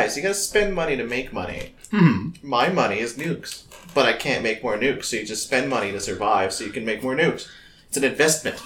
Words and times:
guys, 0.00 0.16
you 0.16 0.22
gotta 0.22 0.34
spend 0.34 0.74
money 0.74 0.96
to 0.96 1.04
make 1.04 1.32
money. 1.32 1.74
Hmm. 1.90 2.30
My 2.42 2.68
money 2.68 3.00
is 3.00 3.16
nukes, 3.16 3.64
but 3.94 4.06
I 4.06 4.12
can't 4.12 4.42
make 4.42 4.62
more 4.62 4.76
nukes, 4.76 5.06
so 5.06 5.16
you 5.16 5.26
just 5.26 5.42
spend 5.44 5.68
money 5.68 5.90
to 5.92 6.00
survive, 6.00 6.52
so 6.52 6.64
you 6.64 6.70
can 6.70 6.84
make 6.84 7.02
more 7.02 7.16
nukes. 7.16 7.48
It's 7.88 7.96
an 7.96 8.04
investment. 8.04 8.62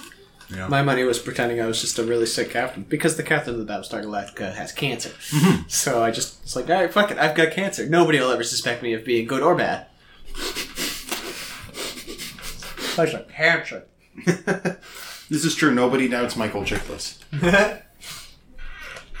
Yeah. 0.53 0.67
My 0.67 0.83
money 0.83 1.03
was 1.03 1.17
pretending 1.19 1.59
I 1.59 1.65
was 1.65 1.81
just 1.81 1.97
a 1.97 2.03
really 2.03 2.27
sick 2.27 2.51
captain 2.51 2.83
because 2.83 3.17
the 3.17 3.23
captain 3.23 3.55
of 3.55 3.65
the 3.65 3.73
Battlestar 3.73 4.03
Galactica 4.03 4.53
has 4.53 4.71
cancer. 4.71 5.11
So 5.67 6.03
I 6.03 6.11
just 6.11 6.43
it's 6.43 6.55
like, 6.55 6.69
all 6.69 6.75
right, 6.75 6.93
fuck 6.93 7.09
it, 7.09 7.17
I've 7.17 7.35
got 7.35 7.51
cancer. 7.51 7.87
Nobody 7.87 8.19
will 8.19 8.29
ever 8.29 8.43
suspect 8.43 8.83
me 8.83 8.93
of 8.93 9.03
being 9.03 9.25
good 9.25 9.41
or 9.41 9.55
bad. 9.55 9.87
I 12.95 13.11
got 13.11 13.29
cancer. 13.29 13.85
This 15.29 15.45
is 15.45 15.55
true. 15.55 15.73
Nobody 15.73 16.07
doubts 16.07 16.35
Michael 16.35 16.61
Chiklis. 16.61 17.17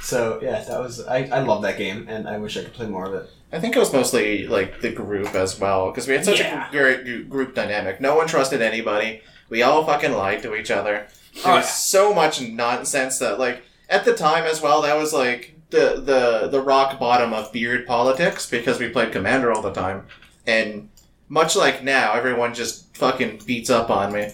So 0.03 0.39
yeah, 0.41 0.63
that 0.63 0.79
was 0.79 1.05
I, 1.05 1.29
I 1.31 1.39
love 1.39 1.61
that 1.63 1.77
game 1.77 2.07
and 2.09 2.27
I 2.27 2.37
wish 2.37 2.57
I 2.57 2.63
could 2.63 2.73
play 2.73 2.87
more 2.87 3.05
of 3.05 3.13
it. 3.13 3.29
I 3.51 3.59
think 3.59 3.75
it 3.75 3.79
was 3.79 3.93
mostly 3.93 4.47
like 4.47 4.81
the 4.81 4.91
group 4.91 5.33
as 5.35 5.59
well, 5.59 5.89
because 5.91 6.07
we 6.07 6.13
had 6.13 6.25
such 6.25 6.39
Yeah. 6.39 6.67
a 6.67 6.71
great 6.71 7.29
group 7.29 7.55
dynamic. 7.55 8.01
No 8.01 8.15
one 8.15 8.27
trusted 8.27 8.61
anybody. 8.61 9.21
We 9.49 9.61
all 9.61 9.85
fucking 9.85 10.11
lied 10.13 10.41
to 10.43 10.55
each 10.55 10.71
other. 10.71 11.07
There 11.35 11.43
Oh, 11.53 11.55
was 11.57 11.65
yeah. 11.65 11.71
so 11.71 12.13
much 12.13 12.41
nonsense 12.41 13.19
that, 13.19 13.39
like, 13.39 13.63
at 13.89 14.05
the 14.05 14.13
time 14.13 14.43
as 14.45 14.61
well, 14.61 14.81
that 14.81 14.97
was 14.97 15.13
like 15.13 15.55
the 15.69 16.01
the 16.03 16.47
the 16.49 16.61
rock 16.61 16.99
bottom 16.99 17.31
of 17.33 17.51
beard 17.51 17.85
politics 17.87 18.49
because 18.49 18.79
we 18.79 18.89
played 18.89 19.11
Commander 19.11 19.51
all 19.51 19.61
the 19.61 19.71
time, 19.73 20.05
and 20.45 20.89
much 21.29 21.55
like 21.55 21.83
now, 21.83 22.13
everyone 22.13 22.53
just 22.53 22.95
fucking 22.97 23.41
beats 23.45 23.69
up 23.69 23.89
on 23.89 24.11
me. 24.13 24.31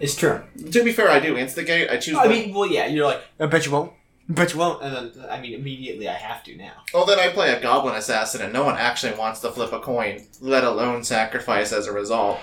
It's 0.00 0.16
true. 0.16 0.42
To 0.72 0.84
be 0.84 0.92
fair, 0.92 1.08
I 1.08 1.20
do 1.20 1.36
instigate. 1.36 1.88
I 1.90 1.96
choose. 1.98 2.16
I 2.16 2.26
the- 2.28 2.34
mean, 2.34 2.54
well, 2.54 2.66
yeah, 2.66 2.86
you're 2.86 3.06
like, 3.06 3.22
I 3.38 3.46
bet 3.46 3.64
you 3.66 3.72
won't. 3.72 3.92
I 4.28 4.32
bet 4.32 4.52
you 4.52 4.58
won't. 4.58 4.82
And 4.82 5.12
then, 5.12 5.26
I 5.30 5.40
mean, 5.40 5.52
immediately 5.54 6.08
I 6.08 6.14
have 6.14 6.42
to 6.44 6.56
now. 6.56 6.72
Well, 6.94 7.04
then 7.04 7.18
I 7.18 7.28
play 7.28 7.52
a 7.52 7.60
goblin 7.60 7.94
assassin, 7.94 8.40
and 8.40 8.52
no 8.52 8.64
one 8.64 8.76
actually 8.76 9.18
wants 9.18 9.40
to 9.40 9.50
flip 9.50 9.72
a 9.72 9.80
coin, 9.80 10.26
let 10.40 10.64
alone 10.64 11.04
sacrifice 11.04 11.72
as 11.72 11.86
a 11.86 11.92
result. 11.92 12.38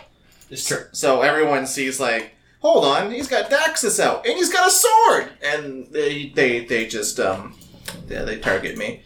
It's 0.49 0.67
true. 0.67 0.85
So 0.91 1.21
everyone 1.21 1.65
sees 1.65 1.99
like, 1.99 2.35
hold 2.59 2.85
on, 2.85 3.09
he's 3.11 3.27
got 3.27 3.49
Daxos 3.49 3.99
out, 3.99 4.27
and 4.27 4.35
he's 4.35 4.51
got 4.51 4.67
a 4.67 4.71
sword, 4.71 5.31
and 5.41 5.88
they 5.91 6.29
they 6.35 6.65
they 6.65 6.85
just 6.85 7.19
um, 7.19 7.55
yeah, 8.07 8.23
they 8.23 8.38
target 8.38 8.77
me. 8.77 9.01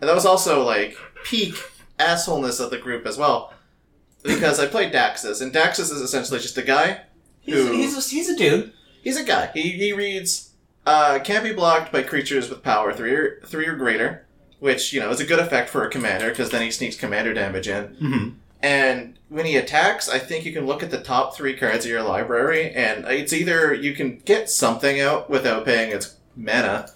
And 0.00 0.08
that 0.08 0.14
was 0.14 0.26
also 0.26 0.64
like 0.64 0.96
peak 1.24 1.54
assholeness 1.98 2.58
of 2.58 2.70
the 2.70 2.78
group 2.78 3.06
as 3.06 3.18
well, 3.18 3.52
because 4.22 4.58
I 4.58 4.66
played 4.66 4.92
Daxos, 4.94 5.42
and 5.42 5.52
Daxos 5.52 5.92
is 5.92 6.00
essentially 6.00 6.40
just 6.40 6.56
a 6.56 6.62
guy. 6.62 7.02
He's, 7.40 7.68
he's, 7.68 7.96
a, 7.96 8.14
he's 8.14 8.28
a 8.28 8.36
dude. 8.36 8.72
He's 9.02 9.16
a 9.16 9.24
guy. 9.24 9.50
He 9.52 9.72
he 9.72 9.92
reads 9.92 10.51
uh, 10.86 11.18
can't 11.20 11.44
be 11.44 11.52
blocked 11.52 11.92
by 11.92 12.02
creatures 12.02 12.50
with 12.50 12.62
power 12.62 12.92
three 12.92 13.14
or 13.14 13.40
three 13.46 13.66
or 13.66 13.76
greater, 13.76 14.26
which 14.58 14.92
you 14.92 15.00
know 15.00 15.10
is 15.10 15.20
a 15.20 15.26
good 15.26 15.38
effect 15.38 15.68
for 15.70 15.84
a 15.84 15.90
commander 15.90 16.30
because 16.30 16.50
then 16.50 16.62
he 16.62 16.70
sneaks 16.70 16.96
commander 16.96 17.32
damage 17.34 17.68
in. 17.68 17.84
hmm 17.94 18.28
And 18.62 19.18
when 19.28 19.46
he 19.46 19.56
attacks, 19.56 20.08
I 20.08 20.18
think 20.18 20.44
you 20.44 20.52
can 20.52 20.66
look 20.66 20.82
at 20.82 20.90
the 20.90 21.00
top 21.00 21.36
three 21.36 21.56
cards 21.56 21.84
of 21.84 21.90
your 21.90 22.02
library, 22.02 22.70
and 22.70 23.04
it's 23.06 23.32
either 23.32 23.72
you 23.74 23.94
can 23.94 24.18
get 24.24 24.50
something 24.50 25.00
out 25.00 25.30
without 25.30 25.64
paying 25.64 25.90
its 25.92 26.16
mana, 26.36 26.88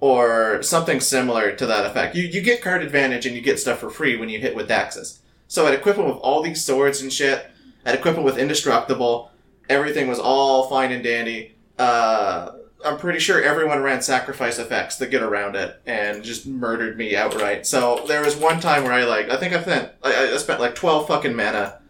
or 0.00 0.62
something 0.62 0.98
similar 1.00 1.52
to 1.54 1.66
that 1.66 1.86
effect. 1.86 2.16
You, 2.16 2.24
you 2.24 2.40
get 2.40 2.60
card 2.60 2.82
advantage 2.82 3.24
and 3.24 3.36
you 3.36 3.40
get 3.40 3.60
stuff 3.60 3.78
for 3.78 3.88
free 3.88 4.16
when 4.16 4.28
you 4.28 4.40
hit 4.40 4.56
with 4.56 4.68
Daxos. 4.68 5.18
So 5.46 5.66
I'd 5.66 5.74
equip 5.74 5.96
him 5.96 6.06
with 6.06 6.16
all 6.16 6.42
these 6.42 6.64
swords 6.64 7.00
and 7.02 7.12
shit. 7.12 7.46
I'd 7.84 7.94
equip 7.94 8.16
him 8.16 8.24
with 8.24 8.36
Indestructible. 8.36 9.30
Everything 9.68 10.08
was 10.08 10.18
all 10.18 10.68
fine 10.68 10.90
and 10.90 11.04
dandy. 11.04 11.54
Uh, 11.78 12.52
I'm 12.84 12.98
pretty 12.98 13.18
sure 13.18 13.42
everyone 13.42 13.82
ran 13.82 14.02
sacrifice 14.02 14.58
effects 14.58 14.96
to 14.96 15.06
get 15.06 15.22
around 15.22 15.56
it 15.56 15.80
and 15.86 16.22
just 16.24 16.46
murdered 16.46 16.96
me 16.96 17.14
outright. 17.16 17.66
So 17.66 18.04
there 18.08 18.22
was 18.24 18.36
one 18.36 18.60
time 18.60 18.84
where 18.84 18.92
I 18.92 19.04
like 19.04 19.28
I 19.30 19.36
think 19.36 19.54
I 19.54 19.62
spent 19.62 19.90
I, 20.02 20.32
I 20.32 20.36
spent 20.36 20.60
like 20.60 20.74
twelve 20.74 21.06
fucking 21.06 21.34
mana 21.36 21.80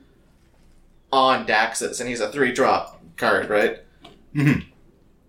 on 1.12 1.46
Daxos, 1.46 2.00
and 2.00 2.08
he's 2.08 2.20
a 2.20 2.30
three 2.30 2.52
drop 2.52 3.00
card, 3.16 3.48
right? 3.50 3.78
Mhm. 4.34 4.64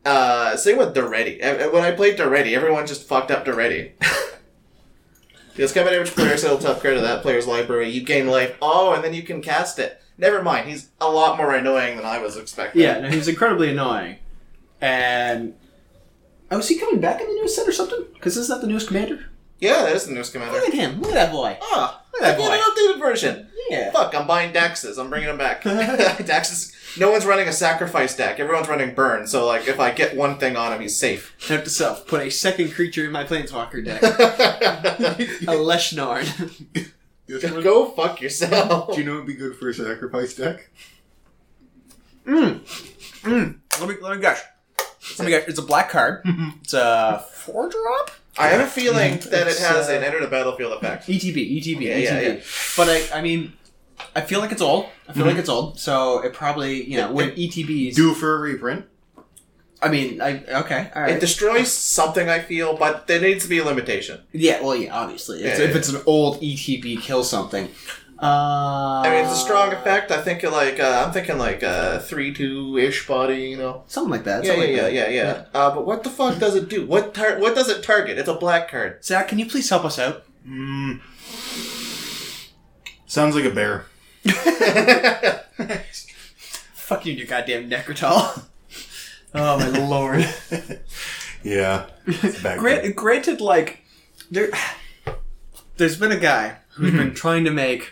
Uh, 0.06 0.56
same 0.58 0.78
with 0.78 0.94
Doretti. 0.94 1.40
When 1.72 1.84
I 1.84 1.92
played 1.92 2.18
Doretti, 2.18 2.54
everyone 2.56 2.86
just 2.88 3.08
fucked 3.08 3.32
up 3.32 3.46
Doretti. 3.46 3.92
Because 5.56 5.72
coming 5.72 5.94
damage 5.94 6.12
player 6.12 6.36
settle 6.36 6.58
tough 6.58 6.82
card 6.82 6.96
of 6.98 7.04
that 7.04 7.22
player's 7.22 7.46
library, 7.48 7.90
you 7.90 8.02
gain 8.02 8.28
life. 8.28 8.58
Oh, 8.62 8.94
and 8.94 9.04
then 9.04 9.14
you 9.14 9.22
can 9.22 9.40
cast 9.42 9.78
it. 9.78 10.02
Never 10.18 10.42
mind, 10.42 10.68
he's 10.68 10.90
a 11.00 11.10
lot 11.10 11.38
more 11.38 11.54
annoying 11.54 11.96
than 11.96 12.06
I 12.06 12.18
was 12.20 12.38
expecting. 12.38 12.82
Yeah, 12.82 13.00
no, 13.00 13.10
he's 13.10 13.28
incredibly 13.28 13.70
annoying. 13.70 14.18
And. 14.84 15.56
Oh, 16.52 16.60
is 16.60 16.68
he 16.68 16.78
coming 16.78 17.00
back 17.00 17.22
in 17.22 17.28
the 17.28 17.34
newest 17.36 17.56
set 17.56 17.68
or 17.68 17.72
something? 17.72 18.06
Because 18.14 18.38
isn't 18.38 18.54
that 18.54 18.62
the 18.62 18.68
newest 18.68 18.88
commander? 18.88 19.26
Yeah, 19.60 19.84
that 19.84 19.96
is 19.96 20.06
the 20.06 20.14
newest 20.14 20.34
commander. 20.34 20.60
Look 20.60 20.68
at 20.68 20.74
him. 20.74 21.00
Look 21.00 21.12
at 21.12 21.16
that 21.16 21.32
boy. 21.32 21.58
Ah, 21.62 22.04
Look 22.14 22.22
at 22.22 22.38
that 22.38 22.52
I 22.52 22.58
get 22.58 22.68
an 22.68 22.98
updated 22.98 23.00
version. 23.00 23.48
Yeah. 23.70 23.92
Fuck, 23.92 24.14
I'm 24.14 24.28
buying 24.28 24.52
Daxos. 24.52 25.00
I'm 25.00 25.10
bringing 25.10 25.30
them 25.30 25.38
back. 25.38 25.62
Daxos. 25.64 27.00
No 27.00 27.12
one's 27.12 27.26
running 27.26 27.48
a 27.48 27.54
sacrifice 27.54 28.16
deck. 28.18 28.42
Everyone's 28.42 28.68
running 28.68 28.94
burn. 28.94 29.26
So 29.26 29.48
like, 29.48 29.70
if 29.70 29.80
I 29.80 29.92
get 29.92 30.18
one 30.18 30.38
thing 30.38 30.58
on 30.58 30.74
him, 30.74 30.82
he's 30.82 30.98
safe. 30.98 31.34
Note 31.50 31.64
to 31.64 31.70
self: 31.70 32.06
put 32.06 32.22
a 32.22 32.30
second 32.30 32.74
creature 32.74 33.06
in 33.06 33.12
my 33.14 33.24
planeswalker 33.24 33.84
deck. 33.84 34.04
a 34.04 35.56
Leshnarn. 35.56 36.28
Go 37.64 37.92
fuck 37.92 38.20
yourself. 38.22 38.94
Do 38.94 39.00
you 39.00 39.06
know 39.08 39.14
it'd 39.14 39.28
be 39.28 39.34
good 39.36 39.56
for 39.56 39.70
a 39.70 39.74
sacrifice 39.74 40.36
deck? 40.36 40.70
Mm. 42.28 42.60
Mm. 43.22 43.60
Let 43.80 43.90
me 43.90 43.96
let 44.02 44.16
me 44.18 44.22
guess. 44.22 44.44
Let 45.20 45.26
me 45.26 45.32
guess. 45.32 45.48
It's 45.48 45.60
a 45.60 45.64
black 45.64 45.90
card. 45.90 46.22
It's 46.62 46.74
a 46.74 47.26
four 47.34 47.70
drop. 47.70 48.12
I 48.38 48.48
have 48.48 48.62
a 48.62 48.68
feeling 48.68 49.18
that 49.32 49.48
it 49.48 49.48
It's, 49.48 49.60
has 49.64 49.90
uh, 49.90 49.94
an 49.94 50.04
enter 50.04 50.20
the 50.20 50.28
battlefield 50.28 50.74
effect. 50.74 51.08
ETB, 51.08 51.36
ETB, 51.36 51.82
Yeah, 51.82 51.98
ETB. 51.98 52.04
yeah, 52.04 52.20
yeah. 52.22 52.40
But 52.76 52.90
I, 52.90 53.20
I 53.20 53.22
mean, 53.22 53.54
I 54.16 54.22
feel 54.22 54.40
like 54.40 54.52
it's 54.52 54.62
old. 54.62 54.88
I 55.08 55.14
feel 55.14 55.26
like 55.26 55.38
it's 55.38 55.50
old. 55.50 55.80
So 55.80 56.20
it 56.24 56.34
probably, 56.34 56.84
you 56.84 56.98
know, 56.98 57.12
when 57.12 57.32
ETBs. 57.32 57.94
Due 57.96 58.14
for 58.16 58.36
a 58.36 58.40
reprint. 58.40 58.86
I 59.84 59.90
mean, 59.90 60.22
I 60.22 60.42
okay, 60.62 60.90
all 60.96 61.04
It 61.04 61.06
right. 61.12 61.20
destroys 61.20 61.70
something, 61.70 62.30
I 62.30 62.40
feel, 62.40 62.78
but 62.78 63.06
there 63.08 63.20
needs 63.20 63.44
to 63.44 63.50
be 63.50 63.60
a 63.60 63.66
limitation. 63.66 64.22
yeah, 64.32 64.62
well, 64.62 64.76
yeah, 64.78 64.96
obviously. 64.96 65.44
It's, 65.44 65.60
Yeah, 65.60 65.66
if 65.66 65.72
yeah. 65.72 65.78
it's 65.78 65.90
an 65.90 66.02
old 66.06 66.42
ETB, 66.42 67.02
kill 67.02 67.24
something. 67.26 67.68
Uh, 68.22 69.02
I 69.06 69.10
mean, 69.10 69.24
it's 69.26 69.34
a 69.34 69.38
strong 69.38 69.74
effect. 69.74 70.12
I 70.12 70.22
think 70.22 70.44
like 70.44 70.80
uh, 70.80 71.04
I'm 71.06 71.12
thinking 71.12 71.38
like 71.38 71.62
a 71.64 72.00
three 72.00 72.34
two 72.34 72.78
ish 72.78 73.06
body, 73.08 73.50
you 73.50 73.58
know. 73.58 73.84
something 73.88 74.12
like 74.12 74.24
that. 74.26 74.44
Yeah, 74.44 74.52
yeah, 74.52 74.56
something 74.56 74.76
yeah, 74.76 74.84
like 74.84 74.94
yeah, 74.94 75.04
that. 75.04 75.14
yeah. 75.14 75.46
Uh, 75.60 75.76
but 75.76 75.86
what 75.86 76.04
the 76.04 76.10
fuck 76.10 76.38
does 76.40 76.56
it 76.56 76.70
do? 76.70 76.86
What 76.86 77.14
tar- 77.14 77.40
What 77.40 77.56
does 77.56 77.70
it 77.70 77.84
target? 77.84 78.18
It's 78.18 78.30
a 78.30 78.34
black 78.36 78.70
card. 78.70 79.04
Zach, 79.04 79.28
can 79.28 79.40
you 79.40 79.46
please 79.46 79.70
help 79.70 79.84
us 79.84 80.00
out? 80.00 80.24
Mm. 80.48 81.02
Sounds 83.06 83.36
like 83.36 83.46
a 83.46 83.50
bear. 83.52 83.86
Fuck 86.74 87.06
you 87.06 87.12
and 87.12 87.20
your 87.20 87.28
goddamn 87.28 87.70
Nekrataal. 87.70 88.44
oh 89.36 89.58
my 89.58 89.68
lord. 89.70 90.28
Yeah. 91.44 91.88
It's 92.08 92.40
a 92.40 92.42
bad 92.42 92.58
Grant, 92.60 92.96
granted, 92.96 93.42
like 93.42 93.82
there, 94.32 94.50
there's 95.76 95.98
been 95.98 96.14
a 96.14 96.18
guy 96.20 96.60
who's 96.76 96.92
been 96.94 97.14
trying 97.14 97.44
to 97.44 97.52
make 97.52 97.92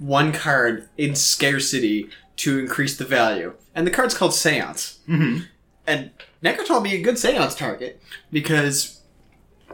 one 0.00 0.32
card 0.32 0.88
in 0.98 1.14
scarcity 1.14 2.08
to 2.36 2.58
increase 2.58 2.96
the 2.96 3.04
value, 3.04 3.54
and 3.74 3.86
the 3.86 3.90
card's 3.90 4.14
called 4.14 4.32
Seance. 4.34 4.98
hmm 5.06 5.40
And 5.86 6.10
Nekrataal 6.42 6.82
be 6.82 6.94
a 6.94 7.02
good 7.02 7.18
Seance 7.18 7.54
target 7.54 8.00
because 8.32 9.00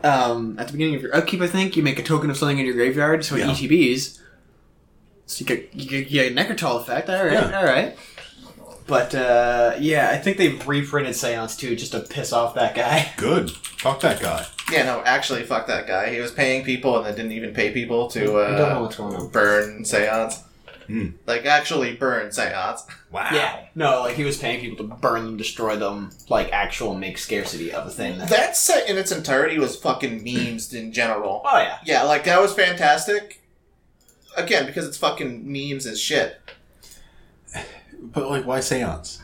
um, 0.04 0.58
at 0.58 0.66
the 0.66 0.72
beginning 0.72 0.96
of 0.96 1.02
your 1.02 1.14
upkeep, 1.16 1.40
I 1.40 1.46
think 1.46 1.76
you 1.76 1.82
make 1.82 1.98
a 1.98 2.02
token 2.02 2.28
of 2.28 2.36
something 2.36 2.58
in 2.58 2.66
your 2.66 2.74
graveyard, 2.74 3.24
so 3.24 3.36
Yeah. 3.36 3.46
ETBs. 3.50 4.20
So 5.26 5.40
you 5.40 5.46
get 5.46 5.74
you 5.74 5.88
get, 5.88 6.08
you 6.10 6.22
get 6.22 6.32
a 6.32 6.34
Nekrataal 6.34 6.80
effect. 6.82 7.08
All 7.08 7.24
right, 7.24 7.32
Yeah. 7.32 7.58
all 7.58 7.64
right. 7.64 7.96
But 8.86 9.14
uh, 9.14 9.74
yeah, 9.78 10.10
I 10.12 10.18
think 10.18 10.36
they've 10.36 10.66
reprinted 10.66 11.14
Seance 11.16 11.56
too, 11.56 11.74
just 11.76 11.92
to 11.92 12.00
piss 12.00 12.32
off 12.32 12.54
that 12.54 12.74
guy. 12.74 13.12
Good. 13.16 13.50
Fuck 13.50 14.00
that 14.00 14.20
guy. 14.20 14.46
Yeah, 14.70 14.84
no, 14.84 15.02
actually, 15.04 15.42
fuck 15.44 15.66
that 15.68 15.86
guy. 15.86 16.12
He 16.12 16.20
was 16.20 16.32
paying 16.32 16.64
people 16.64 16.96
and 16.96 17.06
then 17.06 17.14
didn't 17.16 17.32
even 17.32 17.54
pay 17.54 17.70
people 17.72 18.08
to 18.08 18.20
I 18.40 18.48
don't 18.50 18.58
know 18.58 18.78
uh, 18.78 18.82
what's 18.82 18.96
going 18.96 19.14
on. 19.14 19.28
burn 19.28 19.84
seance. 19.84 20.42
Hmm. 20.86 21.08
Like, 21.26 21.46
actually 21.46 21.94
burn 21.96 22.30
seance. 22.32 22.84
Wow. 23.12 23.30
Yeah, 23.32 23.64
no, 23.76 24.00
like 24.00 24.16
he 24.16 24.24
was 24.24 24.36
paying 24.36 24.60
people 24.60 24.76
to 24.86 24.94
burn 24.94 25.24
them, 25.24 25.36
destroy 25.36 25.76
them, 25.76 26.10
like 26.28 26.52
actual 26.52 26.94
make 26.94 27.16
scarcity 27.16 27.72
of 27.72 27.86
a 27.86 27.90
thing. 27.90 28.18
That 28.18 28.56
set 28.56 28.90
in 28.90 28.98
its 28.98 29.12
entirety 29.12 29.58
was 29.58 29.76
fucking 29.76 30.22
memes 30.22 30.74
in 30.74 30.92
general. 30.92 31.40
Oh 31.44 31.56
yeah, 31.58 31.78
Yeah, 31.84 32.02
like, 32.02 32.24
that 32.24 32.42
was 32.42 32.52
fantastic. 32.52 33.40
Again, 34.36 34.66
because 34.66 34.86
it's 34.86 34.98
fucking 34.98 35.50
memes 35.50 35.86
and 35.86 35.96
shit. 35.96 36.40
But 38.16 38.30
like, 38.30 38.46
why 38.46 38.60
seance? 38.60 39.20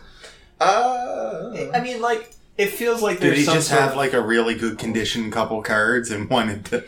Uh, 0.60 1.70
I 1.74 1.80
mean, 1.80 2.00
like 2.02 2.30
it 2.58 2.66
feels 2.68 3.00
like 3.02 3.18
Did 3.20 3.28
there's 3.28 3.38
he 3.38 3.44
some 3.44 3.54
just 3.54 3.68
sort 3.70 3.80
have 3.80 3.90
of- 3.92 3.96
like 3.96 4.12
a 4.12 4.20
really 4.20 4.54
good 4.54 4.78
condition 4.78 5.30
couple 5.30 5.62
cards 5.62 6.10
and 6.10 6.28
wanted 6.30 6.66
to? 6.66 6.84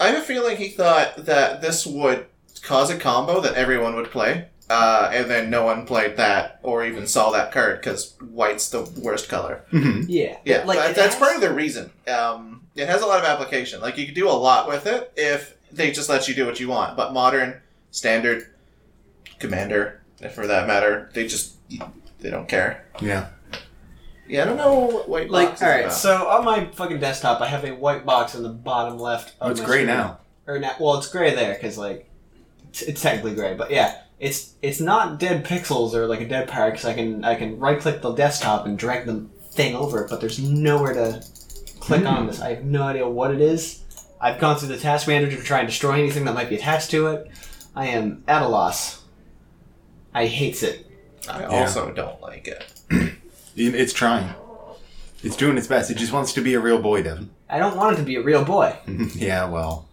I 0.00 0.08
have 0.08 0.18
a 0.18 0.22
feeling 0.22 0.56
he 0.56 0.68
thought 0.68 1.24
that 1.24 1.62
this 1.62 1.86
would 1.86 2.26
cause 2.62 2.90
a 2.90 2.98
combo 2.98 3.40
that 3.40 3.54
everyone 3.54 3.94
would 3.94 4.10
play. 4.10 4.48
uh, 4.68 5.08
and 5.14 5.30
then 5.30 5.48
no 5.48 5.64
one 5.64 5.86
played 5.86 6.16
that 6.16 6.58
or 6.64 6.84
even 6.84 7.06
saw 7.06 7.30
that 7.30 7.52
card 7.52 7.78
because 7.80 8.14
white's 8.32 8.68
the 8.70 8.82
worst 9.00 9.28
color. 9.28 9.62
hmm 9.70 10.00
Yeah, 10.08 10.38
Yeah, 10.44 10.64
like 10.64 10.78
that- 10.80 10.90
it 10.90 10.96
that's 10.96 11.14
has- 11.14 11.22
part 11.22 11.36
of 11.36 11.40
the 11.40 11.52
reason. 11.54 11.92
Um, 12.08 12.62
it 12.74 12.88
has 12.88 13.00
a 13.02 13.06
lot 13.06 13.20
of 13.20 13.24
application. 13.24 13.80
Like 13.80 13.96
you 13.96 14.04
could 14.06 14.16
do 14.16 14.28
a 14.28 14.32
lot 14.32 14.66
with 14.66 14.86
it 14.86 15.12
if 15.16 15.54
they 15.70 15.92
just 15.92 16.08
let 16.08 16.26
you 16.26 16.34
do 16.34 16.44
what 16.44 16.58
you 16.58 16.66
want. 16.68 16.96
But 16.96 17.12
modern, 17.12 17.60
standard, 17.92 18.48
commander, 19.38 20.02
for 20.34 20.46
that 20.46 20.66
matter, 20.66 21.10
they 21.14 21.26
just 21.26 21.56
they 22.20 22.30
don't 22.30 22.48
care. 22.48 22.86
Yeah. 23.00 23.28
Yeah, 24.28 24.42
I 24.42 24.44
don't 24.46 24.56
know 24.56 24.74
what 24.80 25.08
white 25.08 25.30
Like, 25.30 25.50
box 25.50 25.60
is 25.60 25.62
all 25.62 25.70
right, 25.72 25.80
about. 25.84 25.92
so 25.92 26.28
on 26.28 26.44
my 26.44 26.66
fucking 26.72 26.98
desktop, 26.98 27.40
I 27.40 27.46
have 27.46 27.64
a 27.64 27.72
white 27.74 28.04
box 28.04 28.34
on 28.34 28.42
the 28.42 28.48
bottom 28.48 28.98
left. 28.98 29.30
Of 29.30 29.34
Oh, 29.40 29.50
it's 29.52 29.60
my 29.60 29.66
gray 29.66 29.76
screen. 29.82 29.86
now. 29.86 30.18
Or 30.48 30.58
not? 30.58 30.80
Well, 30.80 30.96
it's 30.98 31.08
gray 31.08 31.34
there 31.34 31.54
because 31.54 31.78
like 31.78 32.08
it's, 32.70 32.82
it's 32.82 33.02
technically 33.02 33.34
gray, 33.34 33.54
but 33.54 33.70
yeah, 33.70 34.02
it's 34.18 34.54
it's 34.62 34.80
not 34.80 35.20
dead 35.20 35.44
pixels 35.44 35.94
or 35.94 36.06
like 36.08 36.20
a 36.20 36.28
dead 36.28 36.48
part 36.48 36.72
because 36.72 36.86
I 36.86 36.94
can 36.94 37.24
I 37.24 37.34
can 37.36 37.58
right 37.60 37.78
click 37.78 38.02
the 38.02 38.12
desktop 38.14 38.66
and 38.66 38.76
drag 38.78 39.06
the 39.06 39.26
thing 39.52 39.76
over 39.76 40.02
it, 40.02 40.10
but 40.10 40.20
there's 40.20 40.38
nowhere 40.40 40.94
to 40.94 41.24
click 41.80 42.00
Hmm. 42.00 42.06
on 42.08 42.26
this. 42.26 42.40
I 42.40 42.50
have 42.54 42.64
no 42.64 42.82
idea 42.82 43.08
what 43.08 43.30
it 43.32 43.40
is. 43.40 43.82
I've 44.20 44.40
gone 44.40 44.56
through 44.56 44.68
the 44.68 44.78
task 44.78 45.06
manager 45.06 45.36
to 45.36 45.42
try 45.42 45.58
and 45.60 45.68
destroy 45.68 45.92
anything 45.92 46.24
that 46.24 46.34
might 46.34 46.48
be 46.48 46.56
attached 46.56 46.90
to 46.92 47.08
it. 47.08 47.30
I 47.76 47.86
am 47.88 48.24
at 48.26 48.42
a 48.42 48.48
loss. 48.48 49.02
I 50.16 50.26
hates 50.26 50.62
it. 50.62 50.86
I 51.28 51.40
Yeah. 51.40 51.46
also 51.48 51.92
don't 51.92 52.20
like 52.22 52.48
it. 52.48 52.64
It- 53.56 53.74
It's 53.74 53.92
trying. 53.92 54.34
It's 55.22 55.36
doing 55.36 55.56
its 55.58 55.66
best. 55.66 55.90
It 55.90 55.96
just 55.96 56.12
wants 56.12 56.32
to 56.34 56.40
be 56.40 56.54
a 56.54 56.60
real 56.60 56.78
boy, 56.80 57.02
Devin. 57.02 57.30
I 57.48 57.58
don't 57.58 57.76
want 57.76 57.94
it 57.94 57.96
to 58.00 58.02
be 58.02 58.16
a 58.16 58.22
real 58.22 58.44
boy. 58.44 58.76
yeah, 59.14 59.48
well. 59.48 59.88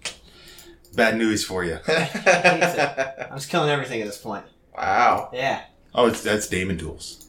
Bad 0.95 1.17
news 1.17 1.43
for 1.45 1.63
you. 1.63 1.77
I'm 1.87 3.37
just 3.37 3.49
killing 3.49 3.69
everything 3.69 4.01
at 4.01 4.05
this 4.07 4.17
point. 4.17 4.45
wow. 4.77 5.29
Yeah, 5.33 5.61
Oh, 5.95 6.07
it's 6.07 6.21
that's 6.23 6.47
Daemon 6.47 6.77
Tools. 6.77 7.25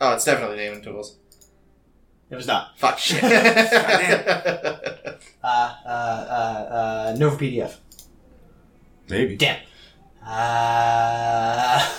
Oh, 0.00 0.14
it's 0.14 0.24
definitely 0.24 0.56
Daemon 0.58 0.82
Tools. 0.82 1.16
it 2.30 2.36
was 2.36 2.46
not. 2.46 2.78
Fuck 2.78 2.98
shit. 2.98 3.22
Uh, 5.44 5.74
uh, 5.84 5.88
uh, 5.88 6.74
uh, 7.10 7.16
Nova 7.18 7.36
PDF. 7.36 7.74
Maybe. 9.08 9.34
Damn. 9.36 9.58
Uh, 10.24 11.88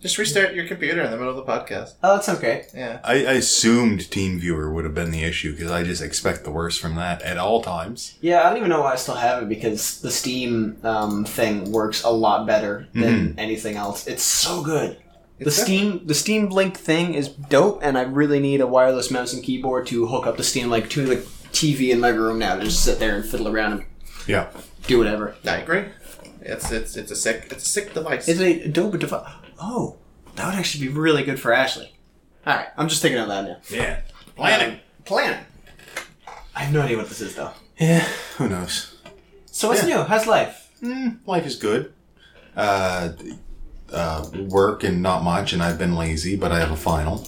Just 0.00 0.18
restart 0.18 0.54
your 0.54 0.66
computer 0.66 1.00
in 1.00 1.10
the 1.10 1.16
middle 1.16 1.30
of 1.38 1.46
the 1.46 1.50
podcast. 1.50 1.94
oh, 2.02 2.16
that 2.18 2.28
okay. 2.28 2.66
Yeah. 2.74 3.00
I, 3.02 3.12
I 3.24 3.32
assumed 3.34 4.00
TeamViewer 4.00 4.70
would 4.70 4.84
have 4.84 4.94
been 4.94 5.10
the 5.10 5.22
issue 5.24 5.52
because 5.52 5.70
I 5.70 5.82
just 5.82 6.02
expect 6.02 6.44
the 6.44 6.50
worst 6.50 6.78
from 6.78 6.94
that 6.96 7.22
at 7.22 7.38
all 7.38 7.62
times. 7.62 8.18
Yeah, 8.20 8.42
I 8.42 8.50
don't 8.50 8.58
even 8.58 8.68
know 8.68 8.82
why 8.82 8.92
I 8.92 8.96
still 8.96 9.14
have 9.14 9.42
it 9.42 9.48
because 9.48 10.02
the 10.02 10.10
Steam 10.10 10.76
um, 10.82 11.24
thing 11.24 11.72
works 11.72 12.02
a 12.04 12.10
lot 12.10 12.46
better 12.46 12.86
than 12.92 13.34
anything 13.38 13.76
else. 13.76 14.06
It's 14.06 14.22
so 14.22 14.62
good. 14.62 14.98
The 15.38 15.46
It's 15.46 15.56
Steam 15.56 16.06
the 16.06 16.14
Steam 16.14 16.50
Link 16.50 16.76
thing 16.76 17.14
is 17.14 17.28
dope, 17.30 17.80
and 17.82 17.96
I 17.96 18.02
really 18.02 18.40
need 18.40 18.60
a 18.60 18.66
wireless 18.66 19.10
mouse 19.10 19.32
and 19.32 19.42
keyboard 19.42 19.86
to 19.86 20.06
hook 20.06 20.26
up 20.26 20.36
the 20.36 20.44
Steam 20.44 20.68
Link 20.68 20.90
to 20.90 21.06
the 21.06 21.16
TV 21.52 21.90
in 21.92 21.98
my 22.00 22.10
room 22.10 22.38
now 22.38 22.56
to 22.56 22.64
just 22.64 22.84
sit 22.84 22.98
there 22.98 23.16
and 23.16 23.24
fiddle 23.24 23.48
around 23.48 23.72
and 23.72 23.84
Yeah. 24.26 24.48
do 24.86 24.98
whatever. 24.98 25.34
I 25.46 25.56
agree. 25.56 25.84
It's 26.44 26.70
it's 26.70 26.96
it's 26.96 27.10
a 27.10 27.16
sick 27.16 27.48
it's 27.50 27.64
a 27.64 27.68
sick 27.68 27.94
device. 27.94 28.28
It's 28.28 28.40
a 28.40 28.68
dope 28.68 28.98
device. 28.98 29.28
Oh, 29.60 29.96
that 30.36 30.46
would 30.46 30.54
actually 30.54 30.86
be 30.88 30.92
really 30.92 31.24
good 31.24 31.40
for 31.40 31.52
Ashley. 31.52 31.94
All 32.46 32.54
right, 32.54 32.68
I'm 32.76 32.88
just 32.88 33.00
thinking 33.02 33.20
of 33.20 33.28
that 33.28 33.44
now. 33.44 33.56
Yeah. 33.70 34.00
Um, 34.38 34.78
planning. 35.06 35.44
I 36.54 36.60
have 36.64 36.72
no 36.74 36.82
idea 36.82 36.96
what 36.98 37.08
this 37.08 37.20
is 37.20 37.34
though. 37.34 37.52
Yeah. 37.78 38.06
Who 38.36 38.48
knows? 38.48 38.96
So 39.46 39.68
what's 39.68 39.86
Yeah. 39.86 39.96
new? 39.96 40.02
How's 40.04 40.26
life? 40.26 40.68
Mm, 40.82 41.18
life 41.26 41.46
is 41.46 41.56
good. 41.56 41.92
Uh, 42.56 43.10
uh, 43.92 44.28
work 44.48 44.84
and 44.84 45.02
not 45.02 45.22
much, 45.22 45.52
and 45.52 45.62
I've 45.62 45.78
been 45.78 45.96
lazy, 45.96 46.36
but 46.36 46.52
I 46.52 46.58
have 46.60 46.70
a 46.70 46.76
final. 46.76 47.26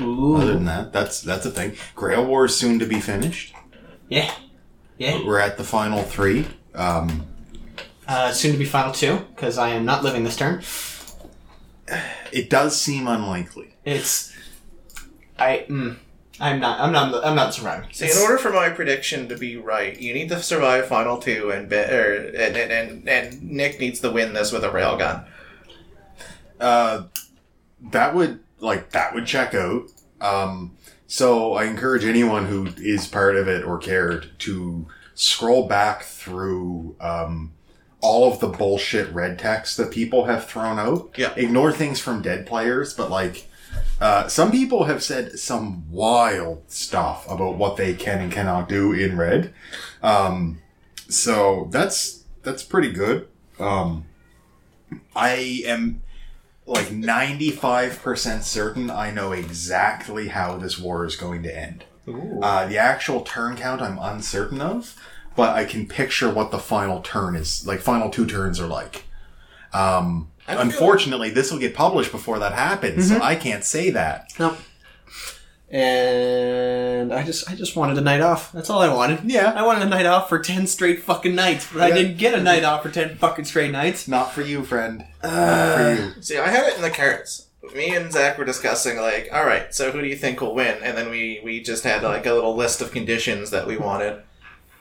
Ooh. 0.00 0.36
Other 0.36 0.54
than 0.54 0.64
that, 0.66 0.92
that's 0.92 1.20
that's 1.20 1.44
a 1.46 1.50
thing. 1.50 1.76
Grail 1.94 2.24
War 2.24 2.44
is 2.46 2.56
soon 2.56 2.78
to 2.78 2.86
be 2.86 3.00
finished. 3.00 3.54
Yeah. 4.08 4.32
Yeah. 4.98 5.24
We're 5.24 5.40
at 5.40 5.56
the 5.56 5.64
final 5.64 6.02
three. 6.02 6.46
Um, 6.74 7.26
Uh, 8.06 8.32
soon 8.32 8.52
to 8.52 8.58
be 8.58 8.64
final 8.64 8.92
two 8.92 9.18
because 9.34 9.56
I 9.56 9.70
am 9.70 9.84
not 9.84 10.02
living 10.02 10.24
this 10.24 10.36
turn. 10.36 10.62
it 12.32 12.50
does 12.50 12.78
seem 12.80 13.06
unlikely. 13.06 13.74
It's. 13.84 14.34
I. 15.38 15.64
Mm, 15.68 15.96
I'm 16.40 16.60
not. 16.60 16.80
I'm 16.80 16.92
not. 16.92 17.24
I'm 17.24 17.34
not 17.34 17.54
surviving. 17.54 17.90
See, 17.92 18.10
in 18.10 18.18
order 18.18 18.38
for 18.38 18.52
my 18.52 18.68
prediction 18.68 19.28
to 19.28 19.36
be 19.36 19.56
right, 19.56 19.98
you 19.98 20.12
need 20.12 20.28
to 20.28 20.42
survive 20.42 20.86
final 20.86 21.18
two, 21.18 21.50
and 21.50 21.68
be, 21.68 21.76
or, 21.76 22.14
and, 22.14 22.56
and 22.56 22.72
and 22.72 23.08
and 23.08 23.42
Nick 23.42 23.80
needs 23.80 24.00
to 24.00 24.10
win 24.10 24.34
this 24.34 24.52
with 24.52 24.64
a 24.64 24.70
railgun. 24.70 25.26
Uh, 26.60 27.04
that 27.90 28.14
would 28.14 28.40
like 28.60 28.90
that 28.90 29.14
would 29.14 29.26
check 29.26 29.54
out. 29.54 29.84
Um, 30.20 30.76
so 31.06 31.54
I 31.54 31.64
encourage 31.64 32.04
anyone 32.04 32.46
who 32.46 32.68
is 32.78 33.06
part 33.06 33.36
of 33.36 33.48
it 33.48 33.64
or 33.64 33.78
cared 33.78 34.30
to 34.40 34.86
scroll 35.14 35.68
back 35.68 36.02
through 36.02 36.96
um, 37.00 37.53
all 38.04 38.30
of 38.30 38.38
the 38.38 38.48
bullshit 38.48 39.10
red 39.14 39.38
text 39.38 39.78
that 39.78 39.90
people 39.90 40.26
have 40.26 40.46
thrown 40.46 40.78
out. 40.78 41.14
Yeah. 41.16 41.32
Ignore 41.36 41.72
things 41.72 42.00
from 42.00 42.22
dead 42.22 42.46
players, 42.46 42.92
but 42.94 43.10
like. 43.10 43.48
Uh, 44.00 44.28
some 44.28 44.50
people 44.50 44.84
have 44.84 45.02
said 45.02 45.38
some 45.38 45.90
wild 45.90 46.62
stuff 46.68 47.28
about 47.30 47.56
what 47.56 47.76
they 47.76 47.94
can 47.94 48.20
and 48.20 48.32
cannot 48.32 48.68
do 48.68 48.92
in 48.92 49.16
red. 49.16 49.52
Um, 50.02 50.60
so 51.08 51.68
that's 51.70 52.24
that's 52.42 52.62
pretty 52.62 52.92
good. 52.92 53.28
Um, 53.58 54.04
I 55.16 55.62
am 55.64 56.02
like 56.66 56.86
95% 56.86 58.42
certain 58.42 58.90
I 58.90 59.10
know 59.10 59.32
exactly 59.32 60.28
how 60.28 60.56
this 60.56 60.78
war 60.78 61.04
is 61.04 61.16
going 61.16 61.42
to 61.44 61.56
end. 61.56 61.84
Uh, 62.42 62.66
the 62.66 62.76
actual 62.78 63.22
turn 63.22 63.56
count 63.56 63.80
I'm 63.80 63.98
uncertain 63.98 64.60
of, 64.60 64.94
but 65.36 65.54
I 65.56 65.64
can 65.64 65.86
picture 65.86 66.30
what 66.32 66.50
the 66.50 66.58
final 66.58 67.00
turn 67.00 67.34
is, 67.36 67.66
like 67.66 67.80
final 67.80 68.10
two 68.10 68.26
turns 68.26 68.60
are 68.60 68.66
like. 68.66 69.04
Um, 69.72 70.30
I 70.46 70.52
feel- 70.52 70.60
unfortunately, 70.62 71.30
this 71.30 71.50
will 71.50 71.58
get 71.58 71.74
published 71.74 72.12
before 72.12 72.38
that 72.38 72.52
happens, 72.52 73.06
Mm-hmm. 73.10 73.18
so 73.18 73.24
I 73.24 73.34
can't 73.34 73.64
say 73.64 73.90
that. 73.90 74.32
No. 74.38 74.56
And 75.70 77.12
I 77.12 77.24
just, 77.24 77.50
I 77.50 77.54
just 77.56 77.74
wanted 77.74 77.98
a 77.98 78.00
night 78.00 78.20
off. 78.20 78.52
That's 78.52 78.70
all 78.70 78.80
I 78.80 78.92
wanted. 78.94 79.20
Yeah. 79.24 79.52
I 79.56 79.62
wanted 79.66 79.82
a 79.82 79.88
night 79.88 80.06
off 80.06 80.28
for 80.28 80.38
ten 80.38 80.66
straight 80.68 81.02
fucking 81.02 81.34
nights, 81.34 81.68
but 81.72 81.82
I 81.82 81.90
didn't 81.90 82.16
get 82.18 82.34
a 82.34 82.40
night 82.42 82.62
off 82.62 82.82
for 82.84 82.90
ten 82.90 83.16
fucking 83.16 83.44
straight 83.46 83.72
nights. 83.72 84.06
Not 84.06 84.32
for 84.32 84.42
you, 84.42 84.62
friend. 84.64 85.04
Uh, 85.22 85.28
Not 85.28 85.76
for 85.76 86.02
you. 86.16 86.22
See, 86.22 86.38
I 86.38 86.48
had 86.48 86.66
it 86.68 86.76
in 86.76 86.82
the 86.82 86.90
carrots 86.90 87.48
Me 87.74 87.94
and 87.96 88.12
Zach 88.12 88.38
were 88.38 88.44
discussing 88.44 88.98
like, 88.98 89.28
all 89.32 89.44
right, 89.44 89.74
so 89.74 89.90
who 89.90 90.00
do 90.00 90.06
you 90.06 90.16
think 90.16 90.40
will 90.40 90.54
win? 90.54 90.78
And 90.82 90.96
then 90.96 91.10
we 91.10 91.40
we 91.42 91.60
just 91.60 91.82
had 91.82 92.02
like 92.04 92.24
a 92.26 92.32
little 92.32 92.54
list 92.54 92.80
of 92.80 92.92
conditions 92.92 93.50
that 93.50 93.66
we 93.66 93.76
wanted. 93.76 94.22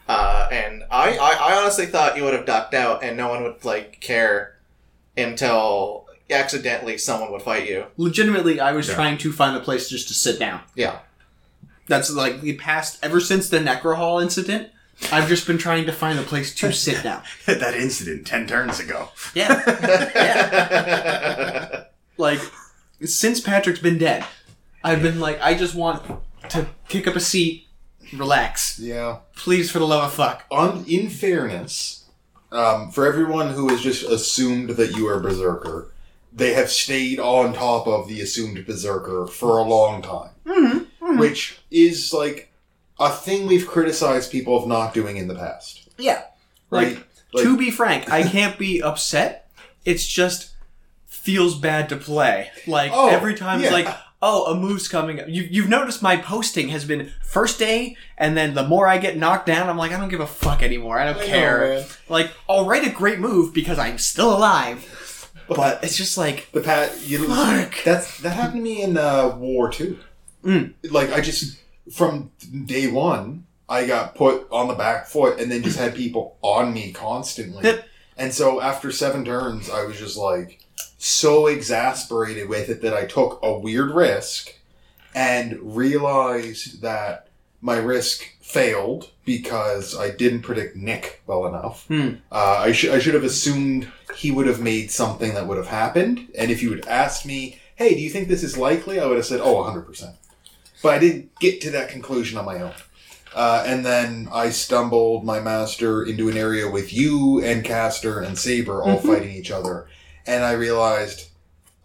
Uh, 0.07 0.48
and 0.51 0.83
I, 0.91 1.17
I 1.17 1.31
I 1.53 1.55
honestly 1.62 1.86
thought 1.86 2.17
you 2.17 2.24
would 2.24 2.33
have 2.33 2.45
ducked 2.45 2.74
out, 2.74 3.03
and 3.03 3.15
no 3.15 3.29
one 3.29 3.43
would 3.43 3.63
like 3.63 4.00
care 4.01 4.57
until 5.17 6.05
accidentally 6.29 6.98
someone 6.98 7.31
would 7.31 7.41
fight 7.41 7.69
you. 7.69 7.86
Legitimately, 7.98 8.60
I 8.60 8.72
was 8.74 8.88
Yeah. 8.89 8.95
trying 8.95 9.17
to 9.19 9.31
find 9.31 9.55
a 9.55 9.60
place 9.60 9.89
just 9.89 10.07
to 10.10 10.13
sit 10.13 10.39
down. 10.39 10.62
Yeah. 10.75 11.00
That's 11.88 12.10
like 12.12 12.41
the 12.41 12.53
past, 12.57 12.98
ever 13.03 13.19
since 13.19 13.50
the 13.50 13.60
Necro 13.60 13.95
Hall 13.95 14.19
incident. 14.19 14.69
I've 15.12 15.27
just 15.27 15.45
been 15.48 15.57
trying 15.57 15.86
to 15.86 15.91
find 15.91 16.17
a 16.19 16.24
place 16.24 16.53
to 16.55 16.72
sit 16.88 17.03
down. 17.03 17.24
that 17.45 17.74
incident 17.75 18.25
10 18.27 18.48
turns 18.48 18.79
ago. 18.79 19.10
Yeah. 19.33 19.62
yeah. 20.15 21.83
Like, 22.17 22.39
since 23.03 23.39
Patrick's 23.41 23.79
been 23.79 23.98
dead, 23.98 24.24
I've 24.83 25.01
been 25.01 25.19
like, 25.19 25.41
I 25.41 25.55
just 25.55 25.74
want 25.74 26.03
to 26.50 26.67
kick 26.88 27.07
up 27.07 27.15
a 27.15 27.19
seat, 27.19 27.67
relax. 28.17 28.79
Yeah. 28.79 29.17
Please, 29.36 29.70
for 29.72 29.79
the 29.79 29.88
love 29.88 30.03
of 30.05 30.13
fuck. 30.13 30.46
on 30.51 30.86
in 30.88 31.10
fairness, 31.10 32.05
um, 32.51 32.91
for 32.91 33.05
everyone 33.05 33.50
who 33.50 33.70
has 33.70 33.82
just 33.82 34.03
assumed 34.03 34.72
that 34.72 34.96
you 34.96 35.08
are 35.08 35.20
berserker, 35.20 35.91
they 36.32 36.53
have 36.53 36.70
stayed 36.70 37.20
on 37.20 37.53
top 37.53 37.88
of 37.88 38.08
the 38.08 38.22
assumed 38.22 38.65
berserker 38.65 39.27
for 39.27 39.58
a 39.58 39.63
long 39.63 40.01
time, 40.01 40.88
which 41.17 41.60
is 41.72 42.12
like 42.13 42.51
a 43.00 43.10
thing 43.10 43.48
we've 43.48 43.67
criticized 43.67 44.32
people 44.32 44.58
of 44.58 44.67
not 44.67 44.93
doing 44.93 45.17
in 45.17 45.27
the 45.27 45.36
past. 45.36 45.89
Yeah. 45.98 46.24
Right? 46.70 46.96
Like, 46.96 47.08
Like- 47.34 47.43
to 47.46 47.58
be 47.58 47.72
frank, 47.72 48.12
I 48.12 48.24
can't 48.29 48.58
be 48.58 48.82
upset. 48.82 49.50
It's 49.86 50.05
just 50.08 50.51
feels 51.08 51.58
bad 51.58 51.89
to 51.89 51.98
play. 51.98 52.50
Like 52.67 52.91
Oh, 52.93 53.10
every 53.10 53.36
time 53.36 53.60
yeah. 53.60 53.65
it's 53.67 53.74
like, 53.74 53.96
oh, 54.23 54.45
a 54.45 54.55
move's 54.55 54.87
coming 54.87 55.19
up. 55.19 55.27
You, 55.27 55.43
you've 55.43 55.67
noticed 55.69 56.01
my 56.01 56.15
posting 56.15 56.69
has 56.69 56.85
been 56.85 57.11
first 57.21 57.59
day, 57.59 57.97
and 58.17 58.35
then 58.37 58.53
the 58.53 58.65
more 58.65 58.87
I 58.87 58.97
get 58.97 59.17
knocked 59.17 59.45
down, 59.45 59.69
I'm 59.69 59.77
like, 59.77 59.91
I 59.91 59.99
don't 59.99 60.07
give 60.09 60.21
a 60.21 60.25
fuck 60.25 60.63
anymore. 60.63 60.97
I 60.97 61.05
don't 61.05 61.21
I 61.21 61.25
care. 61.25 61.59
man. 61.59 61.85
like, 62.07 62.31
I'll 62.49 62.65
write 62.65 62.87
a 62.87 62.89
great 62.89 63.19
move 63.19 63.53
because 63.53 63.77
I'm 63.77 63.97
still 63.97 64.35
alive. 64.35 65.29
But 65.49 65.83
it's 65.83 65.97
just 65.97 66.17
like, 66.17 66.49
The 66.53 66.61
pat 66.61 67.05
you 67.05 67.27
Fuck. 67.27 67.83
that's 67.83 68.19
that 68.21 68.29
happened 68.31 68.59
to 68.59 68.61
me 68.63 68.81
in 68.81 68.97
uh, 68.97 69.35
War 69.37 69.69
Two. 69.69 69.99
Mm. 70.43 70.73
Like 70.89 71.11
I 71.11 71.19
just 71.19 71.59
from 71.91 72.31
day 72.65 72.87
one, 72.87 73.45
I 73.67 73.85
got 73.85 74.15
put 74.15 74.47
on 74.51 74.69
the 74.69 74.73
back 74.73 75.05
foot, 75.05 75.41
and 75.41 75.51
then 75.51 75.61
just 75.61 75.77
had 75.77 75.95
people 75.95 76.37
on 76.41 76.73
me 76.73 76.93
constantly. 76.93 77.65
Yep. 77.65 77.87
And 78.17 78.34
so 78.34 78.62
after 78.62 78.91
seven 78.91 79.25
turns, 79.25 79.70
I 79.70 79.84
was 79.86 79.98
just 79.98 80.17
like, 80.17 80.60
so 80.98 81.48
exasperated 81.48 82.48
with 82.48 82.70
it 82.70 82.82
that 82.82 82.93
I 82.93 83.05
took 83.05 83.39
a 83.43 83.58
weird 83.58 83.91
risk 83.91 84.53
and 85.13 85.75
realized 85.75 86.82
that 86.82 87.27
my 87.60 87.77
risk 87.77 88.24
failed 88.41 89.10
because 89.25 89.98
I 89.98 90.12
didn't 90.12 90.43
predict 90.43 90.75
Nick 90.75 91.22
well 91.27 91.46
enough. 91.46 91.88
Hmm. 91.88 92.15
Uh, 92.32 92.58
I 92.60 92.72
should 92.72 92.91
I 92.91 93.00
should 93.00 93.13
have 93.13 93.24
assumed 93.24 93.91
he 94.15 94.32
would 94.32 94.48
have 94.48 94.62
made 94.62 94.91
something 94.91 95.34
that 95.34 95.48
would 95.48 95.58
have 95.58 95.67
happened. 95.67 96.29
And 96.36 96.51
if 96.51 96.62
you 96.62 96.72
had 96.72 96.86
asked 96.88 97.25
me, 97.25 97.60
"Hey, 97.75 97.96
do 97.96 98.01
you 98.01 98.10
think 98.10 98.27
this 98.27 98.43
is 98.43 98.58
likely?" 98.58 99.00
I 99.00 99.05
would 99.05 99.17
have 99.17 99.25
said, 99.25 99.39
"Oh, 99.41 99.55
100 99.55 99.82
percent." 99.82 100.15
But 100.82 100.96
I 100.96 101.00
didn't 101.00 101.38
get 101.39 101.62
to 101.62 101.72
that 101.72 101.89
conclusion 101.89 102.38
on 102.38 102.46
my 102.46 102.62
own. 102.62 102.74
Uh, 103.35 103.63
and 103.65 103.85
then 103.85 104.27
I 104.31 104.49
stumbled 104.49 105.25
my 105.25 105.39
master 105.39 106.03
into 106.03 106.29
an 106.29 106.37
area 106.37 106.69
with 106.69 106.93
you 106.93 107.43
and 107.43 107.63
Caster 107.63 108.19
and 108.19 108.37
Saber 108.37 108.83
all 108.83 108.99
Mhm. 108.99 109.07
fighting 109.07 109.31
each 109.35 109.49
other, 109.51 109.87
and 110.27 110.43
I 110.43 110.51
realized 110.53 111.27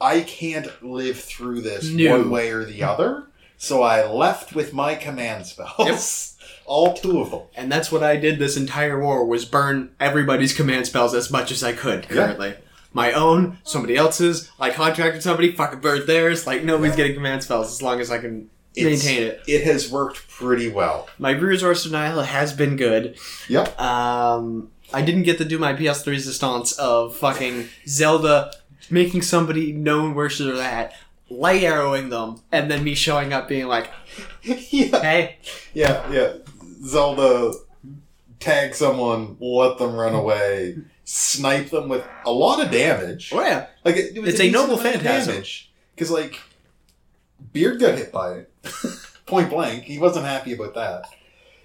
I 0.00 0.20
can't 0.20 0.68
live 0.84 1.18
through 1.18 1.62
this 1.62 1.88
No. 1.90 2.10
one 2.18 2.30
way 2.30 2.50
or 2.50 2.64
the 2.64 2.82
other. 2.84 3.24
So 3.56 3.82
I 3.82 4.06
left 4.08 4.54
with 4.54 4.72
my 4.72 4.94
command 4.94 5.46
spells, 5.46 6.34
all 6.66 6.94
two 6.94 7.20
of 7.20 7.30
them. 7.32 7.40
And 7.56 7.72
that's 7.72 7.90
what 7.90 8.04
I 8.04 8.16
did 8.16 8.38
this 8.38 8.56
entire 8.56 9.00
war 9.00 9.24
was 9.24 9.44
burn 9.44 9.90
everybody's 9.98 10.52
command 10.52 10.86
spells 10.86 11.14
as 11.14 11.30
much 11.30 11.50
as 11.50 11.64
I 11.64 11.72
could 11.72 12.06
Yeah. 12.08 12.14
currently. 12.26 12.54
My 12.92 13.12
own, 13.12 13.58
somebody 13.64 13.96
else's, 13.96 14.48
I 14.60 14.70
contracted 14.70 15.22
somebody, 15.22 15.50
fucking 15.52 15.80
burned 15.80 16.06
theirs, 16.06 16.46
like 16.46 16.62
nobody's 16.62 16.94
getting 16.96 17.14
command 17.14 17.42
spells 17.42 17.68
as 17.72 17.82
long 17.82 18.00
as 18.00 18.10
I 18.10 18.18
can 18.18 18.48
maintain 18.76 19.22
it. 19.22 19.42
It 19.46 19.64
has 19.64 19.90
worked 19.90 20.28
pretty 20.28 20.68
well. 20.70 21.08
My 21.18 21.30
resource 21.30 21.84
denial 21.84 22.22
has 22.22 22.52
been 22.52 22.76
good. 22.76 23.16
Yep. 23.48 23.80
Um, 23.80 24.70
I 24.92 25.02
didn't 25.02 25.24
get 25.24 25.38
to 25.38 25.44
do 25.44 25.58
my 25.58 25.72
PS3 25.74 26.06
resistance 26.06 26.72
of 26.72 27.16
fucking 27.16 27.68
Zelda 27.86 28.52
making 28.90 29.22
somebody 29.22 29.72
known 29.72 30.14
where 30.14 30.28
they're 30.28 30.54
at, 30.62 30.94
light 31.28 31.62
arrowing 31.62 32.08
them, 32.08 32.40
and 32.52 32.70
then 32.70 32.82
me 32.84 32.94
showing 32.94 33.32
up 33.32 33.48
being 33.48 33.66
like, 33.66 33.90
yeah. 34.42 35.00
hey, 35.02 35.36
Yeah, 35.74 36.10
yeah. 36.10 36.32
Zelda 36.84 37.52
tag 38.40 38.74
someone, 38.74 39.36
let 39.40 39.78
them 39.78 39.94
run 39.94 40.14
away, 40.14 40.78
snipe 41.04 41.70
them 41.70 41.88
with 41.88 42.04
a 42.24 42.30
lot 42.30 42.64
of 42.64 42.70
damage. 42.70 43.30
oh 43.34 43.40
yeah, 43.42 43.66
Like 43.84 43.96
it, 43.96 44.16
it 44.16 44.20
was 44.20 44.30
It's 44.34 44.40
a 44.40 44.50
noble 44.50 44.76
phantasm. 44.78 45.32
damage. 45.34 45.70
Because 45.94 46.10
like 46.10 46.38
Beard 47.52 47.80
got 47.80 47.98
hit 47.98 48.12
by 48.12 48.32
it, 48.34 48.52
point 49.26 49.50
blank. 49.50 49.84
He 49.84 49.98
wasn't 49.98 50.26
happy 50.26 50.52
about 50.52 50.74
that. 50.74 51.04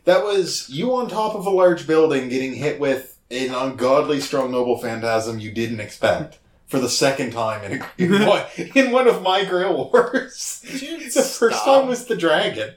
That 0.06 0.24
was 0.24 0.70
you 0.70 0.96
on 0.96 1.08
top 1.10 1.36
of 1.36 1.46
a 1.46 1.50
large 1.50 1.88
building 1.88 2.30
getting 2.30 2.54
hit 2.56 2.80
with 2.80 3.18
an 3.32 3.54
ungodly 3.54 4.20
strong 4.20 4.52
noble 4.52 4.78
phantasm 4.78 5.40
you 5.40 5.52
didn't 5.52 5.80
expect 5.80 6.40
for 6.68 6.80
the 6.80 6.90
second 6.90 7.32
time 7.32 7.64
in, 7.64 7.82
a, 7.82 7.92
in, 7.98 8.26
one, 8.26 8.44
in 8.76 8.92
one 8.92 9.08
of 9.08 9.22
my 9.22 9.46
Grail 9.46 9.92
Wars. 9.92 10.64
Dude, 10.80 11.02
the 11.14 11.22
first 11.22 11.64
time 11.64 11.88
was 11.88 12.06
the 12.06 12.16
dragon. 12.16 12.74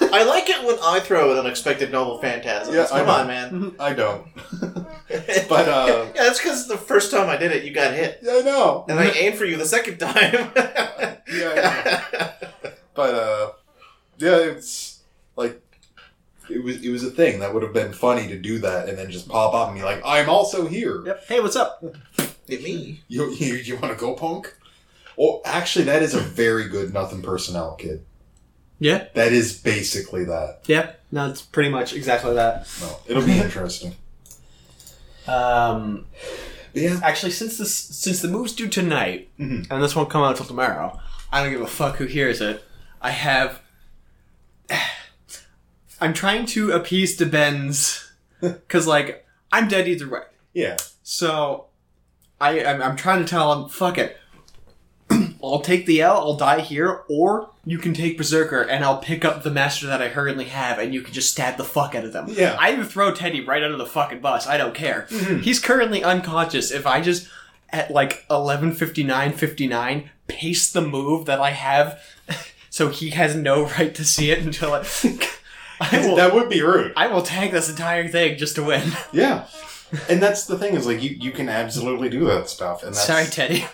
I 0.00 0.24
like 0.24 0.48
it 0.48 0.64
when 0.64 0.78
I 0.82 1.00
throw 1.00 1.32
an 1.32 1.38
unexpected 1.38 1.92
noble 1.92 2.18
phantasm. 2.22 2.74
Yeah, 2.74 2.86
Come 2.88 3.08
on, 3.10 3.26
man. 3.26 3.74
I 3.78 3.92
don't. 3.92 4.26
But, 5.48 5.68
uh, 5.68 6.06
yeah, 6.14 6.22
that's 6.22 6.38
because 6.38 6.68
the 6.68 6.78
first 6.78 7.10
time 7.10 7.28
I 7.28 7.36
did 7.36 7.52
it, 7.52 7.64
you 7.64 7.72
got 7.74 7.92
hit, 7.92 8.20
I 8.26 8.40
know. 8.40 8.86
and 8.88 8.98
I 8.98 9.10
aimed 9.10 9.36
for 9.36 9.44
you 9.44 9.58
the 9.58 9.66
second 9.66 9.98
time. 9.98 10.52
Yeah, 11.30 12.29
But 13.00 13.14
uh 13.14 13.52
yeah, 14.18 14.36
it's 14.36 15.00
like 15.34 15.58
it 16.50 16.62
was 16.62 16.84
it 16.84 16.90
was 16.90 17.02
a 17.02 17.10
thing 17.10 17.40
that 17.40 17.54
would 17.54 17.62
have 17.62 17.72
been 17.72 17.94
funny 17.94 18.28
to 18.28 18.36
do 18.38 18.58
that 18.58 18.90
and 18.90 18.98
then 18.98 19.10
just 19.10 19.26
pop 19.26 19.54
up 19.54 19.68
and 19.68 19.78
be 19.78 19.82
like, 19.82 20.02
I'm 20.04 20.28
also 20.28 20.66
here. 20.66 21.02
yep. 21.06 21.24
Hey, 21.26 21.40
what's 21.40 21.56
up? 21.56 21.82
It 22.46 22.62
me. 22.62 23.00
You 23.08 23.30
you, 23.30 23.54
you 23.54 23.76
wanna 23.78 23.94
go 23.94 24.12
punk? 24.14 24.54
Oh 25.16 25.40
actually 25.46 25.86
that 25.86 26.02
is 26.02 26.12
a 26.12 26.20
very 26.20 26.68
good 26.68 26.92
nothing 26.92 27.22
personnel 27.22 27.74
kid. 27.76 28.04
Yeah, 28.78 29.06
That 29.14 29.32
is 29.32 29.58
basically 29.58 30.24
that. 30.24 30.60
yeah. 30.66 30.92
No, 31.10 31.28
it's 31.30 31.40
pretty 31.42 31.70
much 31.70 31.94
exactly 31.94 32.34
that. 32.34 32.68
No, 32.82 32.96
it'll 33.06 33.24
be 33.24 33.38
interesting. 33.38 33.94
Um, 35.26 36.06
But 36.72 36.82
yeah. 36.82 37.00
actually, 37.02 37.32
since 37.32 37.56
this 37.58 37.74
since 37.74 38.20
the 38.20 38.28
move's 38.28 38.52
due 38.54 38.68
tonight, 38.68 39.28
Mhm. 39.38 39.70
and 39.70 39.82
this 39.82 39.94
won't 39.96 40.10
come 40.10 40.22
out 40.22 40.30
until 40.32 40.46
tomorrow, 40.46 40.98
I 41.30 41.42
don't 41.42 41.52
give 41.52 41.60
a 41.60 41.66
fuck 41.66 41.96
who 41.96 42.06
hears 42.06 42.40
it. 42.40 42.64
I 43.00 43.10
have. 43.10 43.60
I'm 46.00 46.14
trying 46.14 46.46
to 46.46 46.72
appease 46.72 47.16
the 47.16 47.26
Benz, 47.26 48.10
because 48.40 48.86
like 48.94 49.26
I'm 49.52 49.68
dead 49.68 49.86
either 49.88 50.08
way. 50.08 50.22
Yeah. 50.54 50.76
So, 51.02 51.66
I 52.40 52.64
I'm, 52.64 52.80
I'm 52.82 52.96
trying 52.96 53.18
to 53.24 53.28
tell 53.28 53.52
him, 53.52 53.68
fuck 53.68 53.98
it. 53.98 54.16
I'll 55.42 55.60
take 55.60 55.86
the 55.86 56.00
L. 56.00 56.16
I'll 56.16 56.36
die 56.36 56.60
here, 56.60 57.02
or 57.08 57.50
you 57.64 57.78
can 57.78 57.92
take 57.92 58.16
Berserker, 58.16 58.62
and 58.62 58.84
I'll 58.84 58.98
pick 58.98 59.24
up 59.24 59.42
the 59.42 59.50
master 59.50 59.86
that 59.88 60.00
I 60.00 60.08
currently 60.08 60.46
have, 60.46 60.78
and 60.78 60.94
you 60.94 61.02
can 61.02 61.12
just 61.12 61.30
stab 61.32 61.56
the 61.56 61.64
fuck 61.64 61.94
out 61.94 62.04
of 62.04 62.12
them. 62.12 62.26
Yeah. 62.30 62.56
I 62.58 62.72
even 62.72 62.84
throw 62.84 63.12
Teddy 63.12 63.44
right 63.44 63.62
under 63.62 63.76
the 63.76 63.86
fucking 63.86 64.20
bus. 64.20 64.46
I 64.46 64.56
don't 64.56 64.74
care. 64.74 65.06
Mhm. 65.10 65.42
He's 65.42 65.58
currently 65.58 66.02
unconscious. 66.02 66.70
If 66.70 66.86
I 66.86 67.00
just 67.00 67.28
at 67.70 67.90
like 67.90 68.24
11:59, 68.30 69.34
59 69.34 70.10
paste 70.28 70.72
the 70.72 70.80
move 70.80 71.26
that 71.26 71.40
I 71.40 71.50
have, 71.50 72.00
so 72.70 72.88
he 72.88 73.10
has 73.10 73.36
no 73.36 73.66
right 73.78 73.94
to 73.94 74.04
see 74.04 74.30
it 74.30 74.38
until 74.40 74.72
I. 74.72 74.86
I 75.82 76.06
will, 76.06 76.16
that 76.16 76.34
would 76.34 76.50
be 76.50 76.60
rude. 76.62 76.92
I 76.94 77.06
will 77.06 77.22
tag 77.22 77.52
this 77.52 77.70
entire 77.70 78.06
thing 78.08 78.36
just 78.36 78.54
to 78.56 78.62
win. 78.62 78.90
Yeah. 79.12 79.46
And 80.10 80.22
that's 80.22 80.44
the 80.46 80.56
thing 80.58 80.74
is 80.74 80.86
like 80.86 81.02
you, 81.02 81.10
you 81.18 81.30
can 81.32 81.48
absolutely 81.48 82.08
do 82.10 82.24
that 82.26 82.48
stuff 82.48 82.82
and 82.84 82.94
that's 82.94 83.06
Sorry, 83.06 83.24
Teddy. 83.26 83.64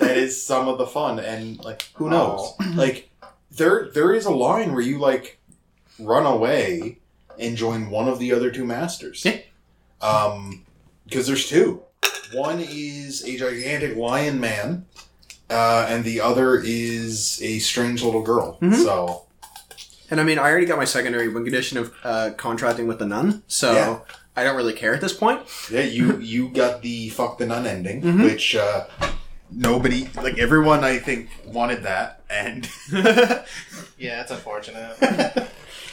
that 0.00 0.16
is 0.18 0.44
some 0.44 0.66
of 0.68 0.76
the 0.76 0.86
fun 0.86 1.18
and 1.20 1.58
like 1.64 1.88
who 1.94 2.10
knows 2.10 2.52
like 2.74 3.08
there 3.52 3.88
there 3.94 4.12
is 4.12 4.26
a 4.26 4.30
line 4.30 4.72
where 4.72 4.82
you 4.82 4.98
like 4.98 5.38
run 5.98 6.26
away 6.26 6.98
and 7.38 7.56
join 7.56 7.88
one 7.88 8.06
of 8.06 8.18
the 8.18 8.32
other 8.34 8.50
two 8.50 8.66
masters 8.66 9.24
Yeah. 9.24 9.38
um 10.02 10.66
because 11.06 11.26
there's 11.26 11.48
two 11.48 11.82
one 12.34 12.58
is 12.60 13.24
a 13.24 13.34
gigantic 13.38 13.96
lion 13.96 14.40
man 14.40 14.84
uh, 15.52 15.86
and 15.88 16.04
the 16.04 16.20
other 16.20 16.56
is 16.56 17.40
a 17.42 17.58
strange 17.60 18.02
little 18.02 18.22
girl 18.22 18.58
Mhm. 18.60 18.74
so 18.82 19.24
And 20.10 20.20
I 20.20 20.24
mean, 20.24 20.38
I 20.38 20.50
already 20.50 20.66
got 20.66 20.76
my 20.78 20.84
secondary 20.84 21.28
win 21.28 21.42
condition 21.44 21.78
of 21.78 21.92
uh, 22.04 22.30
contracting 22.36 22.86
with 22.86 22.98
the 22.98 23.06
nun, 23.06 23.42
so 23.48 23.72
Yeah. 23.72 23.98
I 24.36 24.44
don't 24.44 24.56
really 24.56 24.72
care 24.74 24.94
at 24.94 25.00
this 25.00 25.12
point. 25.14 25.40
yeah 25.70 25.82
you 25.96 26.18
you 26.18 26.48
got 26.48 26.82
the 26.82 27.08
fuck 27.10 27.38
the 27.38 27.46
nun 27.46 27.66
ending 27.66 28.02
Mhm. 28.02 28.24
which 28.24 28.56
uh 28.56 28.84
nobody 29.54 30.08
like 30.26 30.38
everyone 30.38 30.82
i 30.82 30.98
think 30.98 31.28
wanted 31.46 31.82
that 31.82 32.20
and 32.30 32.68
Yeah, 33.98 34.20
it's 34.22 34.30
unfortunate. 34.32 34.96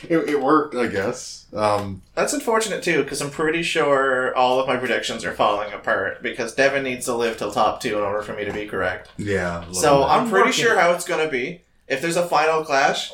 it, 0.07 0.17
it 0.29 0.41
worked 0.41 0.75
i 0.75 0.87
guess 0.87 1.45
um 1.55 2.01
That's 2.13 2.33
unfortunate 2.33 2.83
too, 2.83 3.03
because 3.03 3.21
I'm 3.21 3.31
pretty 3.31 3.63
sure 3.63 4.35
all 4.35 4.59
of 4.59 4.67
my 4.67 4.77
predictions 4.77 5.25
are 5.25 5.33
falling 5.33 5.73
apart 5.73 6.21
because 6.21 6.53
Devin 6.53 6.83
needs 6.83 7.05
to 7.05 7.15
live 7.15 7.37
till 7.37 7.51
top 7.51 7.81
two 7.81 7.97
in 7.97 8.03
order 8.03 8.21
for 8.21 8.33
me 8.33 8.45
to 8.45 8.53
be 8.53 8.67
correct. 8.67 9.09
Yeah. 9.17 9.63
So 9.71 9.97
bit. 10.01 10.09
I'm 10.09 10.19
I'm 10.25 10.29
pretty 10.29 10.51
sure 10.51 10.77
how 10.79 10.91
it's 10.91 11.05
going 11.05 11.25
to 11.25 11.31
be. 11.31 11.61
If 11.87 12.01
there's 12.03 12.17
a 12.17 12.27
final 12.27 12.63
clash, 12.63 13.11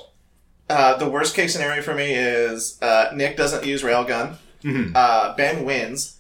uh, 0.70 0.98
the 0.98 1.10
worst 1.10 1.34
case 1.34 1.54
scenario 1.54 1.82
for 1.82 1.94
me 1.94 2.14
is 2.14 2.78
uh, 2.82 3.12
Nick 3.16 3.38
doesn't 3.38 3.66
use 3.66 3.84
railgun, 3.84 4.36
Mhm. 4.66 4.92
uh, 4.96 5.34
Ben 5.38 5.64
wins, 5.64 6.18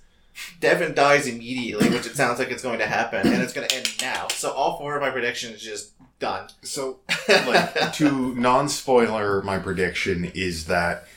Devin 0.61 0.93
dies 0.93 1.27
immediately, 1.27 1.89
which 1.89 2.05
it 2.05 2.15
sounds 2.15 2.39
like 2.39 2.49
it's 2.49 2.63
going 2.63 2.79
to 2.79 2.85
happen, 2.87 3.27
and 3.27 3.41
it's 3.43 3.51
going 3.51 3.67
to 3.67 3.75
end 3.75 3.89
now. 4.01 4.27
So 4.29 4.51
all 4.51 4.77
four 4.77 4.95
of 4.95 5.01
my 5.01 5.09
predictions 5.09 5.61
just 5.61 5.91
done. 6.19 6.49
So, 6.61 6.99
like, 7.27 7.93
to 7.93 8.35
non-spoiler, 8.35 9.41
my 9.41 9.59
prediction 9.59 10.25
is 10.33 10.65
that, 10.65 11.07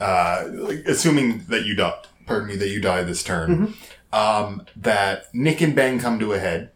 uh, 0.00 0.44
like, 0.48 0.84
assuming 0.86 1.44
that 1.48 1.64
you 1.64 1.74
die, 1.74 2.02
pardon 2.26 2.48
me, 2.48 2.56
that 2.56 2.68
you 2.68 2.80
die 2.80 3.02
this 3.02 3.22
turn, 3.22 3.74
um, 4.12 4.66
that 4.76 5.34
Nick 5.34 5.60
and 5.60 5.74
Ben 5.74 5.98
come 5.98 6.18
to 6.18 6.32
a 6.32 6.38
head, 6.38 6.72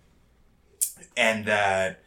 and 1.16 1.44
that 1.46 2.00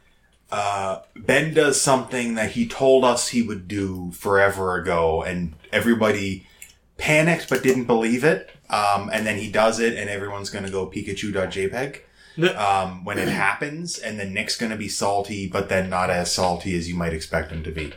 uh, 0.51 0.99
Ben 1.15 1.53
does 1.53 1.79
something 1.81 2.35
that 2.35 2.51
he 2.51 2.67
told 2.67 3.03
us 3.03 3.29
he 3.29 3.41
would 3.41 3.67
do 3.67 4.11
forever 4.11 4.75
ago, 4.75 5.23
and 5.23 5.55
everybody 5.71 6.47
panicked 6.97 7.49
but 7.49 7.63
didn't 7.63 7.85
believe 7.85 8.23
it. 8.23 8.49
Um, 8.69 9.09
and 9.11 9.25
then 9.25 9.37
he 9.37 9.51
does 9.51 9.79
it, 9.79 9.97
and 9.97 10.09
everyone's 10.09 10.49
going 10.49 10.65
to 10.65 10.71
go 10.71 10.87
Pikachu.jpg 10.87 11.99
um, 12.55 13.03
when 13.05 13.17
it 13.17 13.27
happens, 13.27 13.97
and 13.97 14.19
then 14.19 14.33
Nick's 14.33 14.57
going 14.57 14.71
to 14.71 14.77
be 14.77 14.89
salty, 14.89 15.47
but 15.47 15.69
then 15.69 15.89
not 15.89 16.09
as 16.09 16.31
salty 16.31 16.75
as 16.77 16.89
you 16.89 16.95
might 16.95 17.13
expect 17.13 17.51
him 17.51 17.63
to 17.63 17.71
be. 17.71 17.93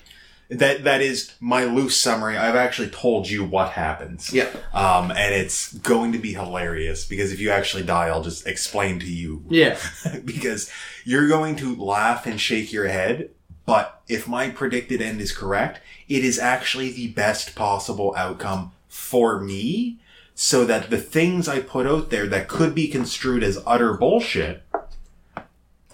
That 0.49 0.85
that 0.85 1.00
is 1.00 1.33
my 1.40 1.64
loose 1.64 1.97
summary. 1.97 2.37
I've 2.37 2.55
actually 2.55 2.90
told 2.90 3.28
you 3.28 3.43
what 3.43 3.73
happens. 3.73 4.33
Yeah. 4.33 4.49
Um, 4.73 5.11
and 5.11 5.35
it's 5.35 5.73
going 5.78 6.12
to 6.12 6.19
be 6.19 6.35
hilarious 6.35 7.05
because 7.05 7.33
if 7.33 7.40
you 7.40 7.50
actually 7.50 7.83
die, 7.83 8.07
I'll 8.07 8.23
just 8.23 8.47
explain 8.47 9.00
to 9.00 9.11
you 9.11 9.43
Yeah. 9.49 9.76
because 10.25 10.71
you're 11.05 11.26
going 11.26 11.57
to 11.57 11.75
laugh 11.75 12.26
and 12.26 12.40
shake 12.40 12.73
your 12.73 12.87
head. 12.87 13.31
But 13.64 14.00
if 14.07 14.28
my 14.28 14.50
predicted 14.50 15.02
end 15.02 15.21
is 15.21 15.33
correct, 15.33 15.81
it 16.09 16.25
is 16.25 16.38
actually 16.38 16.93
the 16.93 17.09
best 17.09 17.57
possible 17.57 18.14
outcome 18.16 18.71
for 18.88 19.40
me 19.40 19.99
so 20.38 20.66
that 20.66 20.90
the 20.90 20.99
things 20.99 21.49
I 21.49 21.61
put 21.61 21.87
out 21.87 22.11
there 22.11 22.26
that 22.26 22.47
could 22.47 22.75
be 22.75 22.88
construed 22.88 23.43
as 23.43 23.59
utter 23.66 23.95
bullshit 23.95 24.62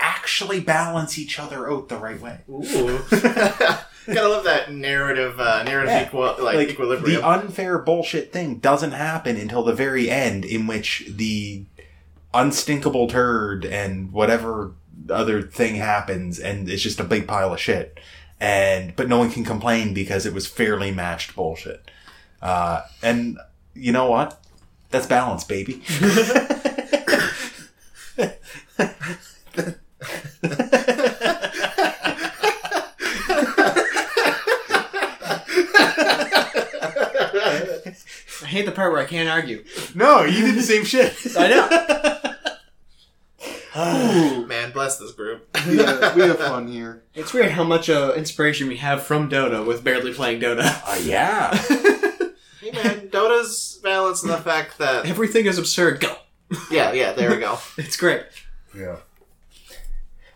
actually 0.00 0.58
balance 0.60 1.16
each 1.16 1.38
other 1.38 1.70
out 1.70 1.88
the 1.88 1.96
right 1.96 2.20
way. 2.20 2.40
Ooh. 2.50 2.98
Gotta 4.04 4.28
love 4.28 4.42
that 4.44 4.72
narrative, 4.72 5.38
uh, 5.38 5.62
narrative 5.62 5.90
Yeah. 5.94 6.06
equal, 6.06 6.34
like, 6.40 6.70
equilibrium. 6.70 7.20
the 7.20 7.26
unfair 7.28 7.78
bullshit 7.78 8.32
thing 8.32 8.56
doesn't 8.56 8.90
happen 8.90 9.36
until 9.36 9.62
the 9.62 9.72
very 9.74 10.10
end, 10.10 10.44
in 10.44 10.66
which 10.66 11.04
the 11.08 11.64
unstinkable 12.34 13.06
turd 13.06 13.64
and 13.64 14.10
whatever 14.10 14.72
other 15.08 15.40
thing 15.42 15.76
happens, 15.76 16.40
and 16.40 16.68
it's 16.68 16.82
just 16.82 16.98
a 16.98 17.04
big 17.04 17.28
pile 17.28 17.52
of 17.54 17.60
shit. 17.60 18.00
And 18.40 18.96
but 18.96 19.08
no 19.08 19.18
one 19.18 19.30
can 19.30 19.44
complain 19.44 19.94
because 19.94 20.26
it 20.26 20.34
was 20.34 20.48
fairly 20.48 20.90
matched 20.90 21.36
bullshit. 21.36 21.88
Uh, 22.40 22.80
and 23.04 23.38
you 23.74 23.92
know 23.92 24.10
what? 24.10 24.38
That's 24.90 25.06
balance, 25.06 25.44
baby. 25.44 25.82
I 38.42 38.46
hate 38.46 38.66
the 38.66 38.72
part 38.72 38.92
where 38.92 39.00
I 39.00 39.06
can't 39.06 39.28
argue. 39.28 39.64
no, 39.94 40.24
you 40.24 40.46
did 40.46 40.56
the 40.56 40.62
same 40.62 40.84
shit. 40.84 41.14
I 41.36 41.48
know. 41.48 41.68
Ooh, 43.76 44.46
man, 44.46 44.70
bless 44.72 44.98
this 44.98 45.12
group. 45.12 45.48
we, 45.66 45.78
have, 45.78 46.14
we 46.14 46.22
have 46.22 46.38
fun 46.38 46.68
here. 46.68 47.02
It's 47.14 47.32
weird 47.32 47.52
how 47.52 47.64
much 47.64 47.88
uh, 47.88 48.12
inspiration 48.14 48.68
we 48.68 48.76
have 48.76 49.02
from 49.02 49.30
Dota 49.30 49.66
with 49.66 49.82
barely 49.82 50.12
playing 50.12 50.40
Dota. 50.40 50.82
Uh, 50.86 50.98
yeah. 51.02 51.54
hey, 52.60 52.70
man, 52.72 53.01
Dota's 53.28 53.80
balance 53.82 54.22
in 54.22 54.28
the 54.28 54.38
fact 54.38 54.78
that. 54.78 55.06
Everything 55.06 55.46
is 55.46 55.58
absurd. 55.58 56.00
Go. 56.00 56.14
Yeah, 56.70 56.92
yeah, 56.92 57.12
there 57.12 57.30
we 57.30 57.36
go. 57.38 57.58
It's 57.78 57.96
great. 57.96 58.22
Yeah. 58.76 58.96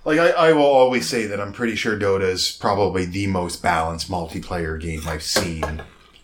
Like 0.04 0.18
I, 0.20 0.30
I 0.30 0.52
will 0.52 0.62
always 0.64 1.08
say 1.08 1.26
that 1.26 1.40
I'm 1.40 1.52
pretty 1.52 1.74
sure 1.74 1.98
Dota 1.98 2.22
is 2.30 2.52
probably 2.52 3.04
the 3.06 3.26
most 3.26 3.60
balanced 3.62 4.08
multiplayer 4.10 4.80
game 4.80 5.00
I've 5.06 5.22
seen. 5.22 5.82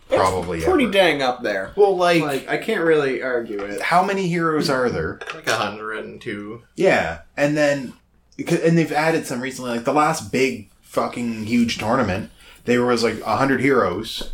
Probably 0.09 0.61
Pretty 0.61 0.83
ever. 0.85 0.91
dang 0.93 1.21
up 1.21 1.41
there. 1.43 1.73
well, 1.75 1.97
like, 1.97 2.21
Like 2.21 2.47
I 2.47 2.57
can't 2.57 2.83
really 2.83 3.21
argue 3.23 3.59
it. 3.59 3.81
how 3.81 4.03
many 4.03 4.27
heroes 4.27 4.69
are 4.69 4.89
there? 4.89 5.19
Like 5.33 5.47
a 5.47 5.55
hundred 5.55 6.05
and 6.05 6.21
two. 6.21 6.63
Yeah, 6.75 7.21
and 7.35 7.57
then 7.57 7.93
because- 8.37 8.59
and 8.61 8.77
they've 8.77 8.91
added 8.91 9.25
some 9.25 9.41
recently. 9.41 9.71
Like 9.71 9.85
the 9.85 9.93
last 9.93 10.31
big 10.31 10.69
fucking 10.81 11.45
huge 11.45 11.77
tournament, 11.79 12.29
there 12.65 12.85
was 12.85 13.03
like 13.03 13.21
hundred 13.23 13.59
heroes, 13.61 14.31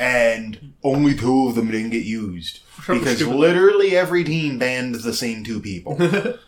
and 0.00 0.72
only 0.82 1.14
two 1.14 1.46
of 1.48 1.54
them 1.54 1.70
didn't 1.70 1.90
get 1.90 2.04
used 2.04 2.60
because 2.88 3.24
literally 3.26 3.96
every 3.96 4.24
team 4.24 4.58
banned 4.58 4.94
the 4.96 5.12
same 5.12 5.44
two 5.44 5.60
people. 5.60 5.98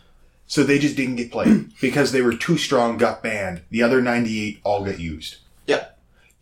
So 0.49 0.65
they 0.65 0.79
just 0.79 0.97
didn't 0.97 1.17
get 1.17 1.33
played 1.33 1.73
because 1.81 2.13
they 2.13 2.21
were 2.21 2.35
too 2.35 2.59
strong, 2.59 2.99
got 2.99 3.23
banned. 3.23 3.63
The 3.71 3.83
other 3.83 4.03
98 4.03 4.61
all 4.65 4.85
got 4.85 5.01
used. 5.01 5.37
Yeah. 5.67 5.87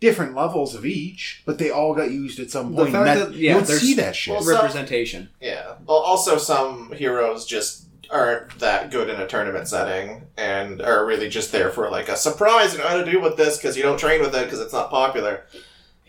Different 0.01 0.35
levels 0.35 0.75
of 0.75 0.85
each, 0.85 1.43
but 1.45 1.59
they 1.59 1.69
all 1.69 1.93
got 1.95 2.11
used 2.11 2.37
at 2.39 2.51
some 2.51 2.73
point. 2.75 2.91
fact 2.91 3.07
And 3.07 3.19
that- 3.21 3.29
that- 3.29 3.37
you 3.37 3.45
yeah, 3.47 3.53
don't 3.53 3.67
there's- 3.67 3.81
see 3.81 3.93
that 3.93 4.15
shit. 4.15 4.33
Well, 4.33 4.43
so- 4.43 4.53
Representation. 4.53 5.29
Yeah. 5.39 5.75
Well, 5.87 5.97
also 5.99 6.37
some 6.37 6.91
heroes 6.91 7.45
just 7.45 7.85
aren't 8.09 8.59
that 8.59 8.91
good 8.91 9.09
in 9.09 9.21
a 9.21 9.27
tournament 9.27 9.69
setting 9.69 10.23
and 10.35 10.81
are 10.81 11.05
really 11.05 11.29
just 11.29 11.53
there 11.53 11.69
for 11.69 11.89
like 11.89 12.09
a 12.09 12.17
surprise. 12.17 12.73
You 12.73 12.79
know 12.79 12.87
how 12.87 12.97
to 13.01 13.09
do 13.09 13.21
with 13.21 13.37
this 13.37 13.55
because 13.55 13.77
you 13.77 13.83
don't 13.83 13.99
train 13.99 14.19
with 14.19 14.35
it 14.35 14.43
because 14.43 14.59
it's 14.59 14.73
not 14.73 14.89
popular. 14.89 15.45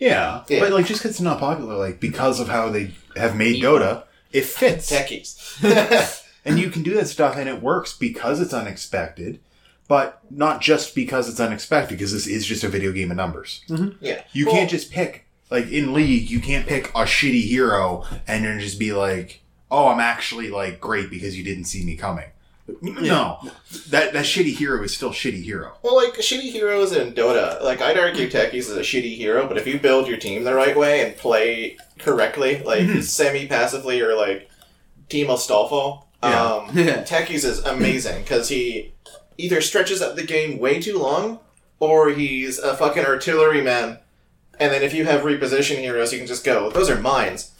Yeah. 0.03 0.43
Yeah. 0.49 0.59
But 0.59 0.71
like 0.73 0.85
just 0.85 1.01
because 1.01 1.11
it's 1.11 1.21
not 1.21 1.39
popular, 1.39 1.75
like 1.77 1.99
because 1.99 2.39
of 2.39 2.47
how 2.49 2.69
they 2.69 2.91
have 3.15 3.35
made 3.35 3.61
Dota, 3.63 4.03
it 4.31 4.45
fits. 4.45 4.91
Techies. 4.91 6.23
and 6.45 6.59
you 6.59 6.69
can 6.69 6.83
do 6.83 6.93
that 6.95 7.07
stuff 7.07 7.35
and 7.37 7.47
it 7.47 7.61
works 7.61 7.93
because 7.97 8.39
it's 8.41 8.53
unexpected. 8.53 9.39
But 9.87 10.21
not 10.31 10.61
just 10.61 10.95
because 10.95 11.27
it's 11.29 11.39
unexpected, 11.41 11.97
because 11.97 12.13
this 12.13 12.25
is 12.25 12.45
just 12.45 12.63
a 12.63 12.69
video 12.69 12.91
game 12.93 13.11
of 13.11 13.17
numbers. 13.17 13.61
Mm-hmm. 13.69 13.97
yeah. 13.99 14.23
You 14.31 14.45
Well, 14.45 14.55
can't 14.55 14.69
just 14.69 14.91
pick 14.91 15.25
like 15.51 15.67
in 15.71 15.93
League. 15.93 16.29
You 16.29 16.39
can't 16.39 16.65
pick 16.65 16.87
a 16.89 17.03
shitty 17.03 17.43
hero 17.43 18.05
and 18.27 18.45
then 18.45 18.59
just 18.59 18.79
be 18.79 18.93
like, 18.93 19.41
"Oh, 19.69 19.89
I'm 19.89 19.99
actually 19.99 20.49
like 20.49 20.79
great 20.79 21.09
because 21.09 21.37
you 21.37 21.43
didn't 21.43 21.65
see 21.65 21.83
me 21.85 21.95
coming." 21.95 22.29
No, 22.81 23.39
that 23.89 24.13
that 24.13 24.23
shitty 24.25 24.55
hero 24.55 24.81
is 24.83 24.95
still 24.95 25.09
shitty 25.09 25.43
hero. 25.43 25.73
Well, 25.83 25.95
like 25.97 26.13
shitty 26.15 26.51
heroes 26.51 26.93
in 26.93 27.13
Dota, 27.13 27.61
like 27.61 27.81
I'd 27.81 27.97
argue 27.99 28.29
Techies 28.29 28.53
is 28.55 28.69
a 28.71 28.79
shitty 28.79 29.17
hero, 29.17 29.47
but 29.47 29.57
if 29.57 29.67
you 29.67 29.79
build 29.79 30.07
your 30.07 30.15
team 30.17 30.43
the 30.45 30.53
right 30.53 30.75
way 30.77 31.05
and 31.05 31.15
play 31.17 31.77
correctly, 31.99 32.63
like 32.63 32.81
Mhm. 32.83 33.03
semi 33.03 33.47
passively 33.47 33.99
or 34.01 34.15
like 34.15 34.49
Team 35.09 35.27
Astolfo, 35.27 36.03
Yeah. 36.23 36.41
um, 36.41 36.69
Techies 37.05 37.43
is 37.43 37.59
amazing 37.59 38.21
because 38.23 38.47
he 38.47 38.93
either 39.37 39.59
stretches 39.59 40.01
up 40.01 40.15
the 40.15 40.23
game 40.23 40.57
way 40.57 40.79
too 40.81 40.97
long 40.97 41.39
or 41.81 42.11
he's 42.11 42.59
a 42.59 42.77
fucking 42.77 43.03
artilleryman. 43.05 43.99
And 44.59 44.71
then 44.71 44.83
if 44.83 44.93
you 44.93 45.03
have 45.05 45.21
reposition 45.23 45.77
heroes, 45.79 46.13
you 46.13 46.19
can 46.19 46.27
just 46.27 46.45
go, 46.45 46.69
those 46.69 46.89
are 46.89 46.95
mines. 46.99 47.51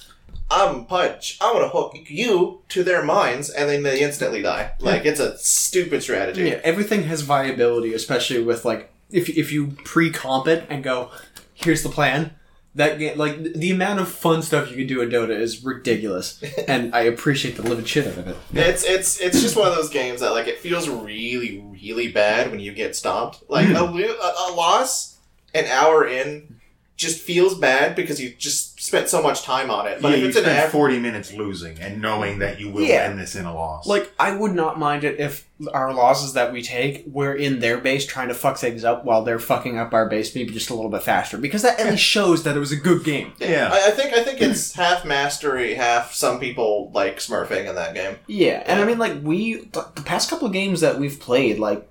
I'm 0.53 0.85
Punch. 0.85 1.37
I 1.41 1.51
want 1.51 1.63
to 1.65 1.69
hook 1.69 2.09
you 2.09 2.61
to 2.69 2.83
their 2.83 3.03
minds, 3.03 3.49
and 3.49 3.69
then 3.69 3.83
they 3.83 4.01
instantly 4.01 4.41
die. 4.41 4.73
Like, 4.79 5.05
it's 5.05 5.19
a 5.19 5.37
stupid 5.37 6.03
strategy. 6.03 6.43
Yeah, 6.49 6.59
everything 6.63 7.03
has 7.03 7.21
viability, 7.21 7.93
especially 7.93 8.43
with 8.43 8.63
like 8.65 8.91
if 9.09 9.29
if 9.29 9.51
you 9.51 9.67
pre-comp 9.83 10.47
it 10.47 10.65
and 10.69 10.83
go, 10.83 11.09
here's 11.53 11.83
the 11.83 11.89
plan. 11.89 12.35
That 12.75 12.97
game, 12.97 13.17
like 13.19 13.53
the 13.53 13.69
amount 13.71 13.99
of 13.99 14.07
fun 14.09 14.41
stuff 14.41 14.71
you 14.71 14.75
can 14.77 14.87
do 14.87 15.01
in 15.01 15.09
Dota 15.09 15.29
is 15.39 15.63
ridiculous, 15.63 16.41
and 16.67 16.93
I 16.95 17.01
appreciate 17.01 17.55
the 17.55 17.61
living 17.61 17.85
shit 17.85 18.07
out 18.07 18.17
of 18.17 18.27
it. 18.27 18.35
It's 18.53 18.83
it's 18.83 19.19
it's 19.21 19.41
just 19.41 19.55
one 19.55 19.67
of 19.67 19.75
those 19.75 19.89
games 19.91 20.21
that 20.21 20.31
like 20.31 20.47
it 20.47 20.57
feels 20.59 20.89
really 20.89 21.63
really 21.83 22.11
bad 22.11 22.49
when 22.49 22.59
you 22.59 22.73
get 22.73 22.95
stomped. 22.95 23.43
Like 23.47 23.67
Hmm. 23.67 23.75
a, 23.75 23.83
lo- 23.83 24.15
a, 24.21 24.51
a 24.51 24.55
loss 24.55 25.17
an 25.53 25.65
hour 25.65 26.07
in 26.07 26.55
just 26.95 27.19
feels 27.19 27.57
bad 27.57 27.95
because 27.95 28.21
you 28.21 28.29
just 28.37 28.79
spent 28.81 29.09
so 29.09 29.21
much 29.21 29.41
time 29.43 29.71
on 29.71 29.87
it. 29.87 30.01
But 30.01 30.09
yeah, 30.09 30.15
if 30.17 30.21
you 30.21 30.27
it's 30.27 30.37
an 30.37 30.43
spend 30.43 30.57
average, 30.57 30.71
forty 30.71 30.99
minutes 30.99 31.33
losing 31.33 31.79
and 31.79 32.01
knowing 32.01 32.39
that 32.39 32.59
you 32.59 32.69
will 32.69 32.83
Yeah. 32.83 33.03
end 33.05 33.19
this 33.19 33.35
in 33.35 33.45
a 33.45 33.53
loss. 33.53 33.87
Like 33.87 34.11
I 34.19 34.35
would 34.35 34.53
not 34.53 34.77
mind 34.77 35.03
it 35.03 35.19
if 35.19 35.47
our 35.73 35.93
losses 35.93 36.33
that 36.33 36.51
we 36.51 36.61
take 36.61 37.03
we're 37.07 37.33
in 37.33 37.59
their 37.59 37.77
base 37.77 38.05
trying 38.05 38.27
to 38.27 38.33
fuck 38.33 38.57
things 38.57 38.83
up 38.83 39.05
while 39.05 39.23
they're 39.23 39.39
fucking 39.39 39.77
up 39.79 39.93
our 39.93 40.09
base 40.09 40.35
maybe 40.35 40.51
just 40.51 40.69
a 40.69 40.73
little 40.73 40.91
bit 40.91 41.01
faster 41.03 41.37
because 41.37 41.61
that 41.61 41.79
at 41.79 41.89
least 41.89 42.03
shows 42.03 42.43
that 42.43 42.55
it 42.57 42.59
was 42.59 42.71
a 42.73 42.75
good 42.75 43.03
game. 43.05 43.31
Yeah. 43.39 43.69
I, 43.71 43.87
I 43.87 43.91
think 43.91 44.13
I 44.13 44.23
think 44.23 44.41
it's 44.41 44.73
half 44.83 45.03
mastery, 45.05 45.73
half 45.75 46.13
some 46.13 46.39
people 46.39 46.91
like 46.93 47.17
smurfing 47.17 47.67
in 47.69 47.75
that 47.75 47.95
game. 47.95 48.17
Yeah, 48.27 48.61
and 48.67 48.79
I 48.81 48.85
mean, 48.85 48.97
like 48.99 49.21
we 49.23 49.61
the 49.71 49.87
the 49.95 50.01
past 50.03 50.29
couple 50.29 50.45
of 50.47 50.53
games 50.53 50.81
that 50.81 50.99
we've 50.99 51.19
played, 51.19 51.57
like 51.59 51.87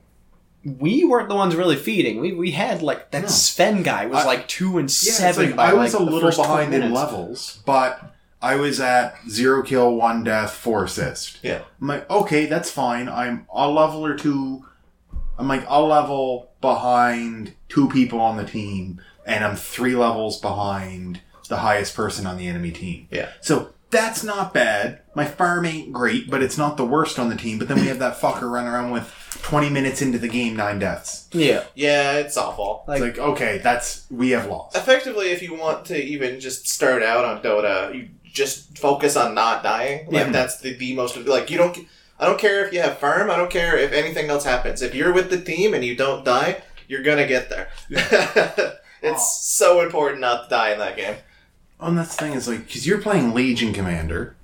we 0.64 1.04
weren't 1.04 1.28
the 1.28 1.34
ones 1.34 1.56
really 1.56 1.76
feeding. 1.76 2.20
We 2.20 2.32
we 2.32 2.52
had 2.52 2.82
like 2.82 3.10
that 3.10 3.22
No. 3.22 3.28
Sven 3.28 3.82
guy 3.82 4.06
was 4.06 4.24
I- 4.24 4.26
like 4.26 4.48
two 4.48 4.78
and 4.78 4.88
Yeah, 4.88 5.12
seven. 5.12 5.46
like, 5.48 5.56
by, 5.56 5.70
I 5.70 5.72
was 5.74 5.94
like, 5.94 6.00
a 6.00 6.04
little 6.04 6.30
behind 6.30 6.72
in 6.74 6.92
levels, 6.92 7.60
but 7.66 8.14
I 8.40 8.56
was 8.56 8.80
at 8.80 9.14
zero 9.28 9.62
kill, 9.62 9.94
one 9.94 10.24
death, 10.24 10.52
four 10.52 10.84
assist. 10.84 11.38
Yeah. 11.42 11.62
I'm 11.80 11.86
like, 11.86 12.08
okay, 12.10 12.46
that's 12.46 12.70
fine. 12.70 13.08
I'm 13.08 13.46
a 13.52 13.68
level 13.68 14.04
or 14.04 14.16
two. 14.16 14.64
I'm 15.38 15.48
like 15.48 15.64
a 15.68 15.80
level 15.82 16.50
behind 16.60 17.54
two 17.68 17.88
people 17.88 18.20
on 18.20 18.36
the 18.36 18.44
team, 18.44 19.00
and 19.26 19.44
I'm 19.44 19.56
three 19.56 19.94
levels 19.96 20.40
behind 20.40 21.20
the 21.48 21.58
highest 21.58 21.94
person 21.94 22.26
on 22.26 22.36
the 22.36 22.46
enemy 22.46 22.70
team. 22.70 23.08
Yeah. 23.10 23.30
So 23.40 23.70
that's 23.92 24.24
not 24.24 24.52
bad. 24.54 25.00
My 25.14 25.26
farm 25.26 25.66
ain't 25.66 25.92
great, 25.92 26.28
but 26.28 26.42
it's 26.42 26.56
not 26.58 26.76
the 26.76 26.84
worst 26.84 27.18
on 27.18 27.28
the 27.28 27.36
team. 27.36 27.58
But 27.58 27.68
then 27.68 27.78
we 27.78 27.86
have 27.86 27.98
that 28.00 28.18
fucker 28.18 28.50
run 28.50 28.66
around 28.66 28.90
with 28.90 29.06
20 29.42 29.68
minutes 29.68 30.00
into 30.00 30.18
the 30.18 30.28
game, 30.28 30.56
nine 30.56 30.78
deaths. 30.78 31.28
Yeah, 31.30 31.64
Yeah, 31.74 32.14
it's 32.14 32.36
awful. 32.38 32.84
It's 32.88 33.00
like, 33.00 33.18
okay, 33.18 33.58
that's, 33.58 34.06
we 34.10 34.30
have 34.30 34.46
lost. 34.46 34.76
Effectively, 34.76 35.26
if 35.30 35.42
you 35.42 35.54
want 35.54 35.84
to 35.86 36.02
even 36.02 36.40
just 36.40 36.66
start 36.68 37.02
out 37.02 37.24
on 37.26 37.42
Dota, 37.42 37.94
you 37.94 38.08
just 38.24 38.78
focus 38.78 39.14
on 39.14 39.34
not 39.34 39.62
dying. 39.62 40.06
Like 40.06 40.26
Yeah. 40.26 40.32
that's 40.32 40.58
the, 40.60 40.72
the 40.74 40.94
most 40.96 41.16
like 41.18 41.50
you 41.50 41.58
don't. 41.58 41.78
I 42.18 42.26
don't 42.26 42.38
care 42.38 42.64
if 42.64 42.72
you 42.72 42.80
have 42.80 42.98
farm. 42.98 43.30
I 43.30 43.36
don't 43.36 43.50
care 43.50 43.76
if 43.76 43.92
anything 43.92 44.30
else 44.30 44.44
happens. 44.44 44.80
If 44.80 44.94
you're 44.94 45.12
with 45.12 45.28
the 45.28 45.40
team 45.40 45.74
and 45.74 45.84
you 45.84 45.96
don't 45.96 46.24
die, 46.24 46.62
you're 46.88 47.02
gonna 47.02 47.26
get 47.26 47.50
there. 47.50 47.68
it's 49.02 49.44
so 49.44 49.80
important 49.80 50.20
not 50.20 50.44
to 50.44 50.48
die 50.50 50.72
in 50.72 50.78
that 50.78 50.96
game. 50.96 51.16
Oh, 51.82 51.88
and 51.88 51.98
that's 51.98 52.14
the 52.16 52.22
thing 52.24 52.34
is 52.34 52.46
like, 52.48 52.66
because 52.66 52.86
you're 52.86 53.00
playing 53.00 53.34
Legion 53.34 53.72
Commander. 53.72 54.36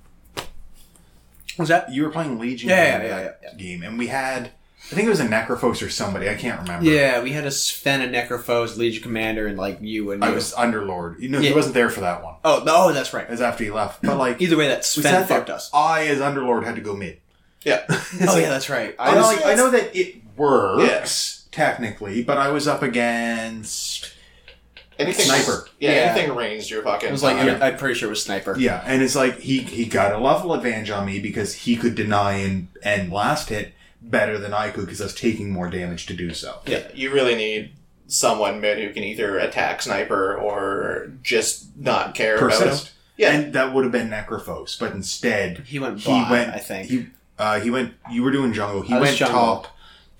was 1.57 1.69
that? 1.69 1.91
You 1.91 2.03
were 2.03 2.09
playing 2.09 2.37
Legion 2.39 2.69
Yeah, 2.69 3.01
yeah, 3.01 3.03
yeah, 3.03 3.31
that 3.43 3.57
game, 3.57 3.81
and 3.83 3.97
we 3.97 4.07
had, 4.07 4.51
I 4.91 4.95
think 4.95 5.07
it 5.07 5.09
was 5.09 5.19
a 5.19 5.27
Necrophos 5.27 5.85
or 5.85 5.89
somebody, 5.89 6.29
I 6.29 6.35
can't 6.35 6.61
remember. 6.61 6.85
Yeah, 6.89 7.21
we 7.21 7.31
had 7.31 7.45
a 7.45 7.51
Sven 7.51 8.01
and 8.01 8.13
Necrophos, 8.13 8.77
Legion 8.77 9.03
Commander, 9.03 9.47
and 9.47 9.57
like 9.57 9.77
you 9.81 10.11
and 10.11 10.23
I 10.23 10.29
you. 10.29 10.35
was 10.35 10.53
Underlord. 10.53 11.19
You 11.19 11.29
know, 11.29 11.39
Yeah. 11.39 11.49
he 11.49 11.55
wasn't 11.55 11.75
there 11.75 11.89
for 11.89 12.01
that 12.01 12.23
one. 12.23 12.35
Oh, 12.43 12.63
no, 12.65 12.87
oh, 12.89 12.93
that's 12.93 13.13
right. 13.13 13.23
It 13.25 13.29
was 13.31 13.41
after 13.41 13.63
he 13.63 13.71
left. 13.71 14.01
But 14.01 14.17
like, 14.17 14.41
Either 14.41 14.57
way, 14.57 14.67
that 14.67 14.83
Sven 14.85 15.13
there. 15.13 15.25
fucked 15.25 15.49
us. 15.49 15.69
I, 15.73 16.07
as 16.07 16.19
Underlord, 16.19 16.65
had 16.65 16.75
to 16.75 16.81
go 16.81 16.95
mid. 16.95 17.19
Yeah. 17.63 17.83
Oh 18.27 18.37
yeah, 18.37 18.49
that's 18.49 18.69
right. 18.69 18.95
I 18.99 19.09
I 19.11 19.15
know, 19.15 19.17
was, 19.27 19.35
like, 19.37 19.45
I 19.45 19.53
know 19.55 19.69
that 19.71 19.95
it 19.95 20.15
works 20.37 21.47
technically, 21.51 22.23
but 22.23 22.37
I 22.37 22.49
was 22.49 22.67
up 22.67 22.81
against 22.81 24.13
Anything 24.99 25.25
Sniper. 25.25 25.67
Yeah, 25.79 25.91
Yeah. 25.91 25.95
anything 26.11 26.35
ranged, 26.35 26.69
you're 26.69 26.83
fucking. 26.83 27.09
it 27.09 27.11
was 27.11 27.23
like 27.23 27.37
fine. 27.37 27.61
I'm 27.61 27.77
pretty 27.77 27.95
sure 27.97 28.07
it 28.07 28.11
was 28.11 28.21
sniper. 28.23 28.55
yeah, 28.59 28.83
and 28.85 29.01
it's 29.01 29.15
like 29.15 29.39
he 29.39 29.59
he 29.59 29.85
got 29.85 30.11
a 30.13 30.17
level 30.17 30.53
advantage 30.53 30.89
on 30.89 31.05
me 31.05 31.19
because 31.19 31.53
he 31.53 31.75
could 31.77 31.95
deny 31.95 32.33
and 32.33 32.67
and 32.83 33.11
last 33.11 33.49
hit, 33.49 33.73
better 34.01 34.37
than 34.37 34.53
I 34.53 34.69
could 34.69 34.85
because 34.85 34.99
I 35.01 35.05
was 35.05 35.15
taking 35.15 35.51
more 35.51 35.69
damage 35.69 36.05
to 36.07 36.13
do 36.13 36.33
so. 36.33 36.59
Yeah, 36.65 36.87
you 36.93 37.11
really 37.13 37.35
need 37.35 37.71
someone 38.07 38.59
mid 38.59 38.77
who 38.79 38.91
can 38.93 39.03
either 39.03 39.37
attack 39.39 39.81
sniper 39.81 40.35
or 40.35 41.11
just 41.23 41.67
not 41.77 42.13
care 42.15 42.37
about 42.37 42.61
him. 42.61 42.77
Yeah. 43.17 43.31
And 43.33 43.53
that 43.53 43.73
would 43.73 43.83
have 43.83 43.91
been 43.91 44.09
Necrophos, 44.09 44.79
but 44.79 44.93
instead 44.93 45.59
He 45.67 45.77
went 45.79 45.99
he 45.99 46.11
went 46.11 46.53
I 46.53 46.57
think. 46.59 46.89
He 46.89 47.07
uh, 47.37 47.59
he 47.59 47.69
went 47.69 47.93
you 48.11 48.23
were 48.23 48.31
doing 48.31 48.51
jungle. 48.53 48.81
He 48.81 48.93
I 48.93 48.99
went 48.99 49.15
jungle. 49.17 49.39
top 49.39 49.67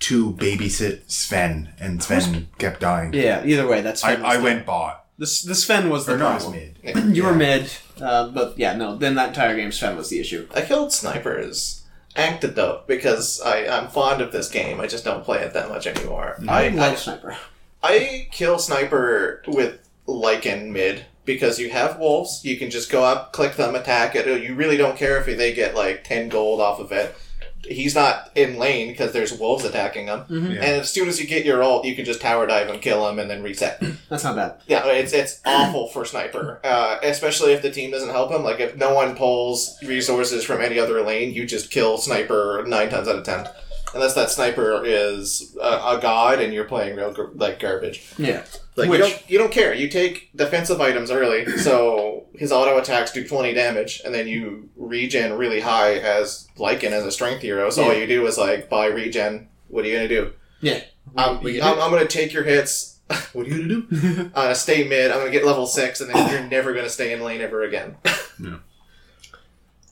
to 0.00 0.32
babysit 0.32 1.10
Sven 1.10 1.72
and 1.78 2.02
Sven 2.02 2.48
kept 2.58 2.80
dying. 2.80 3.12
yeah, 3.12 3.44
either 3.44 3.66
way, 3.66 3.80
that's 3.82 4.02
I, 4.02 4.16
fine. 4.16 4.24
I 4.24 4.38
went 4.38 4.66
bot. 4.66 5.06
The, 5.18 5.24
S- 5.24 5.42
the 5.42 5.54
Sven 5.54 5.90
was 5.90 6.06
the 6.06 6.14
Or 6.14 6.18
no, 6.18 6.30
it 6.30 6.34
was 6.34 6.44
problem. 6.44 6.72
mid. 6.82 6.96
You 7.16 7.24
were 7.24 7.34
mid, 7.34 7.70
uh, 8.00 8.28
but 8.28 8.58
yeah, 8.58 8.74
no. 8.74 8.96
Then 8.96 9.14
that 9.16 9.28
entire 9.28 9.54
game, 9.56 9.70
Sven 9.72 9.96
was 9.96 10.08
the 10.08 10.18
issue. 10.18 10.48
I 10.54 10.62
killed 10.62 10.92
snipers 10.92 11.82
antidote 12.16 12.86
because 12.88 13.40
I, 13.42 13.66
I'm 13.66 13.88
fond 13.88 14.20
of 14.22 14.32
this 14.32 14.48
game. 14.48 14.80
I 14.80 14.86
just 14.86 15.04
don't 15.04 15.22
play 15.24 15.42
it 15.42 15.52
that 15.52 15.68
much 15.68 15.86
anymore. 15.86 16.36
I 16.48 16.66
I, 16.66 16.68
love 16.68 16.98
sniper. 16.98 17.36
I 17.82 18.28
kill 18.32 18.58
sniper 18.58 19.42
with 19.46 19.86
Lycan 20.08 20.70
mid 20.70 21.04
because 21.26 21.58
you 21.60 21.70
have 21.70 21.98
wolves. 21.98 22.42
You 22.44 22.56
can 22.56 22.70
just 22.70 22.90
go 22.90 23.04
up, 23.04 23.32
click 23.32 23.56
them, 23.56 23.74
attack 23.74 24.16
it. 24.16 24.42
You 24.42 24.54
really 24.54 24.76
don't 24.78 24.96
care 24.96 25.18
if 25.18 25.26
they 25.26 25.52
get 25.54 25.74
like 25.74 26.04
10 26.04 26.30
gold 26.30 26.60
off 26.60 26.80
of 26.80 26.90
it. 26.92 27.14
He's 27.64 27.94
not 27.94 28.30
in 28.34 28.58
lane 28.58 28.88
because 28.88 29.12
there's 29.12 29.32
wolves 29.38 29.64
attacking 29.64 30.06
him. 30.06 30.24
Yeah. 30.28 30.36
And 30.60 30.80
as 30.80 30.90
soon 30.90 31.08
as 31.08 31.20
you 31.20 31.26
get 31.26 31.44
your 31.44 31.62
ult, 31.62 31.84
you 31.84 31.94
can 31.94 32.04
just 32.04 32.20
tower 32.20 32.46
dive 32.46 32.68
and 32.68 32.80
kill 32.80 33.08
him 33.08 33.18
and 33.18 33.30
then 33.30 33.42
reset. 33.42 33.82
That's 34.08 34.24
not 34.24 34.36
bad. 34.36 34.54
Yeah, 34.66 34.86
it's 34.86 35.12
it's 35.12 35.40
awful 35.44 35.88
for 35.88 36.04
sniper, 36.04 36.60
uh, 36.64 36.98
especially 37.02 37.52
if 37.52 37.62
the 37.62 37.70
team 37.70 37.90
doesn't 37.90 38.08
help 38.10 38.30
him. 38.30 38.42
Like 38.42 38.60
if 38.60 38.76
no 38.76 38.94
one 38.94 39.14
pulls 39.14 39.78
resources 39.82 40.44
from 40.44 40.60
any 40.60 40.78
other 40.78 41.02
lane, 41.02 41.32
you 41.34 41.46
just 41.46 41.70
kill 41.70 41.98
sniper 41.98 42.64
nine 42.66 42.88
times 42.90 43.08
out 43.08 43.16
of 43.16 43.24
ten, 43.24 43.46
unless 43.94 44.14
that 44.14 44.30
sniper 44.30 44.82
is 44.84 45.56
a, 45.60 45.96
a 45.96 45.98
god 46.00 46.40
and 46.40 46.52
you're 46.54 46.64
playing 46.64 46.96
real 46.96 47.12
gar- 47.12 47.30
like 47.34 47.58
garbage. 47.60 48.12
Yeah. 48.18 48.44
Like 48.76 48.88
Which- 48.90 49.00
you 49.00 49.06
don't 49.08 49.30
you 49.30 49.38
don't 49.38 49.52
care. 49.52 49.74
You 49.74 49.88
take 49.88 50.30
defensive 50.36 50.80
items 50.80 51.10
early, 51.10 51.46
so 51.58 52.26
his 52.34 52.52
auto 52.52 52.78
attacks 52.78 53.12
do 53.12 53.26
twenty 53.26 53.52
damage, 53.54 54.00
and 54.04 54.14
then 54.14 54.26
you 54.28 54.68
regen 54.76 55.32
really 55.34 55.60
high 55.60 55.94
as 55.98 56.48
Lycan 56.56 56.90
as 56.92 57.04
a 57.04 57.10
strength 57.12 57.42
hero. 57.42 57.70
So 57.70 57.84
all 57.84 57.92
Yeah. 57.92 57.98
you 58.00 58.06
do 58.06 58.26
is 58.26 58.38
like 58.38 58.68
buy 58.68 58.86
regen. 58.86 59.48
What 59.68 59.84
are 59.84 59.88
you 59.88 59.94
gonna 59.96 60.08
do? 60.08 60.32
Yeah. 60.60 60.80
Um, 61.16 61.42
We- 61.42 61.52
we 61.54 61.62
I'm, 61.62 61.78
I'm 61.80 61.90
gonna 61.90 62.06
take 62.06 62.32
your 62.32 62.44
hits. 62.44 62.98
what 63.32 63.46
are 63.46 63.50
you 63.50 63.56
gonna 63.88 64.12
do? 64.12 64.30
uh, 64.34 64.54
stay 64.54 64.86
mid. 64.86 65.10
I'm 65.10 65.18
gonna 65.18 65.30
get 65.32 65.44
level 65.44 65.66
six, 65.66 66.00
and 66.00 66.08
then 66.14 66.30
you're 66.30 66.44
never 66.48 66.72
gonna 66.72 66.88
stay 66.88 67.12
in 67.12 67.20
lane 67.22 67.40
ever 67.40 67.62
again. 67.64 67.96
Yeah. 68.38 68.56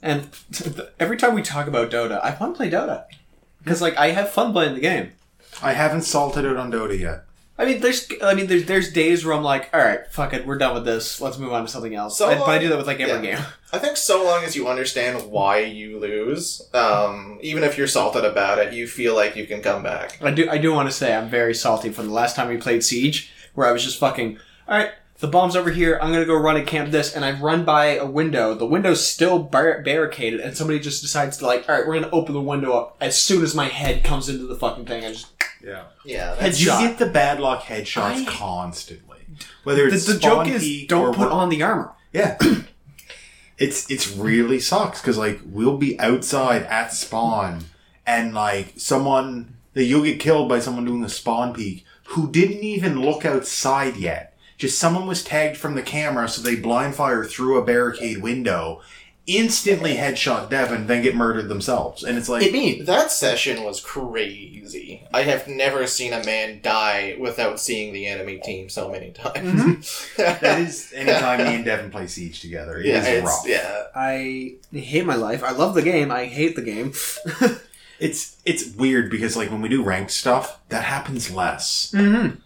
And 0.00 0.28
every 1.00 1.16
time 1.16 1.34
we 1.34 1.42
talk 1.42 1.66
about 1.66 1.90
Dota, 1.90 2.20
I 2.22 2.30
want 2.38 2.54
to 2.54 2.56
play 2.56 2.70
Dota 2.70 3.04
because 3.68 3.82
like 3.82 3.98
I 3.98 4.08
have 4.12 4.30
fun 4.30 4.52
playing 4.52 4.74
the 4.74 4.80
game. 4.80 5.12
I 5.62 5.74
haven't 5.74 6.02
salted 6.02 6.46
out 6.46 6.56
on 6.56 6.72
Dota 6.72 6.98
yet. 6.98 7.24
I 7.60 7.64
mean, 7.64 7.80
there's, 7.80 8.08
I 8.22 8.34
mean, 8.34 8.46
there's, 8.46 8.66
there's 8.66 8.92
days 8.92 9.24
where 9.24 9.34
I'm 9.34 9.42
like, 9.42 9.68
all 9.74 9.80
right, 9.80 10.06
fuck 10.12 10.32
it, 10.32 10.46
we're 10.46 10.58
done 10.58 10.74
with 10.74 10.84
this. 10.84 11.20
Let's 11.20 11.38
move 11.38 11.52
on 11.52 11.62
to 11.62 11.68
something 11.68 11.92
else. 11.92 12.16
So, 12.16 12.28
I, 12.28 12.38
but 12.38 12.48
I 12.48 12.58
do 12.58 12.68
that 12.68 12.78
with 12.78 12.86
like 12.86 13.00
every 13.00 13.28
yeah. 13.28 13.36
game. 13.36 13.46
I 13.72 13.78
think 13.78 13.96
so 13.96 14.24
long 14.24 14.44
as 14.44 14.54
you 14.54 14.68
understand 14.68 15.28
why 15.28 15.58
you 15.58 15.98
lose, 15.98 16.62
um, 16.72 17.38
even 17.42 17.64
if 17.64 17.76
you're 17.76 17.88
salted 17.88 18.24
about 18.24 18.58
it, 18.58 18.72
you 18.72 18.86
feel 18.86 19.16
like 19.16 19.34
you 19.34 19.44
can 19.44 19.60
come 19.60 19.82
back. 19.82 20.22
I 20.22 20.30
do, 20.30 20.48
I 20.48 20.58
do 20.58 20.72
want 20.72 20.88
to 20.88 20.94
say 20.94 21.14
I'm 21.16 21.28
very 21.28 21.52
salty 21.52 21.90
from 21.90 22.06
the 22.06 22.12
last 22.12 22.36
time 22.36 22.48
we 22.48 22.58
played 22.58 22.84
Siege, 22.84 23.32
where 23.54 23.66
I 23.66 23.72
was 23.72 23.82
just 23.82 23.98
fucking, 23.98 24.38
all 24.68 24.78
right, 24.78 24.92
the 25.20 25.28
bomb's 25.28 25.56
over 25.56 25.70
here. 25.70 25.98
I'm 26.00 26.12
gonna 26.12 26.24
go 26.24 26.34
run 26.36 26.56
and 26.56 26.66
camp 26.66 26.90
this, 26.90 27.14
and 27.14 27.24
I 27.24 27.32
run 27.38 27.64
by 27.64 27.96
a 27.96 28.06
window. 28.06 28.54
The 28.54 28.66
window's 28.66 29.06
still 29.06 29.38
bar- 29.40 29.82
barricaded, 29.82 30.40
and 30.40 30.56
somebody 30.56 30.78
just 30.78 31.02
decides 31.02 31.36
to 31.38 31.46
like, 31.46 31.68
all 31.68 31.74
right, 31.76 31.86
we're 31.86 31.94
gonna 32.00 32.10
open 32.12 32.34
the 32.34 32.40
window 32.40 32.72
up. 32.72 32.96
As 33.00 33.20
soon 33.20 33.42
as 33.42 33.54
my 33.54 33.66
head 33.66 34.04
comes 34.04 34.28
into 34.28 34.46
the 34.46 34.56
fucking 34.56 34.86
thing, 34.86 35.04
I 35.04 35.12
just 35.12 35.26
Yeah. 35.64 35.84
Yeah, 36.04 36.34
Head 36.36 36.38
that's, 36.52 36.60
You 36.62 36.70
Headshot. 36.70 36.80
get 36.80 36.98
the 36.98 37.06
bad 37.06 37.40
luck 37.40 37.62
headshots 37.64 38.22
I- 38.22 38.24
constantly. 38.26 39.18
Whether 39.64 39.88
the, 39.90 39.96
it's 39.96 40.06
the 40.06 40.14
spawn 40.14 40.46
joke 40.46 40.54
is 40.54 40.62
peek 40.62 40.88
don't 40.88 41.06
or 41.06 41.12
put 41.12 41.30
what- 41.30 41.32
on 41.32 41.48
the 41.48 41.62
armor. 41.62 41.92
Yeah. 42.12 42.38
it's 43.58 43.90
it's 43.90 44.08
really 44.12 44.60
sucks 44.60 45.00
because 45.00 45.18
like 45.18 45.40
we'll 45.44 45.76
be 45.76 45.98
outside 46.00 46.62
at 46.64 46.92
spawn 46.92 47.64
and 48.06 48.34
like 48.34 48.74
someone 48.76 49.56
that 49.74 49.84
you'll 49.84 50.04
get 50.04 50.20
killed 50.20 50.48
by 50.48 50.58
someone 50.60 50.84
doing 50.84 51.04
a 51.04 51.08
spawn 51.08 51.52
peek 51.54 51.84
who 52.08 52.30
didn't 52.30 52.62
even 52.64 53.00
look 53.00 53.24
outside 53.24 53.96
yet. 53.96 54.27
Just 54.58 54.78
someone 54.78 55.06
was 55.06 55.24
tagged 55.24 55.56
from 55.56 55.74
the 55.76 55.82
camera, 55.82 56.28
so 56.28 56.42
they 56.42 56.56
blind 56.56 56.94
fire 56.96 57.24
through 57.24 57.58
a 57.58 57.64
barricade 57.64 58.20
window, 58.22 58.80
instantly 59.26 59.94
headshot 59.94 60.50
Devon, 60.50 60.86
then 60.88 61.02
get 61.02 61.14
murdered 61.14 61.48
themselves. 61.48 62.02
And 62.02 62.18
it's 62.18 62.28
like 62.28 62.42
It 62.42 62.52
me. 62.52 62.82
that 62.82 63.12
session 63.12 63.62
was 63.62 63.80
crazy. 63.80 65.06
I 65.14 65.22
have 65.22 65.46
never 65.46 65.86
seen 65.86 66.12
a 66.12 66.24
man 66.24 66.60
die 66.62 67.16
without 67.20 67.60
seeing 67.60 67.92
the 67.92 68.06
enemy 68.06 68.38
team 68.42 68.68
so 68.68 68.90
many 68.90 69.12
times. 69.12 70.08
that 70.16 70.60
is 70.60 70.92
anytime 70.94 71.38
me 71.46 71.54
and 71.54 71.64
Devon 71.64 71.90
play 71.90 72.06
Siege 72.08 72.40
together. 72.40 72.78
It 72.78 72.86
is 72.86 73.04
yeah, 73.06 73.10
it's, 73.12 73.24
rough. 73.26 73.44
yeah. 73.46 73.82
I 73.94 74.56
hate 74.72 75.06
my 75.06 75.14
life. 75.14 75.44
I 75.44 75.52
love 75.52 75.74
the 75.74 75.82
game. 75.82 76.10
I 76.10 76.24
hate 76.24 76.56
the 76.56 76.62
game. 76.62 76.92
It's 78.00 78.36
it's 78.44 78.64
weird 78.76 79.10
because 79.10 79.36
like 79.36 79.50
when 79.50 79.60
we 79.60 79.68
do 79.68 79.82
ranked 79.82 80.12
stuff, 80.12 80.60
that 80.68 80.84
happens 80.84 81.32
less. 81.32 81.90
mm-hmm. 81.92 82.36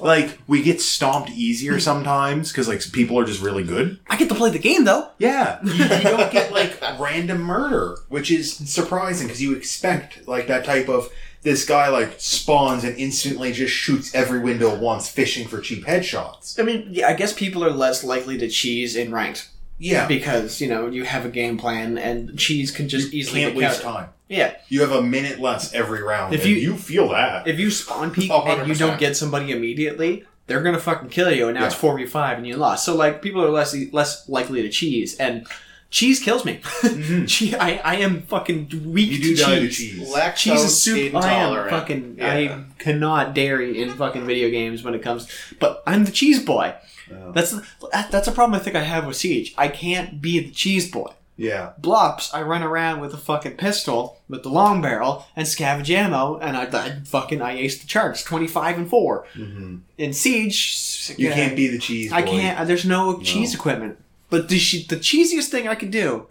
Like 0.00 0.38
we 0.46 0.62
get 0.62 0.80
stomped 0.80 1.30
easier 1.30 1.78
sometimes 1.80 2.50
because 2.50 2.68
like 2.68 2.80
people 2.92 3.18
are 3.18 3.24
just 3.24 3.42
really 3.42 3.64
good. 3.64 3.98
I 4.08 4.16
get 4.16 4.28
to 4.28 4.34
play 4.34 4.50
the 4.50 4.58
game 4.58 4.84
though. 4.84 5.08
Yeah, 5.18 5.58
you, 5.62 5.72
you 5.72 5.88
don't 5.88 6.32
get 6.32 6.52
like 6.52 6.80
random 6.98 7.42
murder, 7.42 7.96
which 8.08 8.30
is 8.30 8.54
surprising 8.54 9.26
because 9.26 9.42
you 9.42 9.54
expect 9.54 10.26
like 10.26 10.46
that 10.48 10.64
type 10.64 10.88
of 10.88 11.10
this 11.42 11.64
guy 11.64 11.88
like 11.88 12.14
spawns 12.18 12.84
and 12.84 12.96
instantly 12.98 13.52
just 13.52 13.72
shoots 13.72 14.14
every 14.14 14.38
window 14.38 14.78
once, 14.78 15.08
fishing 15.08 15.48
for 15.48 15.60
cheap 15.60 15.84
headshots. 15.84 16.58
I 16.58 16.62
mean, 16.62 16.88
yeah, 16.90 17.08
I 17.08 17.14
guess 17.14 17.32
people 17.32 17.64
are 17.64 17.70
less 17.70 18.04
likely 18.04 18.36
to 18.38 18.48
cheese 18.48 18.96
in 18.96 19.12
ranked 19.12 19.48
Yeah, 19.80 20.06
because 20.06 20.60
you 20.60 20.68
know 20.68 20.86
you 20.88 21.04
have 21.04 21.24
a 21.24 21.30
game 21.30 21.56
plan 21.58 21.98
and 21.98 22.38
cheese 22.38 22.70
can 22.70 22.88
just 22.88 23.12
you 23.12 23.20
easily 23.20 23.40
can't 23.40 23.56
waste 23.56 23.82
time. 23.82 24.08
Yeah, 24.28 24.54
You 24.68 24.82
have 24.82 24.92
a 24.92 25.02
minute 25.02 25.40
less 25.40 25.72
every 25.74 26.02
round. 26.04 26.34
If 26.34 26.46
you- 26.46 26.54
you 26.54 26.76
feel 26.76 27.08
that, 27.08 27.48
if 27.48 27.58
you 27.58 27.68
spawn 27.70 28.10
peek 28.16 28.30
and 28.30 28.68
you 28.68 28.74
don't 28.76 29.00
get 29.00 29.16
somebody 29.16 29.50
immediately, 29.50 30.24
they're 30.46 30.62
gonna 30.62 30.78
fucking 30.78 31.08
kill 31.08 31.32
you, 31.32 31.48
and 31.48 31.58
now 31.58 31.66
it's 31.66 31.74
four 31.74 31.96
v 31.96 32.06
five 32.06 32.38
and 32.38 32.46
you 32.46 32.56
lost. 32.56 32.84
So 32.84 32.94
like 32.94 33.22
people 33.22 33.42
are 33.42 33.50
less 33.50 33.74
less 33.92 34.28
likely 34.28 34.62
to 34.62 34.68
cheese, 34.68 35.16
and 35.16 35.46
cheese 35.90 36.20
kills 36.20 36.44
me. 36.44 36.60
Che- 37.26 37.56
I 37.56 37.80
I 37.84 37.94
am 37.96 38.22
fucking 38.22 38.92
weak 38.92 39.10
you 39.10 39.16
to 39.18 39.22
do 39.22 39.36
cheese. 39.36 39.40
die 39.46 39.58
to 39.60 39.68
cheese. 39.68 40.14
Lactose 40.14 40.36
Cheese 40.36 40.64
is 40.64 40.82
soup. 40.82 41.14
I 41.14 41.32
am 41.32 41.68
fucking. 41.70 42.16
Yeah. 42.18 42.32
I 42.34 42.64
cannot 42.78 43.34
dairy 43.34 43.82
in 43.82 43.94
fucking 43.94 44.24
video 44.26 44.50
games 44.50 44.82
when 44.82 44.94
it 44.94 45.02
comes. 45.02 45.28
But 45.58 45.82
I'm 45.86 46.04
the 46.04 46.12
cheese 46.12 46.42
boy. 46.44 46.74
Oh. 47.12 47.32
That's 47.32 47.52
that- 47.92 48.10
that's 48.10 48.28
a 48.28 48.32
problem 48.32 48.58
I 48.58 48.62
think 48.62 48.76
I 48.76 48.82
have 48.82 49.06
with 49.06 49.16
Siege. 49.16 49.54
I 49.58 49.68
can't 49.68 50.20
be 50.22 50.38
the 50.40 50.50
cheese 50.50 50.90
boy. 50.90 51.12
Yeah, 51.36 51.72
Blops, 51.80 52.34
I 52.34 52.42
run 52.42 52.62
around 52.62 53.00
with 53.00 53.14
a 53.14 53.16
fucking 53.16 53.56
pistol 53.56 54.20
with 54.28 54.42
the 54.42 54.50
long 54.50 54.82
barrel 54.82 55.24
and 55.34 55.46
scavenge 55.48 55.88
ammo, 55.88 56.36
and 56.38 56.54
I, 56.54 56.64
I 56.64 57.00
fucking 57.06 57.40
I 57.40 57.52
ace 57.52 57.80
the 57.80 57.86
charts 57.86 58.22
twenty 58.22 58.46
five 58.46 58.76
and 58.76 58.86
four. 58.90 59.24
hmm 59.32 59.78
In 59.96 60.12
Siege, 60.12 61.14
you 61.16 61.28
yeah, 61.30 61.34
can't 61.34 61.56
be 61.56 61.66
the 61.68 61.78
cheese. 61.78 62.12
I 62.12 62.20
can't. 62.20 62.66
There's 62.68 62.84
no, 62.84 63.20
cheese 63.22 63.54
equipment. 63.54 63.96
But 64.30 64.48
the 64.48 64.58
sh- 64.58 64.86
the 64.86 64.96
cheesiest 64.96 65.48
thing 65.48 65.68
I 65.68 65.74
could 65.74 65.90
do 65.90 66.28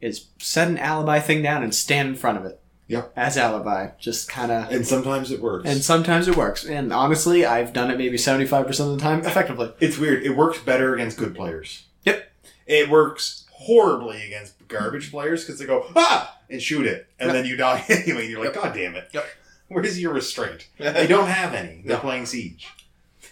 is 0.00 0.26
set 0.38 0.68
an 0.68 0.78
alibi 0.78 1.18
thing 1.20 1.42
down 1.42 1.62
and 1.62 1.74
stand 1.74 2.08
in 2.08 2.14
front 2.16 2.38
of 2.38 2.44
it. 2.44 2.60
Yep. 2.88 3.12
As 3.16 3.36
alibi, 3.36 3.90
just 3.98 4.28
kind 4.28 4.50
of. 4.50 4.70
And 4.70 4.86
sometimes 4.86 5.30
it 5.30 5.40
works. 5.42 5.68
And 5.68 5.82
sometimes 5.82 6.26
it 6.26 6.36
works. 6.36 6.64
And 6.64 6.92
honestly, 6.92 7.44
I've 7.44 7.72
done 7.74 7.90
it 7.90 7.98
maybe 7.98 8.16
75% 8.16 8.66
of 8.80 8.96
the 8.96 8.98
time 8.98 9.20
effectively. 9.26 9.72
It's 9.78 9.98
weird. 9.98 10.24
It 10.24 10.36
works 10.36 10.58
better 10.58 10.94
against 10.94 11.18
good 11.18 11.34
players. 11.34 11.84
Yep. 12.04 12.30
It 12.66 12.88
works 12.88 13.44
horribly 13.52 14.22
against 14.24 14.66
garbage 14.68 15.10
players 15.10 15.44
because 15.44 15.58
they 15.58 15.66
go 15.66 15.84
ah 15.96 16.38
and 16.48 16.62
shoot 16.62 16.86
it, 16.86 17.06
and 17.18 17.26
Yep. 17.28 17.34
then 17.34 17.44
you 17.44 17.56
die 17.56 17.84
anyway. 17.88 18.22
And 18.22 18.30
you're 18.30 18.44
like, 18.44 18.54
God 18.54 18.72
damn 18.74 18.94
it! 18.94 19.08
Yep. 19.12 19.26
Where's 19.68 20.00
your 20.00 20.14
restraint? 20.14 20.68
They 20.78 21.06
don't 21.06 21.26
have 21.28 21.52
any. 21.54 21.82
They're 21.84 21.96
No. 21.96 22.00
playing 22.00 22.24
siege. 22.26 22.68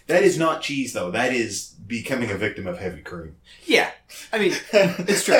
That 0.05 0.21
is 0.23 0.37
not 0.37 0.61
cheese, 0.61 0.93
though. 0.93 1.09
That 1.11 1.33
is 1.33 1.73
becoming 1.87 2.31
a 2.31 2.35
victim 2.35 2.67
of 2.67 2.79
heavy 2.79 3.01
cream. 3.01 3.35
Yeah. 3.65 3.91
I 4.31 4.39
mean, 4.39 4.53
it's 4.73 5.23
true. 5.23 5.35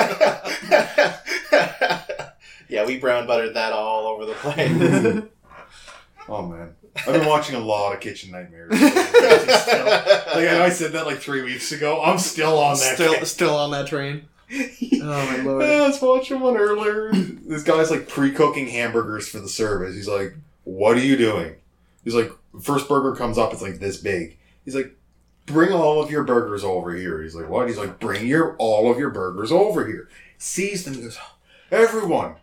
yeah, 2.68 2.86
we 2.86 2.98
brown 2.98 3.26
buttered 3.26 3.54
that 3.54 3.72
all 3.72 4.06
over 4.06 4.26
the 4.26 4.34
place. 4.34 5.22
Oh 6.30 6.46
man, 6.46 6.74
I've 6.94 7.14
been 7.14 7.26
watching 7.26 7.56
a 7.56 7.58
lot 7.58 7.94
of 7.94 8.00
Kitchen 8.00 8.32
Nightmares. 8.32 8.70
Still- 8.76 9.86
like 9.86 10.46
I 10.46 10.52
know 10.52 10.62
I 10.62 10.68
said 10.68 10.92
that 10.92 11.06
like 11.06 11.20
three 11.20 11.40
weeks 11.40 11.72
ago. 11.72 12.02
I'm 12.02 12.18
still 12.18 12.58
on 12.58 12.76
that. 12.76 12.96
still, 12.96 13.14
kick. 13.14 13.24
still 13.24 13.56
on 13.56 13.70
that 13.70 13.86
train. 13.86 14.28
Oh 14.52 14.66
my 15.02 15.36
lord. 15.38 15.64
Yeah, 15.64 15.84
I 15.84 15.86
was 15.86 16.02
watching 16.02 16.40
one 16.40 16.58
earlier. 16.58 17.10
This 17.12 17.62
guy's 17.62 17.90
like 17.90 18.08
pre-cooking 18.08 18.66
hamburgers 18.68 19.26
for 19.26 19.38
the 19.38 19.48
service. 19.48 19.94
He's 19.94 20.06
like, 20.06 20.34
"What 20.64 20.98
are 20.98 21.02
you 21.02 21.16
doing?" 21.16 21.54
He's 22.04 22.14
like, 22.14 22.30
first 22.60 22.88
burger 22.88 23.16
comes 23.16 23.38
up, 23.38 23.54
it's 23.54 23.62
like 23.62 23.78
this 23.78 23.96
big. 23.96 24.36
He's 24.66 24.74
like, 24.74 24.94
"Bring 25.48 25.72
all 25.72 26.02
of 26.02 26.10
your 26.10 26.24
burgers 26.24 26.64
over 26.64 26.94
here." 26.94 27.22
He's 27.22 27.34
like, 27.34 27.48
"What?" 27.48 27.68
He's 27.68 27.78
like, 27.78 27.98
"Bring 27.98 28.26
your 28.26 28.54
all 28.58 28.90
of 28.90 28.98
your 28.98 29.10
burgers 29.10 29.50
over 29.50 29.86
here." 29.86 30.08
Sees 30.38 30.84
them, 30.84 30.94
he 30.94 31.02
goes, 31.02 31.18
"Everyone, 31.70 32.36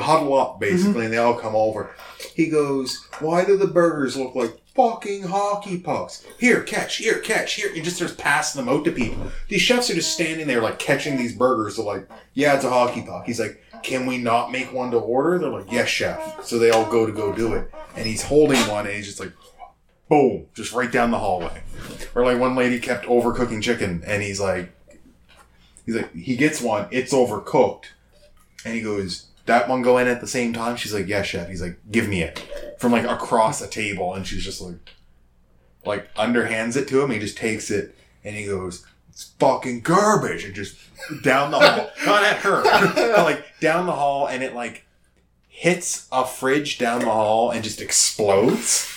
huddle 0.00 0.34
up 0.34 0.60
basically, 0.60 0.92
mm-hmm. 0.92 1.00
and 1.02 1.12
they 1.12 1.18
all 1.18 1.34
come 1.34 1.54
over. 1.54 1.94
He 2.34 2.48
goes, 2.48 3.06
"Why 3.20 3.44
do 3.44 3.56
the 3.56 3.66
burgers 3.66 4.16
look 4.16 4.34
like 4.34 4.56
fucking 4.74 5.24
hockey 5.24 5.78
pucks? 5.78 6.24
Here, 6.38 6.62
catch, 6.62 6.96
here, 6.96 7.18
catch, 7.18 7.54
here." 7.54 7.70
And 7.74 7.84
just 7.84 7.96
starts 7.96 8.14
passing 8.14 8.64
them 8.64 8.74
out 8.74 8.84
to 8.84 8.92
people. 8.92 9.30
These 9.48 9.62
chefs 9.62 9.90
are 9.90 9.94
just 9.94 10.12
standing 10.12 10.46
there 10.46 10.62
like 10.62 10.78
catching 10.78 11.16
these 11.16 11.36
burgers. 11.36 11.76
They're 11.76 11.84
like, 11.84 12.08
"Yeah, 12.34 12.54
it's 12.54 12.64
a 12.64 12.70
hockey 12.70 13.02
puck." 13.02 13.24
He's 13.26 13.40
like, 13.40 13.62
"Can 13.82 14.06
we 14.06 14.18
not 14.18 14.52
make 14.52 14.72
one 14.72 14.90
to 14.90 14.98
order?" 14.98 15.38
They're 15.38 15.50
like, 15.50 15.70
"Yes, 15.70 15.88
chef." 15.88 16.44
So 16.44 16.58
they 16.58 16.70
all 16.70 16.90
go 16.90 17.06
to 17.06 17.12
go 17.12 17.32
do 17.32 17.54
it, 17.54 17.72
and 17.96 18.06
he's 18.06 18.22
holding 18.22 18.60
one, 18.68 18.86
and 18.86 18.96
he's 18.96 19.06
just 19.06 19.20
like, 19.20 19.32
boom, 20.12 20.46
just 20.52 20.74
right 20.74 20.92
down 20.92 21.10
the 21.10 21.18
hallway. 21.18 21.62
Or 22.14 22.22
like 22.22 22.38
one 22.38 22.54
lady 22.54 22.78
kept 22.78 23.06
overcooking 23.06 23.62
chicken, 23.62 24.02
and 24.06 24.22
he's 24.22 24.38
like, 24.38 24.70
he's 25.86 25.96
like, 25.96 26.14
he 26.14 26.36
gets 26.36 26.60
one, 26.60 26.86
it's 26.90 27.14
overcooked, 27.14 27.86
and 28.66 28.74
he 28.74 28.82
goes, 28.82 29.28
that 29.46 29.70
one 29.70 29.80
go 29.80 29.96
in 29.96 30.06
at 30.06 30.20
the 30.20 30.26
same 30.26 30.52
time. 30.52 30.76
She's 30.76 30.92
like, 30.92 31.08
yeah, 31.08 31.22
chef. 31.22 31.48
He's 31.48 31.62
like, 31.62 31.78
give 31.90 32.08
me 32.08 32.22
it 32.22 32.46
from 32.78 32.92
like 32.92 33.06
across 33.06 33.62
a 33.62 33.66
table, 33.66 34.12
and 34.12 34.26
she's 34.26 34.44
just 34.44 34.60
like, 34.60 34.90
like 35.86 36.14
underhands 36.14 36.76
it 36.76 36.86
to 36.88 37.00
him. 37.00 37.10
He 37.10 37.18
just 37.18 37.38
takes 37.38 37.70
it, 37.70 37.96
and 38.22 38.36
he 38.36 38.44
goes, 38.44 38.84
it's 39.08 39.32
fucking 39.38 39.80
garbage, 39.80 40.44
and 40.44 40.54
just 40.54 40.76
down 41.22 41.50
the 41.52 41.58
hall, 41.58 41.90
not 42.04 42.22
at 42.22 42.36
her, 42.38 42.62
but 42.62 43.24
like 43.24 43.44
down 43.60 43.86
the 43.86 43.92
hall, 43.92 44.26
and 44.26 44.42
it 44.42 44.54
like 44.54 44.84
hits 45.48 46.06
a 46.12 46.26
fridge 46.26 46.76
down 46.76 47.00
the 47.00 47.06
hall 47.06 47.50
and 47.50 47.64
just 47.64 47.80
explodes. 47.80 48.90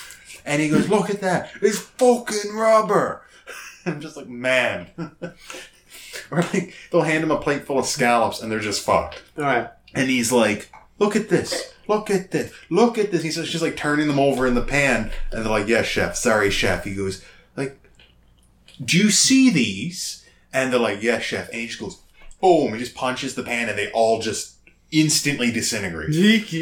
And 0.46 0.62
he 0.62 0.68
goes, 0.68 0.88
look 0.88 1.10
at 1.10 1.20
that. 1.22 1.50
It's 1.60 1.78
fucking 1.78 2.54
rubber. 2.54 3.22
I'm 3.86 4.00
just 4.00 4.16
like, 4.16 4.28
man. 4.28 4.86
or 6.30 6.42
like, 6.54 6.72
they'll 6.90 7.02
hand 7.02 7.24
him 7.24 7.32
a 7.32 7.40
plate 7.40 7.64
full 7.64 7.80
of 7.80 7.86
scallops 7.86 8.40
and 8.40 8.50
they're 8.50 8.60
just 8.60 8.84
fucked. 8.84 9.22
All 9.36 9.44
right. 9.44 9.68
And 9.94 10.08
he's 10.08 10.30
like, 10.30 10.72
look 10.98 11.16
at 11.16 11.28
this. 11.28 11.74
Look 11.88 12.10
at 12.10 12.30
this. 12.30 12.52
Look 12.70 12.96
at 12.96 13.10
this. 13.10 13.22
He's 13.22 13.34
just 13.34 13.62
like 13.62 13.76
turning 13.76 14.06
them 14.06 14.20
over 14.20 14.46
in 14.46 14.54
the 14.54 14.62
pan. 14.62 15.10
And 15.32 15.44
they're 15.44 15.50
like, 15.50 15.68
yes, 15.68 15.86
chef. 15.86 16.16
Sorry, 16.16 16.50
chef. 16.50 16.84
He 16.84 16.94
goes, 16.94 17.24
like, 17.56 17.78
do 18.84 18.96
you 18.98 19.10
see 19.10 19.50
these? 19.50 20.24
And 20.52 20.72
they're 20.72 20.80
like, 20.80 21.02
yes, 21.02 21.22
chef. 21.22 21.48
And 21.48 21.60
he 21.60 21.66
just 21.66 21.80
goes, 21.80 22.00
boom. 22.40 22.72
He 22.72 22.78
just 22.78 22.94
punches 22.94 23.34
the 23.34 23.42
pan 23.42 23.68
and 23.68 23.76
they 23.76 23.90
all 23.90 24.20
just 24.20 24.58
instantly 24.92 25.50
disintegrate. 25.50 26.14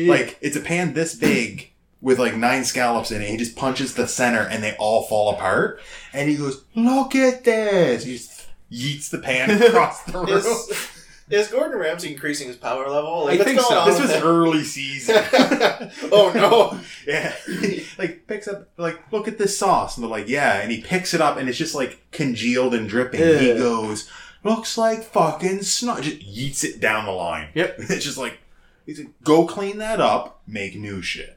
Like, 0.08 0.38
it's 0.40 0.56
a 0.56 0.60
pan 0.60 0.94
this 0.94 1.14
big 1.14 1.70
with 2.04 2.18
like 2.20 2.36
nine 2.36 2.64
scallops 2.64 3.10
in 3.10 3.22
it. 3.22 3.28
He 3.30 3.36
just 3.36 3.56
punches 3.56 3.94
the 3.94 4.06
center 4.06 4.40
and 4.46 4.62
they 4.62 4.76
all 4.76 5.04
fall 5.04 5.34
apart. 5.34 5.80
And 6.12 6.28
he 6.30 6.36
goes, 6.36 6.62
look 6.76 7.14
at 7.16 7.42
this. 7.44 8.04
He 8.04 8.12
just 8.18 8.46
yeets 8.70 9.10
the 9.10 9.18
pan 9.18 9.50
across 9.62 10.04
the 10.04 10.18
room. 10.18 10.28
Is, 10.28 10.90
is 11.30 11.48
Gordon 11.48 11.78
Ramsay 11.78 12.12
increasing 12.12 12.48
his 12.48 12.56
power 12.58 12.86
level? 12.90 13.24
Like, 13.24 13.34
I 13.34 13.36
what's 13.38 13.44
think 13.44 13.58
going 13.60 13.70
so. 13.70 13.78
on 13.78 13.88
This 13.88 13.98
with 14.00 14.10
was 14.10 14.16
him? 14.20 14.26
early 14.26 14.62
season. 14.64 15.16
oh 16.12 16.30
no! 16.34 16.78
Yeah. 17.06 17.34
like 17.98 18.26
picks 18.26 18.46
up 18.48 18.68
like 18.76 19.10
look 19.10 19.26
at 19.26 19.38
this 19.38 19.58
sauce 19.58 19.96
and 19.96 20.04
they're 20.04 20.10
like, 20.10 20.28
yeah, 20.28 20.60
and 20.60 20.70
he 20.70 20.82
picks 20.82 21.14
it 21.14 21.22
up 21.22 21.38
and 21.38 21.48
it's 21.48 21.56
just 21.58 21.74
like 21.74 22.04
congealed 22.12 22.74
and 22.74 22.86
dripping. 22.88 23.20
He 23.38 23.54
goes, 23.54 24.10
Looks 24.42 24.76
like 24.76 25.02
fucking 25.04 25.62
snot 25.62 26.02
just 26.02 26.18
yeets 26.20 26.62
it 26.64 26.78
down 26.78 27.06
the 27.06 27.12
line. 27.12 27.48
Yep. 27.54 27.76
It's 27.78 28.04
just 28.04 28.18
like 28.18 28.40
he's 28.84 28.98
like, 28.98 29.08
go 29.22 29.46
clean 29.46 29.78
that 29.78 30.02
up, 30.02 30.42
make 30.46 30.76
new 30.76 31.00
shit. 31.00 31.33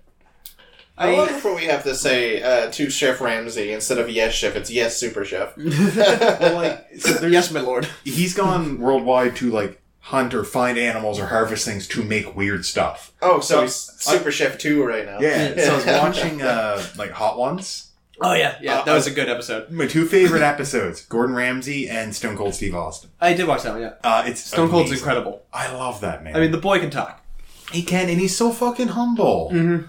I 0.97 1.09
I, 1.13 1.17
love 1.17 1.29
it 1.29 1.43
when 1.43 1.55
we 1.55 1.65
have 1.65 1.83
to 1.83 1.93
say 1.95 2.41
uh, 2.41 2.71
to 2.71 2.89
Chef 2.89 3.21
Ramsay 3.21 3.71
instead 3.71 3.97
of 3.99 4.09
yes 4.09 4.33
chef, 4.33 4.55
it's 4.55 4.71
yes 4.71 4.97
super 4.97 5.23
chef. 5.23 5.55
Well, 5.57 6.55
like 6.55 6.87
so 6.99 7.13
there's 7.13 7.31
yes, 7.31 7.51
my 7.51 7.59
lord. 7.61 7.87
he's 8.03 8.33
gone 8.33 8.79
worldwide 8.79 9.35
to 9.37 9.51
like 9.51 9.79
hunt 9.99 10.33
or 10.33 10.43
find 10.43 10.77
animals 10.77 11.19
or 11.19 11.27
harvest 11.27 11.65
things 11.65 11.87
to 11.89 12.01
make 12.03 12.35
weird 12.35 12.65
stuff. 12.65 13.13
Oh, 13.21 13.39
so 13.41 13.55
So- 13.57 13.61
he's 13.63 13.75
super 13.75 14.31
chef 14.31 14.57
two 14.57 14.83
right 14.83 15.05
now. 15.05 15.19
Yeah. 15.19 15.55
so 15.55 15.73
I 15.73 15.75
was 15.75 15.85
watching 15.85 16.41
uh 16.41 16.83
like 16.97 17.11
Hot 17.11 17.37
Ones. 17.37 17.91
Oh 18.19 18.33
yeah, 18.33 18.57
yeah. 18.61 18.79
Uh, 18.79 18.83
that 18.85 18.93
was 18.95 19.05
a 19.05 19.11
good 19.11 19.29
episode. 19.29 19.69
My 19.69 19.85
two 19.85 20.07
favorite 20.07 20.41
episodes, 20.41 21.05
Gordon 21.05 21.35
Ramsay 21.35 21.87
and 21.87 22.15
Stone 22.15 22.35
Cold 22.37 22.55
Steve 22.55 22.73
Austin. 22.73 23.11
I 23.21 23.33
did 23.33 23.47
watch 23.47 23.61
that 23.61 23.73
one. 23.73 23.81
Yeah. 23.81 23.93
Uh, 24.03 24.23
it's 24.25 24.43
Stone 24.43 24.69
Cold's 24.71 24.89
amazing. 24.89 25.05
incredible. 25.05 25.43
I 25.53 25.71
love 25.71 26.01
that 26.01 26.23
man. 26.23 26.35
I 26.35 26.39
mean, 26.39 26.51
the 26.51 26.57
boy 26.57 26.79
can 26.79 26.89
talk. 26.89 27.23
he 27.71 27.83
can, 27.83 28.09
and 28.09 28.19
he's 28.19 28.35
so 28.35 28.51
fucking 28.51 28.87
humble. 28.87 29.51
Mm-hmm. 29.53 29.85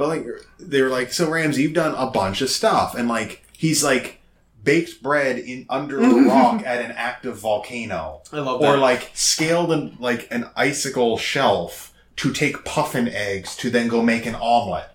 But 0.00 0.08
like, 0.08 0.26
they 0.58 0.80
were 0.80 0.88
like, 0.88 1.12
"So 1.12 1.28
Ramsay, 1.28 1.60
you've 1.60 1.74
done 1.74 1.94
a 1.94 2.10
bunch 2.10 2.40
of 2.40 2.48
stuff," 2.48 2.94
and 2.94 3.06
like, 3.06 3.44
he's 3.52 3.84
like 3.84 4.22
baked 4.64 5.02
bread 5.02 5.38
in 5.38 5.66
under 5.68 6.00
a 6.00 6.22
rock 6.26 6.62
at 6.64 6.82
an 6.82 6.92
active 6.92 7.36
volcano, 7.36 8.22
I 8.32 8.38
love 8.38 8.62
that. 8.62 8.66
or 8.66 8.78
like 8.78 9.10
scaled 9.12 9.70
an, 9.72 9.98
like 10.00 10.26
an 10.30 10.48
icicle 10.56 11.18
shelf 11.18 11.92
to 12.16 12.32
take 12.32 12.64
puffin 12.64 13.08
eggs 13.08 13.54
to 13.56 13.68
then 13.68 13.88
go 13.88 14.02
make 14.02 14.24
an 14.24 14.36
omelet, 14.36 14.88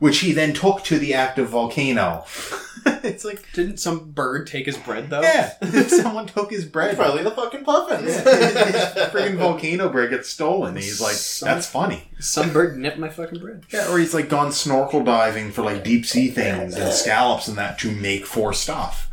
which 0.00 0.18
he 0.18 0.32
then 0.32 0.54
took 0.54 0.82
to 0.82 0.98
the 0.98 1.14
active 1.14 1.50
volcano. 1.50 2.24
it's 3.04 3.24
like, 3.24 3.44
Didn't 3.52 3.78
some 3.78 4.10
bird 4.10 4.46
take 4.46 4.66
his 4.66 4.76
bread 4.76 5.10
though? 5.10 5.20
yeah, 5.22 5.54
someone 5.88 6.26
took 6.26 6.50
his 6.50 6.64
bread. 6.64 6.96
Probably 6.96 7.22
the 7.22 7.30
fucking 7.30 7.64
puffins. 7.64 8.08
Yeah. 8.08 8.64
His 8.64 9.10
friggin' 9.12 9.36
volcano 9.36 9.88
bread 9.88 10.10
gets 10.10 10.28
stolen. 10.28 10.74
And 10.74 10.78
he's 10.84 11.00
like, 11.00 11.14
Some- 11.14 11.48
that's 11.48 11.66
funny. 11.68 12.10
Some 12.20 12.52
bird 12.52 12.76
nipped 12.78 12.98
my 12.98 13.08
fucking 13.08 13.40
bread. 13.40 13.64
Yeah, 13.70 13.90
or 13.90 13.98
he's 13.98 14.14
like 14.14 14.28
gone 14.28 14.52
snorkel 14.52 15.02
diving 15.04 15.52
for 15.52 15.62
like 15.62 15.84
deep 15.84 16.04
sea 16.06 16.28
things 16.28 16.74
and 16.76 16.92
scallops 16.92 17.48
and 17.48 17.56
that 17.58 17.78
to 17.80 17.90
make 17.90 18.26
for 18.26 18.52
stuff. 18.52 19.10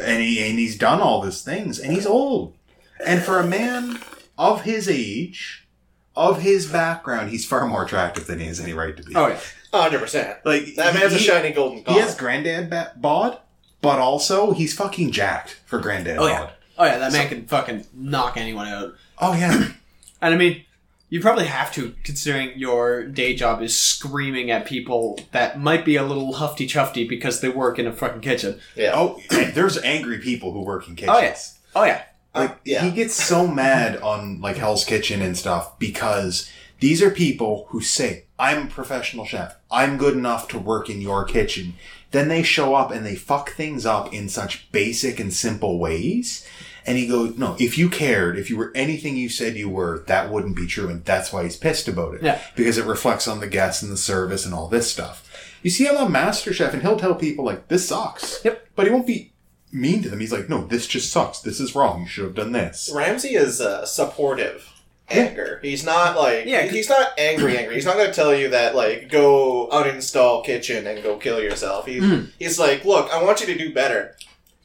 And 0.00 0.22
he 0.22 0.42
and 0.48 0.58
he's 0.58 0.76
done 0.78 1.00
all 1.00 1.20
these 1.20 1.42
things 1.42 1.78
and 1.78 1.92
he's 1.92 2.06
old. 2.06 2.56
And 3.04 3.22
for 3.22 3.38
a 3.40 3.46
man 3.46 4.00
of 4.38 4.62
his 4.62 4.88
age, 4.88 5.66
of 6.14 6.40
his 6.42 6.66
background, 6.70 7.30
he's 7.30 7.44
far 7.46 7.66
more 7.66 7.84
attractive 7.84 8.26
than 8.26 8.38
he 8.38 8.46
has 8.46 8.60
any 8.60 8.72
right 8.72 8.96
to 8.96 9.02
be. 9.02 9.14
Oh 9.14 9.28
yeah. 9.28 9.40
Hundred 9.80 10.00
percent. 10.00 10.38
like 10.44 10.74
That 10.76 10.94
man's 10.94 11.12
a 11.12 11.18
he, 11.18 11.24
shiny 11.24 11.50
golden 11.52 11.84
He 11.84 11.98
has 12.00 12.14
granddad 12.14 12.70
ba- 12.70 12.92
bod, 12.96 13.38
but 13.80 13.98
also 13.98 14.52
he's 14.52 14.74
fucking 14.74 15.10
jacked 15.12 15.60
for 15.66 15.78
granddad 15.78 16.18
Oh, 16.18 16.26
yeah. 16.26 16.50
Oh 16.78 16.84
yeah. 16.84 16.98
That 16.98 17.12
man 17.12 17.28
can 17.28 17.46
fucking 17.46 17.86
knock 17.94 18.36
anyone 18.36 18.68
out. 18.68 18.94
Oh 19.18 19.34
yeah. 19.34 19.68
And 20.24 20.32
I 20.32 20.36
mean, 20.38 20.62
you 21.08 21.20
probably 21.20 21.46
have 21.46 21.72
to, 21.74 21.96
considering 22.04 22.56
your 22.56 23.02
day 23.04 23.34
job 23.34 23.60
is 23.60 23.76
screaming 23.76 24.52
at 24.52 24.66
people 24.66 25.18
that 25.32 25.58
might 25.58 25.84
be 25.84 25.96
a 25.96 26.04
little 26.04 26.34
hufty 26.34 26.68
chufty 26.68 27.08
because 27.08 27.40
they 27.40 27.48
work 27.48 27.80
in 27.80 27.88
a 27.88 27.92
fucking 27.92 28.20
kitchen. 28.20 28.60
yeah. 28.76 28.92
oh, 28.94 29.20
there's 29.54 29.78
angry 29.78 30.18
people 30.18 30.52
who 30.52 30.60
work 30.60 30.86
in 30.86 30.94
kitchens. 30.94 31.16
Oh 31.16 31.20
yes. 31.20 31.58
Oh 31.74 31.82
yeah. 31.82 32.04
Like 32.34 32.50
Uh, 32.52 32.54
yeah. 32.64 32.84
he 32.84 32.92
gets 32.92 33.14
so 33.14 33.48
mad 33.48 33.96
on 33.96 34.40
like 34.40 34.56
Hell's 34.58 34.84
Kitchen 34.84 35.20
and 35.22 35.36
stuff 35.36 35.76
because 35.80 36.48
these 36.82 37.00
are 37.00 37.10
people 37.10 37.66
who 37.68 37.80
say, 37.80 38.24
"I'm 38.40 38.66
a 38.66 38.70
professional 38.70 39.24
chef. 39.24 39.54
I'm 39.70 39.98
good 39.98 40.14
enough 40.14 40.48
to 40.48 40.58
work 40.58 40.90
in 40.90 41.00
your 41.00 41.24
kitchen." 41.24 41.74
Then 42.10 42.26
they 42.26 42.42
show 42.42 42.74
up 42.74 42.90
and 42.90 43.06
they 43.06 43.14
fuck 43.14 43.52
things 43.52 43.86
up 43.86 44.12
in 44.12 44.28
such 44.28 44.70
basic 44.72 45.20
and 45.20 45.32
simple 45.32 45.78
ways. 45.78 46.44
And 46.84 46.98
he 46.98 47.06
goes, 47.06 47.38
"No, 47.38 47.54
if 47.60 47.78
you 47.78 47.88
cared, 47.88 48.36
if 48.36 48.50
you 48.50 48.56
were 48.56 48.72
anything 48.74 49.16
you 49.16 49.28
said 49.28 49.54
you 49.56 49.68
were, 49.68 50.02
that 50.08 50.28
wouldn't 50.28 50.56
be 50.56 50.66
true." 50.66 50.88
And 50.88 51.04
that's 51.04 51.32
why 51.32 51.44
he's 51.44 51.56
pissed 51.56 51.86
about 51.86 52.14
it. 52.14 52.22
Yeah. 52.24 52.40
Because 52.56 52.78
it 52.78 52.84
reflects 52.84 53.28
on 53.28 53.38
the 53.38 53.46
guests 53.46 53.80
and 53.84 53.92
the 53.92 53.96
service 53.96 54.44
and 54.44 54.52
all 54.52 54.66
this 54.66 54.90
stuff. 54.90 55.28
You 55.62 55.70
see 55.70 55.86
him 55.86 55.96
on 55.96 56.12
MasterChef 56.12 56.72
and 56.72 56.82
he'll 56.82 56.98
tell 56.98 57.14
people 57.14 57.44
like, 57.44 57.68
"This 57.68 57.86
sucks." 57.86 58.44
Yep. 58.44 58.70
But 58.74 58.86
he 58.86 58.92
won't 58.92 59.06
be 59.06 59.32
mean 59.70 60.02
to 60.02 60.10
them. 60.10 60.18
He's 60.18 60.32
like, 60.32 60.48
"No, 60.48 60.66
this 60.66 60.88
just 60.88 61.12
sucks. 61.12 61.38
This 61.38 61.60
is 61.60 61.76
wrong. 61.76 62.00
You 62.00 62.08
should 62.08 62.24
have 62.24 62.34
done 62.34 62.50
this." 62.50 62.90
Ramsay 62.92 63.36
is 63.36 63.60
uh, 63.60 63.86
supportive 63.86 64.71
anger. 65.12 65.58
He's 65.62 65.84
not 65.84 66.16
like 66.16 66.46
Yeah, 66.46 66.62
he's 66.66 66.88
not 66.88 67.08
angry 67.18 67.56
angry. 67.58 67.74
He's 67.74 67.84
not 67.84 67.96
going 67.96 68.08
to 68.08 68.14
tell 68.14 68.34
you 68.34 68.48
that 68.50 68.74
like 68.74 69.08
go 69.08 69.68
uninstall 69.72 70.44
kitchen 70.44 70.86
and 70.86 71.02
go 71.02 71.16
kill 71.16 71.40
yourself. 71.42 71.86
He's 71.86 72.02
Mm. 72.02 72.30
he's 72.38 72.58
like, 72.58 72.84
look, 72.84 73.10
I 73.12 73.22
want 73.22 73.40
you 73.40 73.46
to 73.46 73.56
do 73.58 73.72
better, 73.72 74.16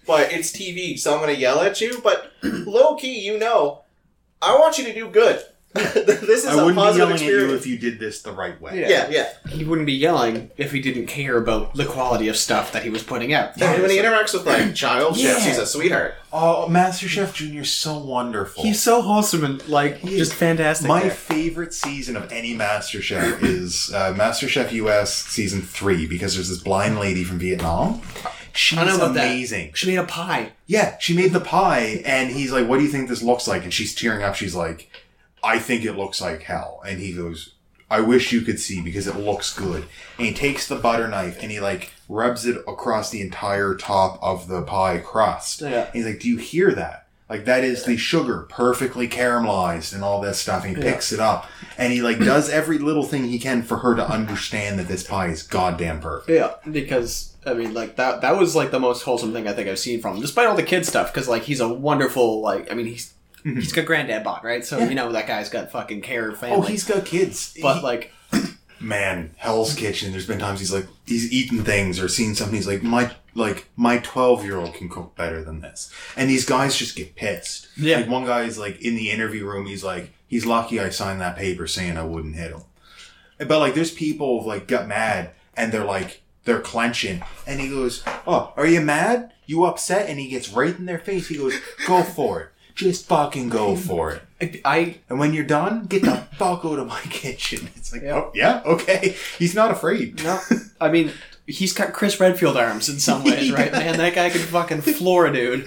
but 0.05 0.31
it's 0.31 0.51
TV, 0.51 0.97
so 0.97 1.13
I'm 1.13 1.21
going 1.21 1.33
to 1.33 1.39
yell 1.39 1.59
at 1.61 1.79
you. 1.81 1.99
But 2.03 2.31
low 2.43 2.95
key, 2.95 3.19
you 3.19 3.37
know, 3.37 3.83
I 4.41 4.57
want 4.57 4.77
you 4.77 4.85
to 4.85 4.93
do 4.93 5.09
good. 5.09 5.41
this 5.93 6.43
is 6.43 6.45
I 6.47 6.53
a 6.53 6.55
wouldn't 6.57 6.75
be 6.75 6.81
positive 6.81 6.97
yelling 7.09 7.13
at 7.15 7.21
you 7.21 7.27
experience. 7.35 7.61
if 7.61 7.67
you 7.67 7.77
did 7.77 7.99
this 7.99 8.21
the 8.21 8.31
right 8.31 8.59
way. 8.61 8.79
Yeah. 8.81 8.89
yeah, 9.09 9.09
yeah. 9.45 9.51
He 9.51 9.63
wouldn't 9.63 9.85
be 9.87 9.93
yelling 9.93 10.51
if 10.57 10.71
he 10.71 10.81
didn't 10.81 11.07
care 11.07 11.37
about 11.37 11.73
the 11.75 11.85
quality 11.85 12.27
of 12.27 12.37
stuff 12.37 12.71
that 12.73 12.83
he 12.83 12.89
was 12.89 13.03
putting 13.03 13.33
out. 13.33 13.59
And 13.61 13.81
when 13.81 13.91
he 13.91 13.97
interacts 13.97 14.33
with 14.33 14.45
like 14.45 14.73
child 14.75 15.17
chefs, 15.17 15.43
Yeah. 15.43 15.49
he's 15.49 15.57
a 15.57 15.65
sweetheart. 15.65 16.15
Oh, 16.33 16.67
Master 16.67 17.07
Chef 17.07 17.33
Junior's 17.33 17.71
so 17.71 17.97
wonderful. 17.97 18.61
He's 18.63 18.81
so 18.81 19.01
wholesome 19.01 19.43
and 19.45 19.67
like 19.69 20.01
just 20.03 20.33
fantastic. 20.33 20.87
My 20.87 21.01
there. 21.01 21.11
favorite 21.11 21.73
season 21.73 22.15
of 22.17 22.31
any 22.31 22.53
Master 22.53 23.01
Chef 23.01 23.41
is 23.43 23.91
uh, 23.93 24.13
MasterChef 24.13 24.71
US 24.73 25.13
season 25.13 25.61
three 25.61 26.05
because 26.05 26.35
there's 26.35 26.49
this 26.49 26.59
blind 26.59 26.99
lady 26.99 27.23
from 27.23 27.39
Vietnam. 27.39 28.01
She's 28.53 28.79
I 28.79 28.85
know 28.85 28.95
about 28.95 29.13
that. 29.13 29.25
amazing. 29.27 29.73
She 29.75 29.87
made 29.87 29.99
a 29.99 30.03
pie. 30.03 30.51
Yeah, 30.65 30.97
she 30.97 31.15
made 31.15 31.31
the 31.31 31.39
pie, 31.39 32.01
and 32.05 32.31
he's 32.31 32.51
like, 32.51 32.67
"What 32.67 32.77
do 32.79 32.83
you 32.83 32.89
think 32.89 33.07
this 33.07 33.21
looks 33.21 33.47
like?" 33.47 33.63
And 33.63 33.71
she's 33.71 33.93
tearing 33.93 34.23
up. 34.23 34.33
She's 34.33 34.55
like, 34.55 34.89
"I 35.47 35.59
think 35.59 35.85
it 35.85 35.93
looks 35.93 36.19
like 36.21 36.43
hell." 36.43 36.81
And 36.87 36.99
he 36.99 37.13
goes, 37.13 37.53
"I 37.89 38.01
wish 38.01 38.31
you 38.31 38.41
could 38.41 38.59
see 38.59 38.81
because 38.81 39.07
it 39.07 39.15
looks 39.15 39.53
good." 39.53 39.85
And 40.17 40.27
he 40.27 40.33
takes 40.33 40.67
the 40.67 40.75
butter 40.75 41.07
knife 41.07 41.37
and 41.41 41.51
he 41.51 41.59
like 41.59 41.91
rubs 42.09 42.45
it 42.45 42.57
across 42.67 43.09
the 43.09 43.21
entire 43.21 43.75
top 43.75 44.19
of 44.21 44.47
the 44.47 44.61
pie 44.61 44.97
crust. 44.99 45.61
Yeah. 45.61 45.85
And 45.85 45.93
he's 45.95 46.05
like, 46.05 46.19
"Do 46.19 46.29
you 46.29 46.37
hear 46.37 46.71
that?" 46.73 47.05
Like 47.29 47.43
that 47.45 47.63
is 47.65 47.83
the 47.83 47.97
sugar 47.97 48.45
perfectly 48.49 49.07
caramelized 49.09 49.93
and 49.93 50.01
all 50.03 50.21
this 50.21 50.39
stuff. 50.39 50.63
And 50.63 50.77
he 50.77 50.81
Yeah. 50.81 50.91
picks 50.93 51.11
it 51.11 51.19
up 51.19 51.45
and 51.77 51.91
he 51.91 52.01
like 52.01 52.19
does 52.19 52.49
every 52.49 52.77
little 52.77 53.03
thing 53.03 53.25
he 53.25 53.37
can 53.37 53.63
for 53.63 53.77
her 53.79 53.95
to 53.95 54.09
understand 54.09 54.79
that 54.79 54.87
this 54.87 55.03
pie 55.03 55.27
is 55.27 55.43
goddamn 55.43 55.99
perfect. 55.99 56.29
Yeah, 56.29 56.51
because 56.71 57.33
I 57.45 57.53
mean, 57.53 57.73
like 57.73 57.97
that 57.97 58.21
that 58.21 58.37
was 58.37 58.55
like 58.55 58.71
the 58.71 58.79
most 58.79 59.01
wholesome 59.03 59.33
thing 59.33 59.45
I 59.45 59.51
think 59.53 59.67
I've 59.67 59.77
seen 59.79 60.01
from 60.01 60.15
him, 60.15 60.21
despite 60.21 60.47
all 60.47 60.55
the 60.55 60.63
kid 60.63 60.85
stuff. 60.85 61.13
Because 61.13 61.27
like 61.27 61.43
he's 61.43 61.59
a 61.59 61.67
wonderful 61.67 62.41
like 62.41 62.71
I 62.71 62.75
mean 62.75 62.85
he's 62.85 63.11
Mhm. 63.47 63.55
he's 63.59 63.71
got 63.71 63.85
granddad 63.85 64.23
bod 64.23 64.43
right, 64.43 64.65
so 64.65 64.77
Yeah. 64.79 64.89
you 64.89 64.95
know 64.95 65.11
that 65.13 65.27
guy's 65.27 65.49
got 65.49 65.71
fucking 65.71 66.01
care 66.01 66.29
of 66.29 66.39
family. 66.39 66.57
Oh, 66.57 66.61
he's 66.61 66.83
got 66.83 67.05
kids. 67.05 67.55
but 67.61 67.77
He- 67.77 67.81
like 67.83 68.11
man, 68.79 69.31
Hell's 69.37 69.73
Kitchen. 69.73 70.11
There's 70.11 70.27
been 70.27 70.39
times 70.39 70.59
he's 70.59 70.73
like 70.73 70.87
he's 71.05 71.31
eaten 71.31 71.63
things 71.63 71.99
or 71.99 72.07
seen 72.07 72.35
something. 72.35 72.55
He's 72.55 72.67
like 72.67 72.83
my 72.83 73.11
like 73.33 73.69
my 73.75 73.97
twelve 73.99 74.43
year 74.43 74.57
old 74.57 74.73
can 74.73 74.89
cook 74.89 75.15
better 75.15 75.43
than 75.43 75.61
this, 75.61 75.91
and 76.15 76.29
these 76.29 76.45
guys 76.45 76.75
just 76.77 76.95
get 76.95 77.15
pissed. 77.15 77.67
Yeah. 77.77 77.97
like 77.97 78.09
one 78.09 78.25
guy 78.25 78.43
is 78.43 78.57
like 78.57 78.81
in 78.81 78.95
the 78.95 79.09
interview 79.11 79.45
room. 79.45 79.65
He's 79.65 79.83
like 79.83 80.11
he's 80.27 80.45
lucky 80.45 80.79
I 80.79 80.89
signed 80.89 81.21
that 81.21 81.37
paper 81.37 81.67
saying 81.67 81.97
I 81.97 82.03
wouldn't 82.03 82.35
hit 82.35 82.51
him. 82.51 82.63
But 83.39 83.59
like 83.59 83.75
there's 83.75 83.91
people 83.91 84.41
who 84.43 84.47
like 84.49 84.67
got 84.67 84.87
mad 84.87 85.31
and 85.55 85.71
they're 85.71 85.85
like 85.85 86.21
they're 86.45 86.61
clenching, 86.61 87.21
and 87.45 87.59
he 87.59 87.67
goes, 87.69 88.03
"Oh, 88.25 88.53
are 88.55 88.65
you 88.65 88.79
mad? 88.81 89.33
You 89.45 89.65
upset?" 89.65 90.09
And 90.09 90.17
he 90.19 90.29
gets 90.29 90.49
right 90.49 90.77
in 90.77 90.85
their 90.85 90.97
face. 90.99 91.27
He 91.27 91.37
goes, 91.37 91.53
"Go 91.85 92.03
for 92.03 92.41
it." 92.41 92.49
Just 92.77 93.07
fucking 93.07 93.49
go 93.49 93.75
for 93.75 94.11
it. 94.39 94.61
I 94.63 94.99
And 95.09 95.17
when 95.19 95.33
you're 95.33 95.43
done, 95.45 95.87
get 95.87 96.03
the 96.03 96.15
fuck 96.37 96.63
out 96.63 96.79
of 96.79 96.87
my 96.87 97.01
kitchen. 97.01 97.69
It's 97.75 97.91
like, 97.91 98.03
Yeah. 98.03 98.13
oh, 98.15 98.31
yeah, 98.35 98.61
okay. 98.65 99.15
He's 99.39 99.55
not 99.55 99.71
afraid. 99.71 100.23
no, 100.23 100.39
I 100.79 100.89
mean 100.89 101.11
he's 101.47 101.73
got 101.73 101.93
Chris 101.93 102.19
Redfield 102.19 102.55
arms 102.57 102.87
in 102.89 102.99
some 102.99 103.23
ways, 103.23 103.51
right, 103.59 103.71
man? 103.71 103.97
That 103.97 104.13
guy 104.15 104.29
can 104.29 104.41
fucking 104.41 104.81
floor 104.81 105.25
a 105.25 105.33
dude. 105.33 105.65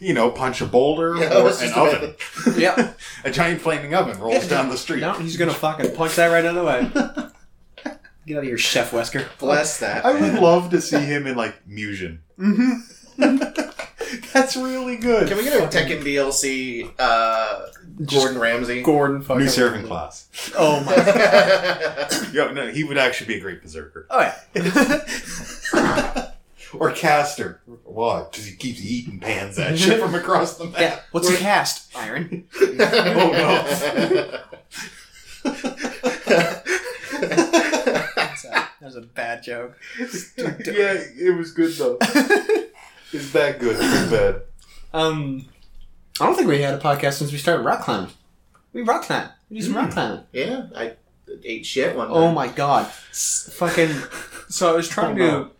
You 0.00 0.14
know, 0.14 0.30
punch 0.30 0.60
a 0.60 0.66
boulder 0.66 1.16
Yeah, 1.16 1.34
or 1.42 1.48
an 1.50 1.72
oven. 1.74 2.14
about- 2.44 2.58
Yeah, 2.58 2.92
A 3.24 3.30
giant 3.30 3.60
flaming 3.60 3.94
oven 3.94 4.18
rolls 4.18 4.48
down 4.48 4.68
the 4.68 4.76
street. 4.76 5.00
no, 5.00 5.12
he's 5.14 5.36
gonna 5.36 5.52
fucking 5.54 5.94
punch 5.94 6.16
that 6.16 6.28
right 6.28 6.44
out 6.44 6.56
of 6.56 6.62
the 6.62 6.64
way. 6.64 7.92
Get 8.26 8.36
out 8.36 8.42
of 8.42 8.44
here, 8.44 8.58
Chef 8.58 8.90
Wesker. 8.92 9.26
Bless 9.38 9.78
that. 9.80 10.04
I 10.04 10.12
would 10.20 10.40
love 10.40 10.70
to 10.70 10.80
see 10.80 10.98
him 11.00 11.26
in 11.26 11.36
like 11.36 11.66
Musion. 11.66 12.20
Mm-hmm. 12.38 13.70
That's 14.32 14.56
really 14.56 14.96
good. 14.96 15.28
Can 15.28 15.36
we 15.36 15.44
get 15.44 15.62
a 15.62 15.66
Tekken 15.66 16.02
DLC? 16.02 16.92
Uh, 16.98 17.66
Gordon 18.04 18.38
Ramsay. 18.38 18.82
Gordon 18.82 19.22
fucking 19.22 19.44
New 19.44 19.48
serving 19.48 19.86
class. 19.86 20.28
Oh 20.56 20.82
my. 20.84 20.94
god. 20.96 22.34
Yo, 22.34 22.52
no, 22.52 22.68
he 22.70 22.84
would 22.84 22.98
actually 22.98 23.26
be 23.28 23.34
a 23.36 23.40
great 23.40 23.62
berserker. 23.62 24.06
Oh 24.10 24.20
yeah. 24.54 25.00
Or 26.78 26.90
caster. 26.90 27.60
Why? 27.84 28.24
Because 28.30 28.46
he 28.46 28.56
keeps 28.56 28.80
eating 28.80 29.20
pans 29.20 29.56
that 29.56 29.78
shit 29.78 30.00
from 30.00 30.14
across 30.14 30.56
the 30.56 30.64
map. 30.64 30.80
Yeah. 30.80 31.00
What's 31.10 31.28
a 31.28 31.36
cast? 31.36 31.94
Iron. 31.94 32.48
Oh, 32.58 32.66
no. 33.34 34.40
That 38.80 38.86
was 38.86 38.96
a 38.96 39.02
bad 39.02 39.42
joke. 39.42 39.78
yeah, 39.98 40.04
it 40.66 41.36
was 41.36 41.52
good 41.52 41.72
though. 41.74 41.98
It's 43.12 43.32
that 43.32 43.58
good. 43.58 43.76
It's 43.78 44.10
bad. 44.10 44.42
Um, 44.92 45.46
I 46.20 46.26
don't 46.26 46.34
think 46.36 46.48
we 46.48 46.60
had 46.62 46.74
a 46.74 46.78
podcast 46.78 47.14
since 47.14 47.32
we 47.32 47.38
started 47.38 47.62
rock 47.62 47.82
climbing. 47.82 48.10
We 48.72 48.82
rock 48.82 49.02
climb. 49.04 49.28
We 49.50 49.58
do 49.58 49.64
some 49.66 49.76
rock 49.76 49.90
climbing. 49.90 50.24
yeah, 50.32 50.66
I 50.74 50.94
ate 51.44 51.64
shit 51.66 51.96
one 51.96 52.08
Oh 52.10 52.14
time. 52.14 52.22
Oh 52.22 52.32
my 52.32 52.48
god. 52.48 52.86
S- 53.10 53.50
fucking. 53.54 53.90
So 54.48 54.70
I 54.72 54.76
was 54.76 54.88
trying 54.96 55.20
Oh, 55.20 55.50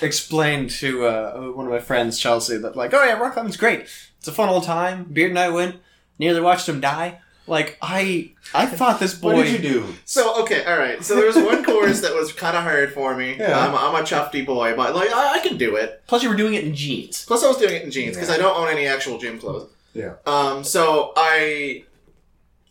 to 0.00 0.06
explain 0.06 0.68
to 0.68 1.06
uh, 1.06 1.40
one 1.52 1.66
of 1.66 1.72
my 1.72 1.80
friends, 1.80 2.18
Chelsea, 2.18 2.56
that 2.58 2.76
like, 2.76 2.94
oh 2.94 3.04
yeah, 3.04 3.14
rock 3.18 3.34
climbing's 3.34 3.56
great. 3.56 3.80
It's 4.18 4.28
a 4.28 4.32
fun 4.32 4.48
old 4.48 4.64
time. 4.64 5.04
Beard 5.04 5.30
and 5.30 5.38
I 5.38 5.48
went. 5.48 5.76
Nearly 6.18 6.40
watched 6.40 6.68
him 6.68 6.80
die. 6.80 7.20
Like 7.50 7.76
I, 7.82 8.30
I 8.54 8.64
thought 8.66 9.00
this 9.00 9.12
boy. 9.12 9.34
What 9.34 9.42
did 9.46 9.60
you 9.60 9.70
do? 9.70 9.94
So 10.04 10.40
okay, 10.42 10.64
all 10.64 10.78
right. 10.78 11.02
So 11.04 11.16
there 11.16 11.26
was 11.26 11.34
one 11.34 11.64
course 11.64 12.00
that 12.02 12.14
was 12.14 12.32
kind 12.32 12.56
of 12.56 12.62
hard 12.62 12.94
for 12.94 13.16
me. 13.16 13.36
Yeah. 13.36 13.58
I'm, 13.58 13.74
I'm 13.74 14.00
a 14.00 14.06
chufty 14.06 14.42
boy, 14.42 14.76
but 14.76 14.94
like 14.94 15.10
I, 15.12 15.34
I 15.34 15.38
can 15.40 15.56
do 15.56 15.74
it. 15.74 16.00
Plus, 16.06 16.22
you 16.22 16.28
were 16.28 16.36
doing 16.36 16.54
it 16.54 16.62
in 16.62 16.76
jeans. 16.76 17.24
Plus, 17.26 17.42
I 17.42 17.48
was 17.48 17.56
doing 17.56 17.74
it 17.74 17.82
in 17.82 17.90
jeans 17.90 18.14
because 18.16 18.30
I 18.30 18.38
don't 18.38 18.56
own 18.56 18.68
any 18.68 18.86
actual 18.86 19.18
gym 19.18 19.40
clothes. 19.40 19.68
Yeah. 19.94 20.14
Um. 20.26 20.62
So 20.62 21.12
I 21.16 21.82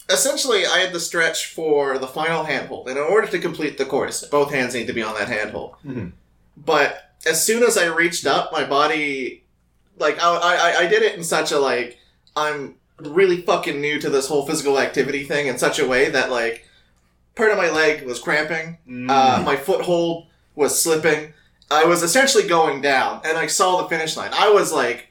essentially 0.10 0.66
I 0.66 0.80
had 0.80 0.94
the 0.94 1.00
stretch 1.02 1.48
for 1.48 1.98
the 2.00 2.08
final 2.08 2.46
handhold, 2.46 2.88
and 2.88 2.98
in 2.98 3.04
order 3.04 3.28
to 3.28 3.38
complete 3.38 3.78
the 3.78 3.86
course, 3.86 4.26
both 4.26 4.52
hands 4.54 4.74
need 4.74 4.88
to 4.88 4.94
be 4.94 5.04
on 5.04 5.14
that 5.16 5.28
handhold. 5.28 5.76
Mhm. 5.86 6.14
But 6.56 7.12
as 7.26 7.46
soon 7.46 7.64
as 7.64 7.78
I 7.78 7.88
reached 7.88 8.26
up, 8.26 8.54
my 8.54 8.64
body, 8.64 9.44
like 9.98 10.24
I, 10.24 10.30
I, 10.38 10.80
I 10.84 10.88
did 10.88 11.04
it 11.04 11.16
in 11.16 11.24
such 11.26 11.52
a 11.52 11.60
like 11.60 11.98
I'm 12.36 12.76
really 13.02 13.42
fucking 13.42 13.80
new 13.80 14.00
to 14.00 14.10
this 14.10 14.28
whole 14.28 14.46
physical 14.46 14.80
activity 14.80 15.24
thing 15.24 15.48
in 15.48 15.58
such 15.58 15.80
a 15.80 15.88
way 15.88 16.10
that 16.10 16.30
like 16.32 16.66
part 17.36 17.52
of 17.52 17.58
my 17.58 17.70
leg 17.70 18.06
was 18.06 18.20
cramping, 18.20 18.78
Mm. 18.88 19.10
uh, 19.10 19.42
my 19.44 19.56
foothold 19.56 20.28
was 20.56 20.82
slipping. 20.82 21.34
I 21.72 21.86
was 21.86 22.02
essentially 22.04 22.48
going 22.48 22.82
down, 22.82 23.22
and 23.24 23.38
I 23.38 23.48
saw 23.48 23.82
the 23.82 23.88
finish 23.90 24.18
line. 24.18 24.32
I 24.34 24.50
was 24.50 24.74
like, 24.74 25.08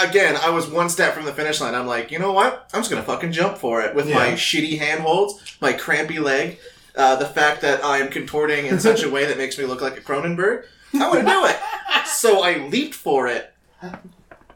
again, 0.00 0.36
I 0.36 0.50
was 0.50 0.66
one 0.68 0.88
step 0.88 1.14
from 1.14 1.24
the 1.26 1.32
finish 1.32 1.60
line. 1.60 1.74
I'm 1.74 1.86
like, 1.86 2.10
you 2.10 2.18
know 2.18 2.32
what? 2.32 2.68
I'm 2.72 2.80
just 2.80 2.90
gonna 2.90 3.02
fucking 3.02 3.32
jump 3.32 3.58
for 3.58 3.82
it 3.82 3.94
with 3.94 4.06
my 4.12 4.32
shitty 4.32 4.78
handholds, 4.78 5.56
my 5.60 5.72
crampy 5.72 6.18
leg, 6.18 6.58
uh, 6.96 7.16
the 7.16 7.26
fact 7.26 7.60
that 7.62 7.84
I'm 7.84 8.08
contorting 8.08 8.66
in 8.66 8.80
such 8.80 9.02
a 9.02 9.10
way 9.10 9.26
that 9.26 9.36
makes 9.36 9.58
me 9.58 9.66
look 9.66 9.80
like 9.82 9.96
a 9.98 10.00
Cronenberg. 10.00 10.64
I'm 10.94 11.00
gonna 11.12 11.24
do 11.30 11.44
it. 11.46 11.56
So 12.06 12.42
I 12.42 12.58
leaped 12.68 12.94
for 12.94 13.26
it. 13.28 13.52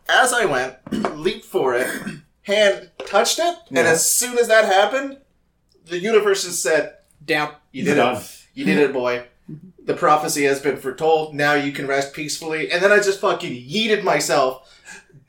As 0.09 0.33
I 0.33 0.45
went, 0.47 0.75
leaped 1.19 1.45
for 1.45 1.75
it, 1.75 1.87
hand 2.43 2.91
touched 3.07 3.39
it, 3.39 3.57
and 3.69 3.77
Yeah. 3.79 3.85
as 3.85 4.11
soon 4.11 4.39
as 4.39 4.49
that 4.49 4.65
happened, 4.65 5.19
the 5.87 5.99
universe 5.99 6.45
just 6.45 6.63
said, 6.63 6.95
Down. 7.25 7.53
"You 7.73 7.85
did 7.85 7.97
Done. 7.97 8.17
it. 8.17 8.47
You 8.55 8.65
did 8.65 8.79
it, 8.79 8.93
boy. 8.93 9.25
The 9.85 9.95
prophecy 9.95 10.45
has 10.45 10.61
been 10.61 10.77
foretold. 10.79 11.35
Now 11.35 11.55
you 11.55 11.73
can 11.73 11.87
rest 11.87 12.13
peacefully." 12.15 12.71
And 12.71 12.83
then 12.83 12.91
I 12.93 12.97
just 12.99 13.21
fucking 13.21 13.53
yeeted 13.53 14.03
myself 14.03 14.67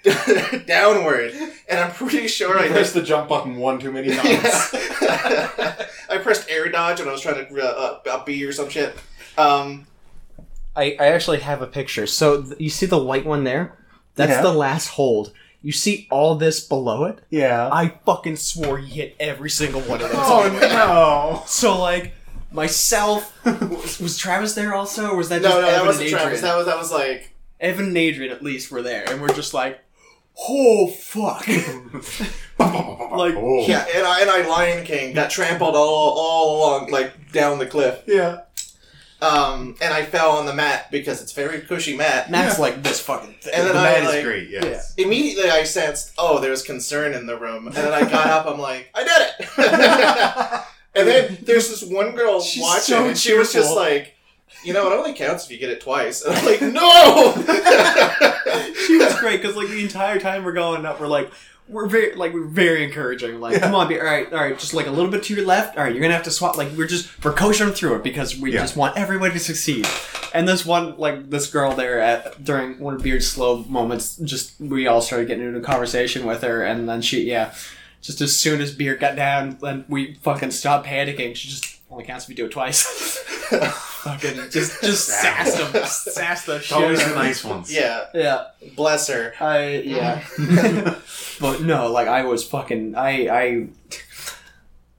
downward, 0.65 1.33
and 1.67 1.79
I'm 1.79 1.91
pretty 1.91 2.27
sure 2.27 2.57
I 2.57 2.61
I 2.61 2.63
did. 2.63 2.71
pressed 2.71 2.93
the 2.93 3.01
jump 3.01 3.27
button 3.29 3.57
one 3.57 3.79
too 3.79 3.91
many 3.91 4.09
times. 4.15 4.73
Yeah. 5.03 5.85
I 6.09 6.17
pressed 6.19 6.49
air 6.49 6.69
dodge 6.69 6.99
when 6.99 7.09
I 7.09 7.11
was 7.11 7.21
trying 7.21 7.45
to 7.45 7.61
uh, 7.61 7.99
uh, 8.09 8.23
B 8.23 8.43
or 8.45 8.51
some 8.53 8.69
shit. 8.69 8.95
Um, 9.37 9.85
I, 10.75 10.95
I 10.99 11.07
actually 11.07 11.39
have 11.39 11.61
a 11.61 11.67
picture. 11.67 12.07
So 12.07 12.41
th- 12.43 12.59
you 12.59 12.69
see 12.69 12.85
the 12.85 12.97
white 12.97 13.25
one 13.25 13.43
there? 13.43 13.77
That's 14.19 14.31
Yeah. 14.31 14.41
the 14.41 14.53
last 14.53 14.87
hold. 14.89 15.31
You 15.61 15.71
see 15.71 16.07
all 16.11 16.35
this 16.35 16.59
below 16.59 17.05
it? 17.05 17.19
yeah. 17.29 17.69
I 17.71 17.93
fucking 18.05 18.35
swore 18.37 18.77
he 18.77 18.89
hit 19.01 19.15
every 19.19 19.49
single 19.49 19.81
one 19.81 20.01
of 20.01 20.09
those. 20.11 20.19
Oh 20.21 20.49
no. 20.61 21.43
So 21.47 21.79
like 21.79 22.13
myself 22.51 23.33
was, 23.45 23.99
was 23.99 24.17
Travis 24.17 24.53
there 24.55 24.73
also, 24.73 25.11
or 25.11 25.15
was 25.15 25.29
that 25.29 25.41
no, 25.41 25.49
just 25.49 25.55
no, 25.61 25.61
that 25.67 25.73
Evan 25.75 25.85
wasn't 25.87 26.01
and 26.03 26.07
Adrian? 26.07 26.23
Travis. 26.25 26.41
That 26.41 26.55
was 26.57 26.65
that 26.65 26.77
was 26.77 26.91
like 26.91 27.33
Evan 27.59 27.85
and 27.87 27.97
Adrian 27.97 28.31
at 28.31 28.41
least 28.43 28.71
were 28.71 28.81
there, 28.81 29.03
and 29.09 29.21
we're 29.21 29.33
just 29.33 29.53
like, 29.53 29.79
oh 30.47 30.87
fuck, 30.87 31.45
like 32.59 33.35
yeah, 33.67 33.85
and 33.95 34.05
I 34.07 34.21
and 34.21 34.29
I 34.29 34.47
Lion 34.47 34.85
King 34.85 35.13
got 35.13 35.29
trampled 35.29 35.75
all 35.75 36.13
all 36.17 36.57
along 36.57 36.91
like 36.91 37.31
down 37.31 37.59
the 37.59 37.65
cliff. 37.65 38.01
Yeah. 38.07 38.41
Um, 39.21 39.75
and 39.81 39.93
I 39.93 40.03
fell 40.05 40.31
on 40.31 40.45
the 40.45 40.53
mat 40.53 40.89
because 40.91 41.21
it's 41.21 41.33
very 41.33 41.59
cushy 41.61 41.95
mat. 41.97 42.31
Matt's 42.31 42.57
like 42.57 42.81
this 42.83 43.01
fucking 43.01 43.33
thing. 43.41 43.53
And 43.53 43.67
The 43.67 43.73
then 43.73 43.77
I 43.77 43.91
man 43.91 44.05
like 44.05 44.15
is 44.19 44.23
great. 44.23 44.49
Yes. 44.49 44.93
immediately 44.97 45.49
I 45.49 45.63
sensed 45.63 46.13
oh 46.17 46.39
there's 46.39 46.61
concern 46.61 47.13
in 47.13 47.25
the 47.25 47.37
room, 47.37 47.67
and 47.67 47.75
then 47.75 47.91
I 47.93 48.09
got 48.09 48.27
up. 48.27 48.45
I'm 48.47 48.59
like 48.59 48.89
I 48.95 49.03
did 49.03 49.21
it. 49.39 50.61
and 50.95 51.07
then 51.07 51.37
there's 51.41 51.67
this 51.69 51.83
one 51.83 52.15
girl 52.15 52.39
She's 52.41 52.63
watching, 52.63 52.95
so 52.95 53.05
and 53.07 53.17
she 53.17 53.33
was 53.37 53.51
just 53.53 53.75
like. 53.75 54.15
You 54.61 54.73
know, 54.73 54.91
it 54.91 54.93
only 54.93 55.13
counts 55.13 55.45
if 55.45 55.51
you 55.51 55.57
get 55.57 55.69
it 55.69 55.79
twice. 55.79 56.21
And 56.21 56.35
I'm 56.35 56.43
like, 56.45 56.61
no! 56.61 57.31
she 58.87 58.97
was 58.97 59.17
great 59.19 59.41
because 59.41 59.55
like 59.55 59.69
the 59.69 59.81
entire 59.81 60.19
time 60.19 60.43
we're 60.43 60.51
going 60.53 60.85
up, 60.85 60.99
we're 60.99 61.07
like. 61.07 61.31
We're 61.69 61.85
very 61.87 62.15
like 62.15 62.33
we're 62.33 62.45
very 62.47 62.83
encouraging. 62.83 63.39
Like, 63.39 63.61
come 63.61 63.75
on, 63.75 63.87
be 63.87 63.99
all 63.99 64.05
right, 64.05 64.31
all 64.33 64.39
right. 64.39 64.57
Just 64.57 64.73
like 64.73 64.87
a 64.87 64.91
little 64.91 65.11
bit 65.11 65.23
to 65.23 65.35
your 65.35 65.45
left. 65.45 65.77
All 65.77 65.83
right, 65.83 65.93
you're 65.93 66.01
gonna 66.01 66.13
have 66.15 66.23
to 66.23 66.31
swap. 66.31 66.57
Like, 66.57 66.71
we're 66.75 66.87
just 66.87 67.23
we're 67.23 67.33
coaching 67.33 67.69
through 67.71 67.95
it 67.95 68.03
because 68.03 68.37
we 68.37 68.51
Yeah. 68.53 68.61
just 68.61 68.75
want 68.75 68.97
everybody 68.97 69.33
to 69.33 69.39
succeed. 69.39 69.87
And 70.33 70.47
this 70.47 70.65
one, 70.65 70.97
like 70.97 71.29
this 71.29 71.47
girl 71.49 71.73
there 71.75 71.99
at 71.99 72.43
during 72.43 72.79
one 72.79 72.95
of 72.95 73.03
Beard's 73.03 73.27
slow 73.27 73.63
moments, 73.69 74.17
just 74.17 74.59
we 74.59 74.87
all 74.87 75.01
started 75.01 75.27
getting 75.27 75.45
into 75.45 75.59
a 75.59 75.63
conversation 75.63 76.25
with 76.25 76.41
her, 76.41 76.63
and 76.63 76.87
then 76.89 77.01
she, 77.01 77.23
yeah, 77.23 77.53
just 78.01 78.19
as 78.21 78.37
soon 78.37 78.61
as 78.61 78.73
Beard 78.73 78.99
got 78.99 79.15
down, 79.15 79.57
then 79.61 79.85
we 79.87 80.15
fucking 80.21 80.51
stopped 80.51 80.87
panicking. 80.87 81.35
She 81.35 81.49
just 81.49 81.78
only 81.91 82.03
counts 82.03 82.25
if 82.25 82.29
you 82.29 82.35
do 82.35 82.45
it 82.45 82.51
twice. 82.51 82.83
fucking 84.03 84.35
just 84.51 84.81
just 84.81 85.07
sassed 85.07 85.57
him, 85.57 85.83
sassed 85.85 86.45
the 86.45 86.59
shit. 86.59 86.77
Always 86.77 86.99
out 86.99 87.05
the 87.05 87.11
of 87.11 87.17
nice 87.17 87.43
ones. 87.43 87.73
yeah, 87.73 88.05
Yeah, 88.13 88.45
bless 88.75 89.07
her. 89.07 89.33
I 89.39 89.81
yeah. 89.85 90.23
but 91.39 91.61
no, 91.61 91.91
like 91.91 92.07
I 92.07 92.23
was 92.25 92.43
fucking 92.45 92.95
I 92.95 93.27
I. 93.27 93.67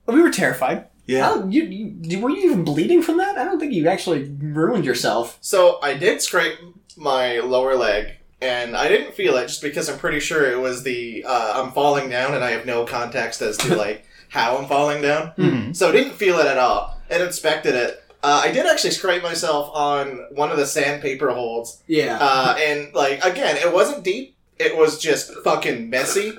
We 0.07 0.21
were 0.21 0.31
terrified. 0.31 0.77
I 0.77 0.87
Yeah. 1.07 1.29
don't- 1.29 1.51
you, 1.51 1.63
you 1.63 2.19
were 2.19 2.29
you 2.29 2.43
even 2.51 2.63
bleeding 2.63 3.01
from 3.01 3.17
that? 3.17 3.37
I 3.37 3.43
don't 3.43 3.59
think 3.59 3.73
you 3.73 3.87
actually 3.87 4.23
ruined 4.41 4.85
yourself. 4.85 5.37
So 5.41 5.79
I 5.81 5.93
did 5.93 6.21
scrape 6.21 6.57
my 6.97 7.39
lower 7.39 7.75
leg 7.75 8.13
and 8.41 8.75
I 8.75 8.87
didn't 8.87 9.13
feel 9.13 9.35
it 9.37 9.47
just 9.47 9.61
because 9.61 9.87
I'm 9.89 9.97
pretty 9.97 10.19
sure 10.19 10.51
it 10.51 10.59
was 10.59 10.83
the 10.83 11.23
uh, 11.27 11.61
I'm 11.63 11.71
falling 11.71 12.09
down 12.09 12.33
and 12.33 12.43
I 12.43 12.51
have 12.51 12.65
no 12.65 12.85
context 12.85 13.41
as 13.41 13.57
to 13.57 13.75
like 13.75 14.05
how 14.31 14.57
I'm 14.57 14.67
falling 14.67 15.01
down. 15.01 15.33
Mhm. 15.37 15.75
So 15.75 15.89
I 15.89 15.91
didn't 15.91 16.13
feel 16.13 16.39
it 16.39 16.45
at 16.47 16.57
all. 16.57 16.97
It 17.09 17.21
inspected 17.21 17.75
it. 17.75 18.03
Uh, 18.23 18.41
I 18.45 18.51
did 18.51 18.65
actually 18.65 18.91
scrape 18.91 19.23
myself 19.23 19.69
on 19.73 20.25
one 20.31 20.51
of 20.51 20.57
the 20.57 20.65
sandpaper 20.65 21.31
holds, 21.31 21.79
Yeah. 21.87 22.17
uh, 22.21 22.55
and 22.59 22.93
like 22.93 23.23
again, 23.25 23.57
it 23.57 23.71
wasn't 23.73 24.03
deep. 24.03 24.35
It 24.59 24.77
was 24.77 24.99
just 24.99 25.33
fucking 25.43 25.89
messy. 25.89 26.37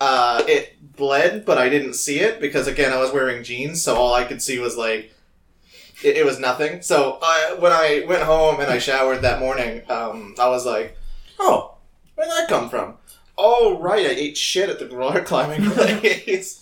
Uh, 0.00 0.42
it 0.46 0.74
bled, 0.96 1.44
but 1.46 1.56
I 1.58 1.68
didn't 1.68 1.94
see 1.94 2.20
it 2.20 2.38
because 2.40 2.66
again, 2.66 2.92
I 2.92 2.98
was 2.98 3.12
wearing 3.12 3.42
jeans, 3.44 3.82
so 3.82 3.96
all 3.96 4.12
I 4.14 4.24
could 4.24 4.42
see 4.42 4.58
was 4.58 4.76
like 4.76 5.10
it, 6.04 6.16
it 6.18 6.24
was 6.26 6.38
nothing. 6.38 6.82
So 6.82 7.18
uh, 7.22 7.56
when 7.56 7.72
I 7.72 8.04
went 8.06 8.22
home 8.24 8.60
and 8.60 8.68
I 8.70 8.78
showered 8.78 9.22
that 9.22 9.40
morning, 9.40 9.82
um, 9.88 10.34
I 10.38 10.48
was 10.48 10.66
like, 10.66 10.96
"Oh, 11.40 11.74
where'd 12.14 12.30
that 12.30 12.48
come 12.48 12.68
from?" 12.68 12.94
Oh, 13.38 13.78
right, 13.80 14.04
I 14.04 14.10
ate 14.10 14.36
shit 14.36 14.68
at 14.68 14.78
the 14.78 14.88
roller 14.94 15.22
climbing 15.22 15.70
place. 15.70 16.61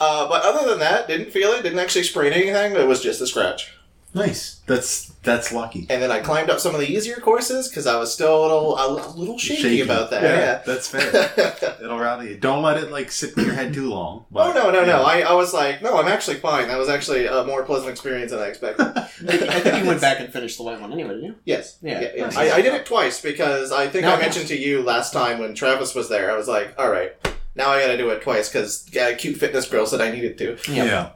Uh, 0.00 0.28
but 0.28 0.42
other 0.44 0.68
than 0.68 0.78
that, 0.80 1.08
didn't 1.08 1.30
feel 1.30 1.50
it. 1.52 1.62
Didn't 1.62 1.78
actually 1.78 2.04
sprain 2.04 2.32
anything. 2.32 2.74
It 2.76 2.86
was 2.86 3.02
just 3.02 3.20
a 3.20 3.26
scratch. 3.26 3.72
Nice. 4.14 4.62
That's 4.66 5.12
that's 5.22 5.52
lucky. 5.52 5.86
And 5.90 6.02
then 6.02 6.10
I 6.10 6.20
climbed 6.20 6.48
up 6.48 6.60
some 6.60 6.74
of 6.74 6.80
the 6.80 6.86
easier 6.86 7.16
courses 7.16 7.68
because 7.68 7.86
I 7.86 7.98
was 7.98 8.12
still 8.12 8.40
a 8.40 8.42
little, 8.42 8.78
a 8.78 8.88
little 9.14 9.36
shaky, 9.36 9.82
about 9.82 10.10
that. 10.10 10.22
Yeah. 10.22 10.62
That's 10.64 10.88
fair. 10.88 11.76
It'll 11.82 11.98
rally 11.98 12.30
you. 12.30 12.36
Don't 12.38 12.62
let 12.62 12.78
it 12.78 12.90
like 12.90 13.12
sit 13.12 13.36
in 13.36 13.44
your 13.44 13.52
head 13.52 13.74
too 13.74 13.90
long. 13.90 14.20
oh 14.20 14.24
but, 14.30 14.54
no, 14.54 14.70
no, 14.70 14.80
no! 14.86 14.86
yeah. 14.86 15.00
I, 15.02 15.20
I 15.20 15.32
was 15.34 15.52
like, 15.52 15.82
no, 15.82 15.98
I'm 15.98 16.08
actually 16.08 16.38
fine. 16.38 16.68
That 16.68 16.78
was 16.78 16.88
actually 16.88 17.26
a 17.26 17.44
more 17.44 17.64
pleasant 17.64 17.90
experience 17.90 18.30
than 18.32 18.40
I 18.40 18.46
expected. 18.46 18.86
I 18.96 19.02
think, 19.02 19.82
you 19.82 19.86
went 19.86 20.00
back 20.00 20.20
and 20.20 20.32
finished 20.32 20.56
the 20.56 20.64
white 20.64 20.80
one 20.80 20.90
anyway, 20.92 21.10
didn't 21.10 21.24
you? 21.24 21.34
yes, 21.44 21.76
Yeah. 21.82 22.00
yeah, 22.00 22.08
yeah. 22.16 22.24
Nice. 22.24 22.36
I, 22.38 22.50
I 22.56 22.62
did 22.62 22.72
it 22.72 22.86
twice 22.86 23.20
because 23.20 23.72
I 23.72 23.88
think 23.88 24.04
No, 24.04 24.12
I 24.12 24.16
no. 24.16 24.22
mentioned 24.22 24.48
to 24.48 24.56
you 24.56 24.82
last 24.82 25.12
time 25.12 25.38
when 25.38 25.54
Travis 25.54 25.94
was 25.94 26.08
there. 26.08 26.32
I 26.32 26.36
was 26.36 26.48
like, 26.48 26.74
all 26.78 26.90
right, 26.90 27.12
now 27.58 27.70
I 27.70 27.80
got 27.82 27.88
to 27.88 27.98
do 27.98 28.08
it 28.10 28.22
twice 28.22 28.48
because 28.48 28.86
yeah, 28.92 29.12
cute 29.14 29.36
fitness 29.36 29.68
girl 29.68 29.84
said 29.84 30.00
I 30.00 30.10
needed 30.10 30.38
to. 30.38 30.56
Yeah. 30.72 31.10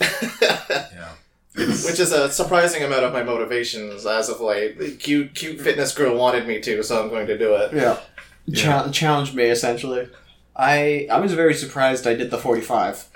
Yeah. 0.00 1.08
Which 1.54 1.98
is 1.98 2.12
a 2.12 2.30
surprising 2.30 2.84
amount 2.84 3.04
of 3.04 3.12
my 3.12 3.22
motivations 3.24 4.06
as 4.06 4.28
of 4.28 4.40
late. 4.40 5.00
Cute, 5.00 5.34
cute 5.34 5.60
fitness 5.60 5.92
girl 5.92 6.16
wanted 6.16 6.46
me 6.46 6.60
to, 6.60 6.82
so 6.84 7.02
I'm 7.02 7.08
going 7.08 7.26
to 7.26 7.36
do 7.36 7.54
it. 7.56 7.72
Yeah. 7.74 7.98
Yeah. 8.46 8.62
Chal- 8.62 8.90
challenged 8.92 9.34
me 9.34 9.44
essentially. 9.44 10.08
I 10.56 11.06
I 11.10 11.18
was 11.20 11.34
very 11.34 11.54
surprised 11.54 12.06
I 12.06 12.14
did 12.14 12.30
the 12.30 12.38
45 12.38 13.06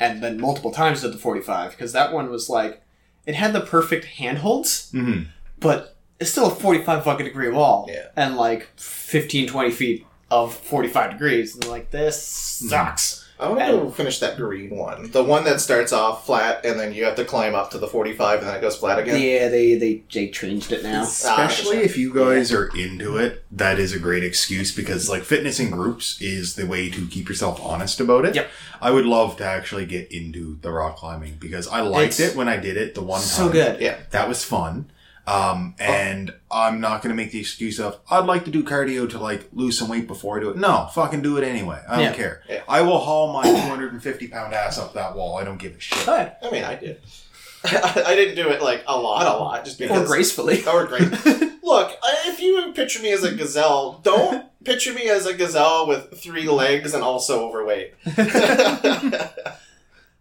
and 0.00 0.22
then 0.22 0.40
multiple 0.40 0.72
times 0.72 1.02
did 1.02 1.12
the 1.12 1.18
45 1.18 1.70
because 1.70 1.92
that 1.92 2.12
one 2.12 2.30
was 2.30 2.48
like 2.50 2.82
it 3.26 3.34
had 3.34 3.52
the 3.54 3.60
perfect 3.62 4.04
handholds 4.04 4.90
Mhm. 4.92 5.26
but 5.58 5.96
it's 6.20 6.30
still 6.30 6.46
a 6.48 6.54
45 6.54 7.04
fucking 7.04 7.24
degree 7.26 7.48
wall 7.50 7.86
Yeah. 7.90 8.08
and 8.16 8.36
like 8.36 8.68
15 8.76 9.48
20 9.48 9.70
feet 9.70 10.06
of 10.30 10.54
45 10.54 11.12
degrees 11.12 11.54
and 11.54 11.66
like 11.68 11.90
this 11.90 12.60
hmm. 12.62 12.68
sucks 12.68 13.26
I 13.38 13.50
want 13.50 13.60
to 13.60 13.90
finish 13.90 14.18
that 14.20 14.38
green 14.38 14.74
one. 14.74 15.10
The 15.10 15.22
one 15.22 15.44
that 15.44 15.60
starts 15.60 15.92
off 15.92 16.24
flat 16.24 16.64
and 16.64 16.80
then 16.80 16.94
you 16.94 17.04
have 17.04 17.16
to 17.16 17.24
climb 17.24 17.54
up 17.54 17.70
to 17.72 17.78
the 17.78 17.86
45 17.86 18.38
and 18.38 18.48
then 18.48 18.56
it 18.56 18.60
goes 18.62 18.76
flat 18.76 18.98
again. 18.98 19.20
yeah 19.20 19.48
they 19.48 19.74
they 19.74 20.04
they 20.10 20.28
changed 20.28 20.72
it 20.72 20.82
now 20.82 21.02
Especially 21.02 21.78
if 21.78 21.98
you 21.98 22.14
guys 22.14 22.50
are 22.50 22.68
into 22.68 23.18
it, 23.18 23.44
that 23.50 23.78
is 23.78 23.92
a 23.92 23.98
great 23.98 24.24
excuse 24.24 24.74
because 24.74 25.10
like 25.10 25.22
fitness 25.22 25.60
in 25.60 25.70
groups 25.70 26.20
is 26.20 26.54
the 26.54 26.66
way 26.66 26.88
to 26.88 27.06
keep 27.08 27.28
yourself 27.28 27.60
honest 27.62 28.00
about 28.00 28.24
it. 28.24 28.34
Yep. 28.34 28.50
I 28.80 28.90
would 28.90 29.06
love 29.06 29.36
to 29.36 29.44
actually 29.44 29.84
get 29.84 30.10
into 30.10 30.58
the 30.62 30.70
rock 30.70 30.96
climbing 30.96 31.36
because 31.38 31.68
I 31.68 31.80
liked 31.82 32.18
It's 32.18 32.20
it 32.20 32.36
when 32.36 32.48
I 32.48 32.56
did 32.56 32.78
it 32.78 32.94
the 32.94 33.02
one 33.02 33.20
time. 33.20 33.28
so 33.28 33.48
good 33.50 33.80
Yeah. 33.80 33.98
That 34.10 34.28
was 34.28 34.44
fun. 34.44 34.90
Um, 35.26 35.74
and 35.80 36.32
I'm 36.52 36.80
not 36.80 37.02
going 37.02 37.10
to 37.10 37.16
make 37.20 37.32
the 37.32 37.40
excuse 37.40 37.80
of, 37.80 37.98
I'd 38.10 38.26
like 38.26 38.44
to 38.44 38.50
do 38.52 38.62
cardio 38.62 39.10
to 39.10 39.18
like 39.18 39.48
lose 39.52 39.76
some 39.78 39.88
weight 39.88 40.06
before 40.06 40.36
I 40.38 40.40
do 40.40 40.50
it. 40.50 40.56
No, 40.56 40.88
fucking 40.94 41.22
do 41.22 41.36
it 41.36 41.42
anyway. 41.44 41.80
I 41.88 41.96
don't 41.96 42.04
Yeah. 42.04 42.12
care. 42.12 42.42
Yeah. 42.48 42.62
I 42.68 42.82
will 42.82 42.98
haul 42.98 43.32
my 43.32 43.42
250 43.42 44.28
pound 44.28 44.54
ass 44.54 44.78
up 44.78 44.94
that 44.94 45.16
wall. 45.16 45.36
I 45.36 45.42
don't 45.44 45.58
give 45.58 45.74
a 45.74 45.80
shit. 45.80 46.06
Oh, 46.08 46.16
yeah. 46.16 46.34
I 46.42 46.50
mean, 46.50 46.62
I 46.64 46.76
did. 46.76 47.00
I 47.64 48.14
didn't 48.14 48.36
do 48.36 48.48
it 48.50 48.62
like 48.62 48.84
a 48.86 48.96
lot, 48.96 49.26
a 49.26 49.36
lot, 49.36 49.64
just 49.64 49.78
because. 49.80 50.02
or 50.04 50.06
gracefully 50.06 50.64
Or 50.72 50.86
great. 50.86 51.10
Look, 51.10 51.90
I- 52.02 52.22
if 52.26 52.40
you 52.40 52.72
picture 52.72 53.02
me 53.02 53.10
as 53.12 53.24
a 53.24 53.34
gazelle, 53.34 53.98
don't 54.04 54.44
picture 54.62 54.92
me 54.92 55.08
as 55.08 55.26
a 55.26 55.34
gazelle 55.34 55.88
with 55.88 56.20
three 56.20 56.48
legs 56.48 56.94
and 56.94 57.02
also 57.02 57.48
overweight. 57.48 57.94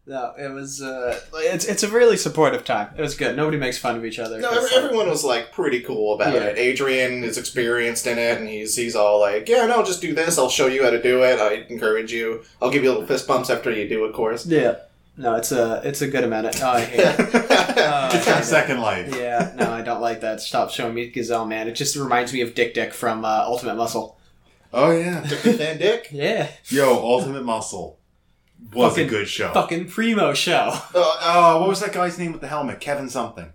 No 0.07 0.33
it 0.37 0.51
was 0.51 0.81
uh 0.83 1.19
it's 1.33 1.65
it's 1.65 1.81
a 1.81 1.89
really 1.89 2.15
supportive 2.17 2.63
time 2.63 2.89
it 2.95 3.01
was 3.01 3.15
good 3.15 3.35
nobody 3.35 3.57
makes 3.57 3.77
fun 3.79 3.95
of 3.95 4.05
each 4.05 4.19
other 4.19 4.39
No, 4.39 4.49
It's 4.51 4.57
every, 4.57 4.69
like- 4.75 4.83
everyone 4.85 5.09
was 5.09 5.23
like 5.23 5.51
pretty 5.51 5.81
cool 5.81 6.13
about 6.13 6.33
Yeah. 6.35 6.41
it. 6.43 6.57
Adrian 6.59 7.23
is 7.23 7.37
experienced 7.39 8.05
in 8.05 8.17
it, 8.19 8.37
and 8.39 8.47
he's 8.47 8.75
he's 8.75 8.95
all 8.95 9.19
like, 9.19 9.49
"Yeah, 9.49 9.65
no, 9.65 9.83
just 9.83 10.01
do 10.01 10.13
this. 10.13 10.37
I'll 10.37 10.49
show 10.49 10.67
you 10.67 10.83
how 10.83 10.91
to 10.91 11.01
do 11.01 11.23
it. 11.23 11.39
I 11.39 11.65
encourage 11.73 12.11
you. 12.13 12.43
I'll 12.61 12.69
give 12.69 12.83
you 12.83 12.89
a 12.89 12.93
little 12.93 13.07
fist 13.07 13.27
bumps 13.27 13.49
after 13.49 13.71
you 13.71 13.89
do, 13.89 14.03
of 14.05 14.13
course." 14.13 14.45
Yeah. 14.45 14.75
No, 15.17 15.35
it's 15.35 15.51
a 15.51 15.81
it's 15.83 16.01
a 16.01 16.07
good 16.07 16.23
amount 16.23 16.47
of. 16.47 16.61
Oh, 16.61 16.69
I 16.69 16.81
hate 16.81 16.99
it. 16.99 17.51
Uh, 17.75 18.09
It's 18.13 18.25
got 18.25 18.43
second 18.45 18.79
life. 18.79 19.13
yeah, 19.15 19.51
no, 19.57 19.69
I 19.69 19.81
don't 19.81 20.01
like 20.01 20.21
that. 20.21 20.39
Stop 20.41 20.69
showing 20.71 20.93
me 20.93 21.07
Gazelle, 21.09 21.45
man. 21.45 21.67
It 21.67 21.73
just 21.75 21.95
reminds 21.95 22.31
me 22.33 22.41
of 22.41 22.55
Dik 22.55 22.73
Dik 22.73 22.93
from 22.93 23.23
uh, 23.25 23.43
Ultimate 23.45 23.75
Muscle. 23.75 24.17
Oh, 24.73 24.91
yeah. 24.91 25.25
Dick 25.27 25.41
the 25.43 25.53
Dick. 25.77 26.07
Yeah, 26.11 26.47
Yo, 26.69 26.89
Ultimate 26.95 27.43
Muscle 27.43 27.99
was 28.73 28.91
Fucking- 28.93 29.07
a 29.07 29.09
good 29.09 29.27
show. 29.27 29.51
fucking 29.53 29.89
primo 29.89 30.33
show. 30.33 30.71
Uh, 30.95 31.17
Oh, 31.21 31.59
what 31.59 31.69
was 31.69 31.79
that 31.81 31.91
guy's 31.93 32.17
name 32.19 32.31
with 32.31 32.41
the 32.41 32.47
helmet? 32.47 32.79
Kevin 32.79 33.09
something. 33.09 33.51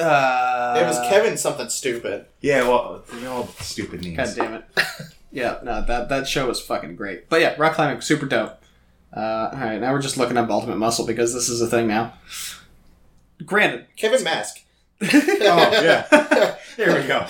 Uh, 0.00 0.78
it 0.80 0.84
was 0.86 0.98
Kevin 1.08 1.36
something 1.36 1.68
stupid. 1.68 2.26
Yeah, 2.40 2.62
well, 2.68 3.04
they're 3.12 3.30
all 3.30 3.46
stupid 3.60 4.02
names. 4.02 4.16
God 4.16 4.36
damn 4.36 4.54
it. 4.54 4.64
Yeah, 5.32 5.58
no, 5.62 5.84
that 5.84 6.08
that 6.08 6.26
show 6.26 6.46
was 6.48 6.60
fucking 6.62 6.96
great. 6.96 7.28
But 7.28 7.40
yeah, 7.42 7.54
rock 7.58 7.74
climbing 7.74 8.00
super 8.00 8.24
dope. 8.24 8.58
Uh, 9.14 9.50
all 9.52 9.58
right, 9.60 9.78
now 9.78 9.92
we're 9.92 10.00
just 10.00 10.16
looking 10.16 10.36
up 10.38 10.48
Ultimate 10.48 10.76
Muscle 10.78 11.04
because 11.06 11.34
this 11.34 11.48
is 11.50 11.60
a 11.60 11.66
thing 11.66 11.86
now. 11.88 12.14
Granted, 13.44 13.86
Kevin 13.96 14.24
Mask. 14.24 14.62
Oh, 15.02 15.70
yeah. 15.82 16.56
There 16.78 17.00
we 17.00 17.06
go. 17.06 17.26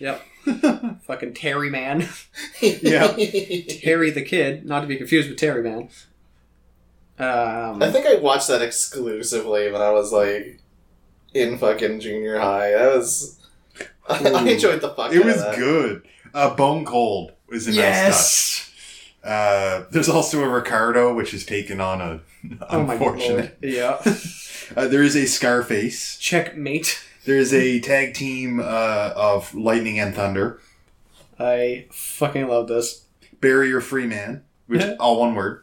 yep. 0.00 0.22
fucking 1.06 1.34
Terry 1.34 1.70
Man, 1.70 2.08
Yeah. 2.60 3.06
Terry 3.80 4.10
the 4.10 4.22
Kid, 4.26 4.64
not 4.66 4.80
to 4.80 4.86
be 4.86 4.96
confused 4.96 5.28
with 5.28 5.38
Terry 5.38 5.62
Man. 5.62 5.88
Um, 7.18 7.82
I 7.82 7.90
think 7.92 8.06
I 8.06 8.16
watched 8.16 8.48
that 8.48 8.62
exclusively 8.62 9.70
when 9.70 9.80
I 9.82 9.90
was 9.90 10.12
like 10.12 10.60
in 11.34 11.58
fucking 11.58 12.00
junior 12.00 12.38
high. 12.38 12.70
That 12.72 12.96
was. 12.96 13.38
I 14.08 14.20
Ooh. 14.28 14.46
enjoyed 14.48 14.80
the 14.80 14.90
fuck. 14.90 15.12
It 15.12 15.18
out 15.20 15.24
was 15.26 15.36
of 15.36 15.42
that. 15.42 15.56
good. 15.56 16.02
Uh, 16.34 16.54
Bone 16.54 16.84
Cold 16.84 17.32
is 17.50 17.66
a 17.68 17.70
nice 17.70 17.76
touch. 17.76 17.84
yes. 17.84 18.68
Uh, 19.22 19.84
there's 19.92 20.08
also 20.08 20.42
a 20.42 20.48
Ricardo, 20.48 21.14
which 21.14 21.30
has 21.30 21.44
taken 21.46 21.80
on 21.80 22.00
a 22.00 22.20
Oh 22.68 22.82
my 22.82 22.94
unfortunate. 22.94 23.60
god. 23.60 23.70
Yeah. 23.70 24.02
Uh, 24.76 24.88
there 24.88 25.02
is 25.02 25.14
a 25.14 25.26
Scarface. 25.26 26.16
Checkmate. 26.18 27.00
There 27.24 27.36
is 27.36 27.52
a 27.54 27.80
tag 27.80 28.14
team 28.14 28.60
uh, 28.60 29.12
of 29.14 29.54
Lightning 29.54 29.98
and 30.00 30.14
Thunder. 30.14 30.60
I 31.38 31.86
fucking 31.90 32.48
love 32.48 32.68
this. 32.68 33.04
Barrier 33.40 33.80
Free 33.80 34.06
Man, 34.06 34.42
which 34.66 34.82
all 34.98 35.20
one 35.20 35.34
word. 35.34 35.62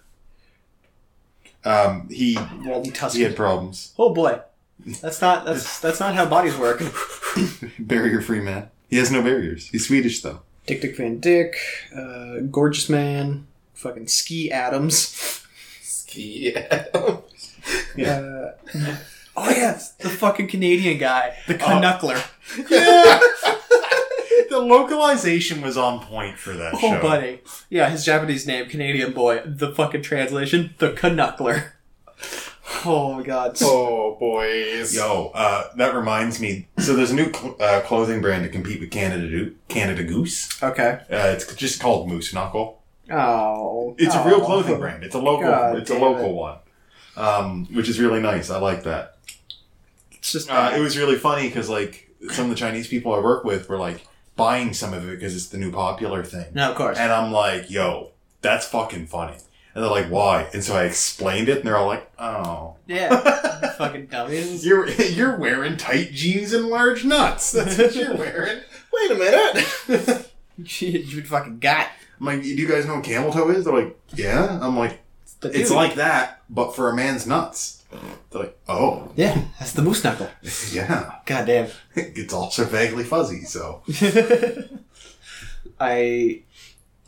Um, 1.65 2.07
he 2.09 2.37
Walden 2.63 2.85
he 2.85 2.91
Tuscan. 2.91 3.21
had 3.23 3.35
problems. 3.35 3.93
Oh 3.99 4.13
boy. 4.13 4.39
That's 5.01 5.21
not 5.21 5.45
that's 5.45 5.79
that's 5.81 5.99
not 5.99 6.15
how 6.15 6.25
bodies 6.25 6.57
work. 6.57 6.81
Barrier 7.79 8.21
Free 8.21 8.39
Man. 8.39 8.69
He 8.89 8.97
has 8.97 9.11
no 9.11 9.21
barriers. 9.21 9.67
He's 9.69 9.87
Swedish 9.87 10.21
though. 10.21 10.41
Dik 10.65 10.81
Dik 10.81 10.97
Van 10.97 11.19
Dik, 11.19 11.55
uh, 11.95 12.39
Gorgeous 12.49 12.89
Man, 12.89 13.47
fucking 13.73 14.07
Ski 14.07 14.51
Adams. 14.51 15.43
Ski. 15.81 16.55
Adams. 16.55 17.55
yeah. 17.95 18.51
Uh, 18.73 18.95
oh 19.39 19.49
yes, 19.49 19.91
the 19.99 20.09
fucking 20.09 20.47
Canadian 20.47 20.97
guy, 20.97 21.35
the 21.47 21.55
Canuckler. 21.55 22.21
Yeah. 22.69 23.19
the 24.49 24.59
localization 24.59 25.61
was 25.61 25.77
on 25.77 25.99
point 25.99 26.39
for 26.39 26.53
that 26.53 26.73
Oh 26.73 26.79
show. 26.79 27.01
buddy. 27.01 27.41
Yeah, 27.69 27.89
his 27.91 28.03
Japanese 28.03 28.47
name, 28.47 28.67
Canadian 28.67 29.13
boy. 29.13 29.43
The 29.45 29.71
fucking 29.71 30.01
translation, 30.01 30.73
the 30.79 30.91
Canuckler. 30.91 31.73
Oh 32.85 33.13
my 33.13 33.23
god. 33.23 33.57
oh 33.61 34.15
boys. 34.19 34.95
Yo, 34.95 35.31
uh, 35.33 35.65
that 35.75 35.93
reminds 35.93 36.39
me. 36.39 36.67
So 36.77 36.95
there's 36.95 37.11
a 37.11 37.15
new 37.15 37.31
cl- 37.31 37.55
uh, 37.59 37.81
clothing 37.81 38.21
brand 38.21 38.43
to 38.43 38.49
compete 38.49 38.79
with 38.79 38.91
Canada 38.91 39.27
Do- 39.29 39.55
Canada 39.67 40.03
Goose. 40.03 40.61
Okay. 40.61 41.01
Uh, 41.11 41.33
it's 41.35 41.53
just 41.55 41.79
called 41.81 42.07
Moose 42.07 42.33
Knuckle. 42.33 42.81
Oh. 43.11 43.95
It's 43.97 44.15
a 44.15 44.23
oh. 44.23 44.27
real 44.27 44.41
clothing 44.41 44.79
brand. 44.79 45.03
It's 45.03 45.15
a 45.15 45.19
local. 45.19 45.49
God 45.49 45.77
it's 45.77 45.89
a 45.89 45.97
local 45.97 46.29
it. 46.29 46.33
one, 46.33 46.57
um, 47.17 47.65
which 47.73 47.89
is 47.89 47.99
really 47.99 48.21
nice. 48.21 48.49
I 48.49 48.59
like 48.59 48.83
that. 48.83 49.17
It's 50.35 50.45
just 50.45 50.51
Uh, 50.51 50.71
it 50.75 50.79
was 50.79 50.95
really 50.97 51.15
funny 51.15 51.47
because 51.47 51.69
like 51.69 52.09
some 52.31 52.45
of 52.45 52.49
the 52.51 52.55
Chinese 52.55 52.87
people 52.87 53.13
I 53.15 53.19
work 53.19 53.43
with 53.43 53.67
were 53.67 53.77
like 53.77 54.05
buying 54.35 54.73
some 54.73 54.93
of 54.93 55.03
it 55.07 55.11
because 55.19 55.35
it's 55.35 55.47
the 55.47 55.57
new 55.57 55.71
popular 55.71 56.23
thing, 56.23 56.45
No, 56.53 56.69
of 56.71 56.75
course. 56.77 56.97
and 56.99 57.11
I'm 57.11 57.31
like, 57.31 57.69
yo, 57.71 58.11
that's 58.41 58.67
fucking 58.67 59.07
funny. 59.07 59.33
And 59.73 59.83
they're 59.83 59.91
like, 59.91 60.07
why? 60.07 60.47
And 60.53 60.63
so 60.63 60.75
I 60.75 60.83
explained 60.85 61.47
it, 61.49 61.57
and 61.59 61.67
they're 61.67 61.77
all 61.77 61.87
like, 61.87 62.09
oh. 62.19 62.75
Yeah. 62.87 63.69
fucking 63.77 64.07
dummies. 64.07 64.65
You're 64.65 64.87
you're 64.89 65.35
wearing 65.37 65.77
tight 65.77 66.11
jeans 66.11 66.53
and 66.53 66.67
large 66.67 67.03
nuts. 67.05 67.51
That's 67.51 67.77
what 67.77 67.95
you're 67.95 68.15
wearing. 68.25 68.59
Wait 68.93 69.11
a 69.11 69.15
minute. 69.15 70.31
you 70.81 71.23
fucking 71.23 71.59
got. 71.59 71.87
I'm 72.19 72.25
like, 72.25 72.41
do 72.43 72.49
you 72.49 72.67
guys 72.67 72.85
know 72.85 72.95
what 72.95 73.03
camel 73.03 73.31
toe 73.31 73.49
is? 73.51 73.65
They're 73.65 73.73
like, 73.73 73.97
yeah. 74.13 74.59
I'm 74.61 74.77
like, 74.77 74.99
The 75.41 75.57
it's 75.57 75.71
like 75.71 75.95
that, 75.95 76.41
but 76.49 76.75
for 76.75 76.89
a 76.89 76.95
man's 76.95 77.25
nuts. 77.27 77.78
They're 77.91 78.41
like, 78.43 78.57
oh, 78.67 79.11
yeah, 79.15 79.45
that's 79.57 79.73
the 79.73 79.81
moose 79.81 80.03
knuckle. 80.03 80.29
yeah. 80.71 81.15
God 81.25 81.45
damn. 81.47 81.69
It's 81.95 82.33
also 82.33 82.63
vaguely 82.65 83.03
fuzzy, 83.03 83.41
so. 83.45 83.81
I 85.79 86.41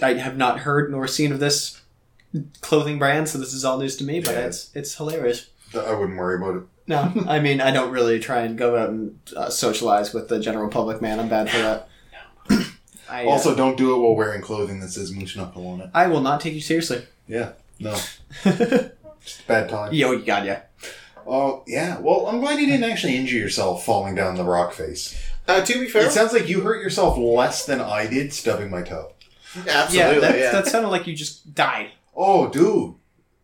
I 0.01 0.13
have 0.15 0.37
not 0.37 0.59
heard 0.61 0.91
nor 0.91 1.07
seen 1.07 1.31
of 1.31 1.39
this 1.39 1.81
clothing 2.61 2.97
brand, 2.97 3.29
so 3.29 3.37
this 3.37 3.53
is 3.53 3.63
all 3.65 3.77
news 3.77 3.97
to 3.97 4.03
me. 4.03 4.19
But 4.19 4.33
Yeah. 4.33 4.45
it's 4.47 4.69
it's 4.73 4.95
hilarious. 4.95 5.47
I 5.75 5.93
wouldn't 5.93 6.17
worry 6.17 6.35
about 6.37 6.55
it. 6.57 6.63
No, 6.87 7.13
I 7.27 7.39
mean 7.39 7.61
I 7.61 7.71
don't 7.71 7.91
really 7.91 8.19
try 8.19 8.41
and 8.41 8.57
go 8.57 8.77
out 8.77 8.89
and 8.89 9.19
uh, 9.35 9.49
socialize 9.49 10.13
with 10.13 10.27
the 10.29 10.39
general 10.39 10.69
public. 10.69 11.01
Man, 11.01 11.19
I'm 11.19 11.29
bad 11.29 11.49
for 11.49 11.57
that. 11.57 11.87
I, 13.09 13.25
uh, 13.25 13.29
Also, 13.29 13.55
don't 13.55 13.77
do 13.77 13.93
it 13.93 13.99
while 13.99 14.15
wearing 14.15 14.41
clothing 14.41 14.79
that 14.79 14.89
says 14.89 15.11
Moose 15.13 15.35
Knuckle 15.35 15.67
on 15.67 15.81
it. 15.81 15.89
I 15.93 16.07
will 16.07 16.21
not 16.21 16.41
take 16.41 16.53
you 16.53 16.61
seriously. 16.61 17.05
Yeah, 17.27 17.51
no. 17.79 17.95
Yo, 19.21 19.25
Just 19.25 19.41
a 19.41 19.47
bad 19.47 19.69
time. 19.69 19.93
Yo, 19.93 20.11
you 20.11 20.25
got 20.25 20.45
ya. 20.45 20.57
Oh, 21.27 21.63
yeah. 21.67 21.99
Well, 21.99 22.27
I'm 22.27 22.39
glad 22.39 22.59
you 22.59 22.65
didn't 22.65 22.89
actually 22.89 23.15
injure 23.15 23.37
yourself 23.37 23.85
falling 23.85 24.15
down 24.15 24.35
the 24.35 24.43
rock 24.43 24.73
face. 24.73 25.17
Uh, 25.47 25.61
to 25.63 25.79
be 25.79 25.87
fair, 25.87 26.07
It 26.07 26.11
sounds 26.11 26.33
like 26.33 26.49
you 26.49 26.61
hurt 26.61 26.81
yourself 26.81 27.17
less 27.17 27.65
than 27.65 27.79
I 27.81 28.07
did 28.07 28.33
stubbing 28.33 28.69
my 28.69 28.81
toe. 28.81 29.13
absolutely. 29.67 29.97
yeah, 29.97 30.11
Yeah, 30.13 30.19
that, 30.19 30.51
that 30.51 30.67
sounded 30.67 30.89
like 30.89 31.07
you 31.07 31.15
just 31.15 31.53
died. 31.53 31.91
Oh, 32.15 32.49
dude. 32.49 32.95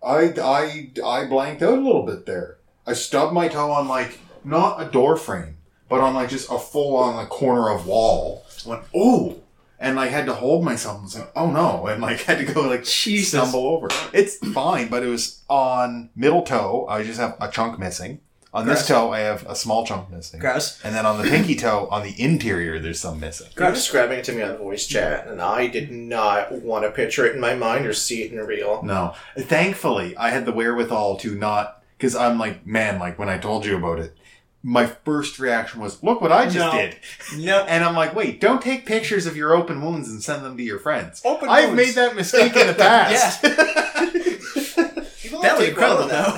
I, 0.03 0.33
I, 0.41 0.91
I 1.05 1.25
blanked 1.25 1.61
out 1.63 1.77
a 1.77 1.81
little 1.81 2.03
bit 2.05 2.25
there. 2.25 2.57
I 2.85 2.93
stubbed 2.93 3.33
my 3.33 3.47
toe 3.47 3.71
on, 3.71 3.87
like, 3.87 4.19
not 4.43 4.81
a 4.81 4.85
door 4.89 5.17
frame, 5.17 5.57
but 5.89 5.99
on, 6.01 6.13
like, 6.13 6.29
just 6.29 6.49
a 6.51 6.57
full 6.59 6.95
on, 6.95 7.15
like, 7.15 7.29
corner 7.29 7.69
of 7.69 7.85
wall. 7.87 8.45
Went, 8.65 8.83
oh! 8.95 9.41
And, 9.79 9.95
like, 9.95 10.09
had 10.09 10.25
to 10.25 10.33
hold 10.33 10.65
myself 10.65 10.95
and 10.95 11.03
was 11.03 11.19
like, 11.19 11.31
oh 11.35 11.51
no. 11.51 11.85
And, 11.85 12.01
like, 12.01 12.21
had 12.21 12.39
to 12.39 12.51
go, 12.51 12.61
like, 12.61 12.83
Jesus. 12.83 13.29
stumble 13.29 13.67
over. 13.67 13.89
It's 14.11 14.37
fine, 14.37 14.87
but 14.87 15.03
it 15.03 15.07
was 15.07 15.43
on 15.47 16.09
middle 16.15 16.41
toe. 16.41 16.87
I 16.89 17.03
just 17.03 17.19
have 17.19 17.37
a 17.39 17.49
chunk 17.49 17.77
missing. 17.77 18.19
On 18.53 18.65
this 18.65 18.87
toe, 18.87 19.11
I 19.11 19.19
have 19.19 19.45
a 19.45 19.55
small 19.55 19.85
chunk 19.85 20.09
missing. 20.09 20.39
Gross. 20.39 20.83
And 20.83 20.95
then 20.95 21.05
on 21.05 21.21
the 21.21 21.29
pinky 21.29 21.55
toe, 21.55 21.87
on 21.91 22.01
the 22.01 22.19
interior, 22.19 22.79
there's 22.79 22.99
some 22.99 23.19
missing. 23.19 23.49
You 23.55 23.65
were 23.65 23.71
describing 23.71 24.17
it 24.17 24.25
to 24.25 24.31
me 24.31 24.41
on 24.41 24.57
voice 24.57 24.87
chat, 24.87 25.27
and 25.27 25.39
I 25.39 25.67
did 25.67 25.91
not 25.91 26.51
want 26.51 26.83
to 26.83 26.89
picture 26.89 27.27
it 27.27 27.35
in 27.35 27.41
my 27.41 27.53
mind 27.53 27.85
or 27.85 27.93
see 27.93 28.23
it 28.23 28.31
in 28.31 28.39
real. 28.39 28.81
No. 28.81 29.13
Thankfully, 29.37 30.17
I 30.17 30.31
had 30.31 30.45
the 30.45 30.53
wherewithal 30.53 31.17
to 31.17 31.35
not, 31.35 31.83
because 31.97 32.15
I'm 32.15 32.39
like, 32.39 32.65
man, 32.65 32.97
like 32.97 33.19
when 33.19 33.29
I 33.29 33.37
told 33.37 33.63
you 33.63 33.77
about 33.77 33.99
it, 33.99 34.17
my 34.63 34.85
first 34.85 35.39
reaction 35.39 35.79
was, 35.79 36.01
look 36.03 36.19
what 36.19 36.31
I 36.31 36.45
just 36.45 36.57
No. 36.57 36.71
did. 36.71 36.95
No. 37.37 37.63
And 37.65 37.83
I'm 37.83 37.95
like, 37.95 38.15
wait, 38.15 38.41
don't 38.41 38.61
take 38.61 38.85
pictures 38.85 39.25
of 39.25 39.37
your 39.37 39.53
open 39.55 39.81
wounds 39.81 40.09
and 40.09 40.21
send 40.21 40.43
them 40.43 40.57
to 40.57 40.63
your 40.63 40.79
friends. 40.79 41.21
Open 41.23 41.47
I've 41.49 41.69
wounds. 41.69 41.77
made 41.85 41.95
that 41.95 42.15
mistake 42.15 42.55
in 42.55 42.67
the 42.67 42.73
past. 42.77 43.41
People 45.21 45.41
That 45.41 45.49
don't 45.49 45.57
was 45.59 45.67
take 45.67 45.77
well 45.77 46.01
incredible, 46.01 46.07
that. 46.07 46.37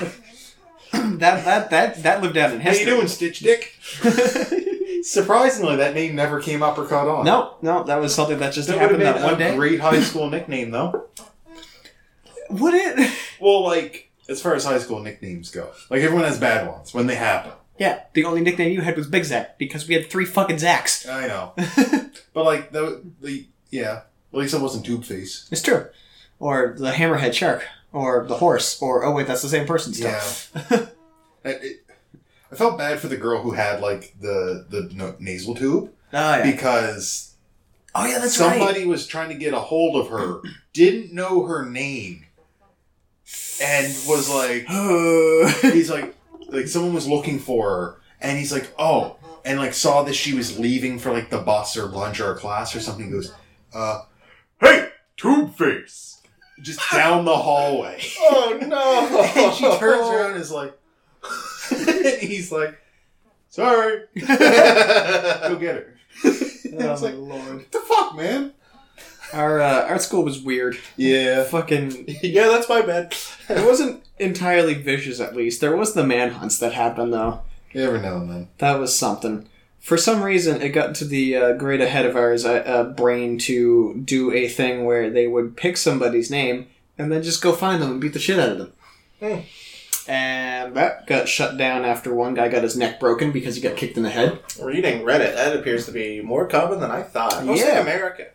though. 0.92 1.10
that 1.18 1.46
that 1.46 1.70
that 1.70 2.04
that 2.04 2.22
lived 2.24 2.34
down 2.36 2.52
in 2.54 2.60
How 2.62 2.72
you 2.72 2.78
history. 2.78 2.94
doing, 2.96 3.08
Stitch 3.08 3.40
Dick? 3.40 3.76
Surprisingly, 5.04 5.76
that 5.78 5.94
name 5.94 6.16
never 6.16 6.42
came 6.42 6.62
up 6.64 6.78
or 6.78 6.86
caught 6.86 7.08
on. 7.08 7.26
no, 7.26 7.56
no, 7.62 7.84
that 7.84 8.02
was 8.02 8.14
something 8.14 8.38
that 8.40 8.54
just 8.54 8.68
That 8.68 8.76
would 8.82 8.92
have 8.92 9.00
happened 9.00 9.14
been 9.14 9.22
that 9.22 9.24
one 9.24 9.34
a 9.36 9.38
day. 9.38 9.56
great 9.56 9.80
high 9.80 10.02
school 10.02 10.30
nickname, 10.30 10.72
though. 10.72 11.06
Would 12.50 12.74
it? 12.74 13.12
Well, 13.40 13.64
like, 13.64 14.10
as 14.28 14.42
far 14.42 14.56
as 14.56 14.66
high 14.66 14.80
school 14.80 15.00
nicknames 15.02 15.52
go, 15.52 15.70
like, 15.90 16.02
everyone 16.02 16.26
has 16.26 16.40
bad 16.40 16.68
ones 16.68 16.94
when 16.94 17.08
they 17.08 17.16
happen. 17.16 17.52
Yeah, 17.80 18.02
the 18.14 18.26
only 18.26 18.42
nickname 18.42 18.74
you 18.74 18.82
had 18.82 18.98
was 18.98 19.08
Big 19.08 19.24
Zack 19.24 19.58
because 19.58 19.88
we 19.88 19.96
had 19.96 20.10
three 20.10 20.26
fucking 20.26 20.58
Zacks. 20.58 21.10
I 21.10 21.28
know. 21.28 21.54
but, 22.34 22.44
like, 22.44 22.72
the, 22.74 23.02
the 23.22 23.48
yeah, 23.72 24.02
at 24.34 24.38
least 24.38 24.54
it 24.54 24.60
wasn't 24.62 24.86
Tube 24.86 25.06
Face. 25.06 25.48
It's 25.50 25.62
true. 25.62 25.88
Or 26.40 26.76
the 26.78 26.92
Hammerhead 26.92 27.34
Shark. 27.34 27.66
Or 27.94 28.26
the 28.28 28.38
horse. 28.38 28.82
Or, 28.82 29.06
oh 29.06 29.14
wait, 29.14 29.28
that's 29.28 29.42
the 29.42 29.48
same 29.50 29.66
person 29.66 29.94
still. 29.94 30.12
Yeah. 30.12 30.86
I, 31.46 31.50
it, 31.50 31.86
I 32.52 32.56
felt 32.56 32.78
bad 32.78 33.00
for 33.00 33.08
the 33.08 33.16
girl 33.18 33.42
who 33.42 33.52
had, 33.52 33.80
like, 33.80 34.14
the, 34.20 34.66
the 34.70 34.90
no, 34.94 35.16
nasal 35.20 35.56
tube 35.56 35.92
Oh, 36.12 36.38
yeah. 36.38 36.52
because 36.52 37.36
oh, 37.96 38.06
yeah, 38.06 38.20
that's 38.20 38.36
somebody 38.36 38.86
was 38.86 39.08
trying 39.08 39.30
to 39.30 39.36
get 39.36 39.54
a 39.54 39.60
hold 39.60 39.96
of 39.96 40.10
her, 40.10 40.42
didn't 40.74 41.14
know 41.14 41.46
her 41.46 41.66
name, 41.66 42.26
and 43.62 43.88
was 44.08 44.30
like, 44.30 44.68
he's 45.74 45.90
like, 45.90 46.16
like 46.52 46.68
someone 46.68 46.94
was 46.94 47.08
looking 47.08 47.40
for 47.40 47.70
her, 47.70 48.02
and 48.22 48.38
he's 48.38 48.52
like, 48.52 48.74
oh, 48.78 49.18
and 49.46 49.60
like 49.60 49.74
saw 49.74 50.04
that 50.04 50.14
she 50.16 50.34
was 50.34 50.60
leaving 50.60 51.00
for 51.00 51.12
like 51.12 51.30
the 51.30 51.40
bus 51.40 51.78
or 51.78 51.86
lunch 51.88 52.20
or 52.20 52.32
a 52.34 52.36
class 52.36 52.76
or 52.76 52.80
something. 52.80 53.06
He 53.06 53.12
goes, 53.12 53.34
uh, 53.74 54.02
hey, 54.60 54.90
tube 55.18 55.56
face, 55.56 56.22
just 56.62 56.80
down 56.92 57.26
the 57.26 57.36
hallway. 57.36 58.00
Oh 58.20 58.58
no! 58.62 59.44
and 59.46 59.54
she 59.56 59.64
turns 59.78 60.08
around 60.08 60.32
and 60.32 60.42
is 60.42 60.52
like, 60.52 60.78
and 61.72 62.20
he's 62.22 62.52
like, 62.52 62.78
sorry, 63.50 64.04
go 64.16 65.56
get 65.60 65.76
her. 65.76 65.96
oh, 66.26 66.32
It's 66.92 67.02
like, 67.02 67.16
lord. 67.16 67.56
what 67.58 67.72
the 67.72 67.80
fuck, 67.80 68.16
man? 68.16 68.54
Our, 69.34 69.62
uh, 69.62 69.88
our 69.88 70.00
school 70.00 70.24
was 70.24 70.40
weird. 70.42 70.78
Yeah. 70.98 71.44
Fucking 71.44 72.06
yeah, 72.22 72.48
that's 72.48 72.70
my 72.70 72.82
bad. 72.82 73.16
It 73.48 73.66
wasn't 73.66 74.04
entirely 74.18 74.74
vicious, 74.74 75.20
at 75.20 75.36
least. 75.36 75.62
There 75.62 75.76
was 75.76 75.94
the 75.94 76.06
manhunts 76.06 76.60
that 76.60 76.74
happened, 76.74 77.14
though. 77.14 77.42
Every 77.74 78.00
now 78.02 78.18
and 78.18 78.30
then. 78.30 78.48
That 78.58 78.80
was 78.80 78.98
something. 78.98 79.48
For 79.80 79.96
some 79.98 80.22
reason, 80.24 80.62
it 80.62 80.70
got 80.70 80.96
to 80.96 81.06
the 81.06 81.36
uh, 81.36 81.54
great 81.54 81.80
ahead 81.82 82.06
of 82.06 82.16
ours 82.16 82.44
uh, 82.46 82.52
uh, 82.66 82.84
brain 82.84 83.38
to 83.40 83.96
do 84.04 84.32
a 84.34 84.48
thing 84.48 84.84
where 84.86 85.10
they 85.10 85.28
would 85.28 85.56
pick 85.56 85.78
somebody's 85.78 86.30
name 86.30 86.68
and 86.98 87.12
then 87.12 87.24
just 87.24 87.42
go 87.42 87.54
find 87.54 87.82
them 87.82 87.92
and 87.92 88.02
beat 88.02 88.14
the 88.14 88.20
shit 88.20 88.40
out 88.40 88.50
of 88.50 88.58
them. 88.58 88.74
Hmm. 89.22 89.40
And 90.12 90.74
that 90.76 91.06
got 91.06 91.30
shut 91.30 91.56
down 91.58 91.86
after 91.86 92.14
one 92.14 92.34
guy 92.34 92.48
got 92.50 92.64
his 92.64 92.76
neck 92.76 93.00
broken 93.00 93.32
because 93.32 93.56
he 93.56 93.62
got 93.62 93.78
kicked 93.78 93.96
in 93.96 94.04
the 94.04 94.10
head. 94.10 94.40
Reading 94.62 95.04
Reddit, 95.04 95.36
that 95.36 95.56
appears 95.56 95.86
to 95.86 95.92
be 95.92 96.20
more 96.22 96.48
common 96.48 96.80
than 96.80 96.90
I 96.90 97.04
thought. 97.04 97.46
Mostly 97.46 97.68
Yeah. 97.68 97.80
American. 97.82 98.26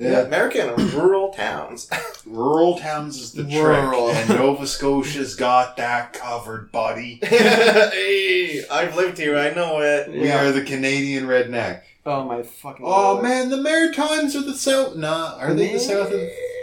Yeah. 0.00 0.20
American 0.20 0.68
and 0.70 0.92
rural 0.94 1.30
towns. 1.30 1.90
Rural 2.26 2.78
towns 2.78 3.18
is 3.18 3.32
the 3.32 3.44
Rural. 3.44 4.10
trick, 4.12 4.30
and 4.30 4.38
Nova 4.38 4.66
Scotia's 4.66 5.34
got 5.36 5.76
that 5.76 6.12
covered, 6.14 6.72
buddy. 6.72 7.18
hey, 7.22 8.64
I've 8.70 8.96
lived 8.96 9.18
here. 9.18 9.36
I 9.36 9.50
know 9.52 9.80
it. 9.80 10.10
We 10.10 10.30
are 10.30 10.52
the 10.52 10.62
Canadian 10.62 11.24
redneck. 11.26 11.82
Oh 12.06 12.24
my 12.24 12.42
fucking. 12.42 12.84
Oh 12.84 13.12
lord. 13.14 13.22
man, 13.24 13.50
the 13.50 13.58
Maritimes 13.58 14.34
are 14.34 14.42
the 14.42 14.54
south. 14.54 14.96
Nah, 14.96 15.36
are 15.38 15.52
they 15.54 15.72
the 15.74 15.78
south 15.78 16.10
of 16.12 16.20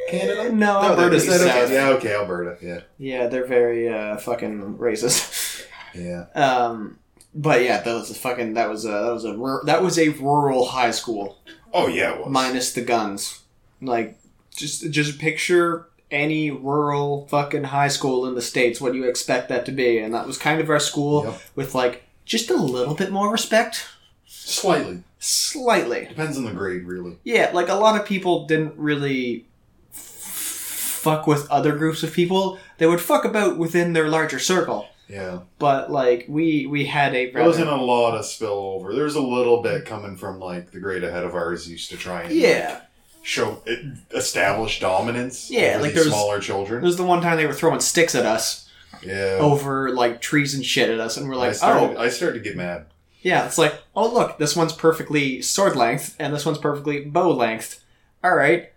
Canada? 0.10 0.46
No, 0.52 0.82
No, 0.82 0.82
they're 0.82 0.90
Alberta's 1.06 1.26
the 1.26 1.32
the 1.32 1.36
east 1.38 1.46
south. 1.46 1.68
side. 1.68 1.74
Yeah, 1.74 1.90
okay, 1.90 2.16
Alberta. 2.16 2.58
Yeah, 2.66 2.80
Yeah, 2.98 3.28
they're 3.28 3.46
very 3.46 3.88
uh, 3.88 4.18
fucking 4.18 4.78
racist. 4.78 5.66
yeah. 5.94 6.26
um, 6.34 6.98
but 7.36 7.64
yeah, 7.64 7.82
that 7.82 7.94
was 7.94 8.10
a 8.10 8.16
fucking 8.16 8.56
that 8.56 8.68
was 8.70 8.86
a 8.86 8.90
that 8.90 9.12
was 9.14 9.26
a 9.26 9.60
that 9.66 9.84
was 9.84 10.00
a 10.00 10.10
rural 10.10 10.66
high 10.66 10.92
school. 10.92 11.38
Oh 11.74 11.88
yeah, 11.88 12.14
it 12.14 12.20
was. 12.20 12.30
minus 12.30 12.74
the 12.74 12.82
guns. 12.82 13.42
Like, 13.82 14.18
just 14.56 14.90
just 14.92 15.20
picture 15.20 15.88
any 16.10 16.50
rural 16.52 17.28
fucking 17.28 17.66
high 17.66 17.90
school 17.90 18.26
in 18.28 18.36
the 18.36 18.42
states. 18.42 18.80
What 18.80 18.94
do 18.94 18.98
you 18.98 19.06
expect 19.10 19.50
that 19.50 19.66
to 19.66 19.72
be? 19.72 20.00
And 20.00 20.14
that 20.14 20.26
was 20.26 20.38
kind 20.38 20.62
of 20.62 20.70
our 20.70 20.80
school 20.80 21.26
Yep. 21.26 21.42
with 21.56 21.76
like 21.76 22.04
just 22.26 22.50
a 22.50 22.56
little 22.56 22.96
bit 22.96 23.12
more 23.12 23.32
respect, 23.32 23.86
Slightly 24.26 25.04
slightly. 25.20 26.06
depends 26.06 26.38
on 26.38 26.46
the 26.46 26.52
grade, 26.52 26.84
really. 26.86 27.18
Yeah, 27.24 27.52
like 27.54 27.70
a 27.70 27.74
lot 27.76 28.00
of 28.00 28.06
people 28.08 28.46
didn't 28.48 28.74
really 28.78 29.46
f- 29.92 29.98
fuck 29.98 31.28
with 31.28 31.50
other 31.50 31.76
groups 31.76 32.04
of 32.04 32.14
people. 32.14 32.58
They 32.78 32.86
would 32.88 33.02
fuck 33.02 33.26
about 33.26 33.58
within 33.58 33.94
their 33.94 34.08
larger 34.10 34.40
circle. 34.40 34.88
Yeah, 35.10 35.40
But 35.60 35.90
like 35.92 36.26
we 36.28 36.66
we 36.68 36.86
had 36.86 37.16
a 37.16 37.32
there 37.32 37.44
wasn't 37.44 37.70
a 37.70 37.76
lot 37.76 38.16
of 38.16 38.26
spillover. 38.26 38.94
There's 38.94 39.16
a 39.16 39.22
little 39.22 39.62
bit 39.62 39.86
coming 39.86 40.18
from 40.18 40.40
like 40.40 40.72
the 40.72 40.80
grade 40.80 41.04
ahead 41.04 41.24
of 41.24 41.34
ours 41.34 41.70
used 41.70 41.90
to 41.92 41.98
try 41.98 42.22
and 42.24 42.30
like, 42.30 42.38
yeah. 42.40 42.82
show 43.22 43.62
eh, 43.68 43.76
establish 44.12 44.80
dominance. 44.82 45.50
Yeah, 45.50 45.78
like 45.82 45.94
there's- 45.94 46.08
smaller 46.10 46.40
children. 46.40 46.84
was 46.84 46.98
the 46.98 47.06
one 47.06 47.22
time 47.22 47.38
they 47.38 47.46
were 47.46 47.54
throwing 47.54 47.80
sticks 47.80 48.16
at 48.16 48.26
us 48.26 48.70
Yeah, 49.02 49.38
over 49.40 49.92
like 49.92 50.20
trees 50.20 50.54
and 50.54 50.66
shit 50.66 50.90
at 50.90 51.00
us, 51.00 51.16
and 51.16 51.30
we're 51.30 51.36
I 51.36 51.38
like, 51.48 51.56
started. 51.56 51.98
oh, 51.98 52.02
I 52.02 52.10
started 52.10 52.44
to 52.44 52.44
get 52.44 52.58
mad. 52.58 52.88
Yeah, 53.22 53.46
it's 53.46 53.58
like, 53.58 53.76
oh 53.96 54.14
look, 54.14 54.38
this 54.38 54.56
one's 54.58 54.74
perfectly 54.74 55.42
sword 55.42 55.76
length, 55.78 56.16
and 56.20 56.34
this 56.34 56.46
one's 56.46 56.58
perfectly 56.58 57.06
bow 57.06 57.32
length. 57.32 57.84
All 58.24 58.36
right, 58.36 58.72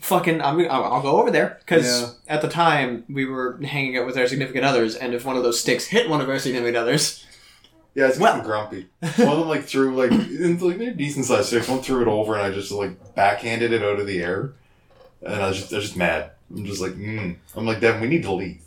fucking, 0.00 0.40
I'm, 0.42 0.60
I'll, 0.70 0.84
I'll 0.84 1.02
go 1.02 1.20
over 1.20 1.30
there 1.30 1.56
because 1.60 2.02
Yeah. 2.02 2.34
at 2.34 2.42
the 2.42 2.48
time 2.48 3.04
we 3.08 3.24
were 3.24 3.58
hanging 3.62 3.96
out 3.98 4.06
with 4.06 4.16
our 4.16 4.26
significant 4.26 4.64
others, 4.64 4.94
and 4.94 5.14
if 5.14 5.24
one 5.24 5.36
of 5.36 5.42
those 5.42 5.60
sticks 5.60 5.86
hit 5.86 6.08
one 6.08 6.20
of 6.20 6.28
our 6.28 6.38
significant 6.38 6.76
others, 6.76 7.24
Yeah, 7.94 8.06
it's 8.08 8.18
Well- 8.18 8.40
grumpy. 8.42 8.86
One 9.00 9.28
of 9.28 9.38
them 9.40 9.48
like 9.48 9.64
threw 9.64 9.96
like 9.96 10.10
like 10.60 10.78
they're 10.78 10.92
decent 10.92 11.24
sized 11.26 11.48
sticks. 11.48 11.68
One 11.68 11.80
threw 11.82 12.02
it 12.02 12.08
over 12.08 12.34
and 12.36 12.42
I 12.46 12.50
just 12.50 12.70
like 12.70 13.14
backhanded 13.16 13.72
it 13.72 13.82
out 13.82 13.98
of 13.98 14.06
the 14.06 14.22
air, 14.22 14.52
and 15.22 15.42
I 15.42 15.48
was 15.48 15.58
just 15.58 15.72
I 15.72 15.76
was 15.76 15.84
just 15.86 15.96
mad. 15.96 16.30
I'm 16.54 16.64
just 16.64 16.80
like, 16.80 16.92
mm. 16.92 17.36
I'm 17.56 17.66
like 17.66 17.80
Devin, 17.80 18.00
we 18.00 18.06
need 18.08 18.22
to 18.22 18.32
leave. 18.32 18.60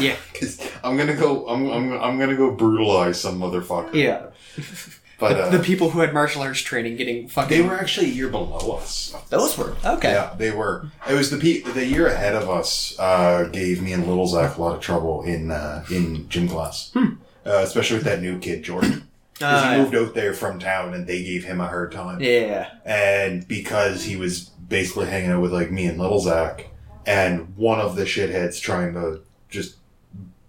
Yeah. 0.00 0.16
because 0.32 0.60
I'm 0.82 0.96
gonna 0.96 1.16
go. 1.16 1.46
I'm 1.48 1.66
I'm 1.70 1.92
I'm 1.92 2.18
gonna 2.18 2.36
go 2.36 2.50
brutalize 2.52 3.20
some 3.20 3.38
motherfucker. 3.38 3.92
yeah. 3.94 4.26
But 5.18 5.34
the, 5.34 5.42
uh, 5.44 5.50
the 5.50 5.58
people 5.58 5.90
who 5.90 5.98
had 6.00 6.14
martial 6.14 6.42
arts 6.42 6.60
training 6.60 6.96
getting 6.96 7.26
fucking. 7.28 7.56
they 7.56 7.62
were 7.66 7.74
actually 7.78 8.06
a 8.06 8.10
year 8.12 8.28
below 8.28 8.76
us. 8.76 9.14
Those 9.30 9.58
were 9.58 9.74
okay. 9.84 10.12
Yeah, 10.12 10.32
they 10.38 10.52
were. 10.52 10.86
It 11.10 11.14
was 11.14 11.30
the 11.30 11.38
pe- 11.38 11.62
the 11.72 11.84
year 11.84 12.06
ahead 12.06 12.34
of 12.36 12.48
us 12.48 12.96
uh, 13.00 13.48
gave 13.52 13.82
me 13.82 13.92
and 13.92 14.06
Little 14.06 14.26
Zach 14.28 14.56
a 14.56 14.60
lot 14.62 14.76
of 14.76 14.80
trouble 14.80 15.22
in 15.22 15.50
uh, 15.50 15.84
in 15.90 16.28
gym 16.28 16.48
class, 16.48 16.92
uh, 16.94 17.10
especially 17.44 17.96
with 17.96 18.04
that 18.06 18.22
new 18.22 18.38
kid 18.38 18.62
Jordan. 18.62 19.04
Because 19.38 19.62
Uh, 19.62 19.70
he 19.72 19.78
moved 19.80 19.94
out 19.94 20.14
there 20.14 20.34
from 20.34 20.58
town, 20.58 20.94
and 20.94 21.06
they 21.06 21.22
gave 21.22 21.44
him 21.44 21.60
a 21.60 21.68
hard 21.68 21.92
time. 21.92 22.20
yeah. 22.20 22.70
And 22.84 23.46
because 23.46 24.02
he 24.02 24.16
was 24.16 24.40
basically 24.68 25.06
hanging 25.06 25.30
out 25.30 25.40
with 25.40 25.52
like 25.52 25.70
me 25.70 25.86
and 25.86 25.96
Little 25.96 26.18
Zach, 26.18 26.66
and 27.06 27.56
one 27.56 27.78
of 27.80 27.94
the 27.94 28.02
shitheads 28.02 28.60
trying 28.60 28.94
to 28.94 29.20
just 29.48 29.76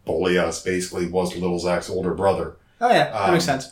bully 0.05 0.39
us 0.39 0.63
basically 0.63 1.05
was 1.05 1.35
Little 1.35 1.59
Zach's 1.59 1.87
older 1.87 2.15
brother. 2.15 2.55
Oh 2.81 2.89
yeah, 2.89 3.11
that 3.11 3.15
Um, 3.27 3.31
makes 3.33 3.45
sense. 3.45 3.67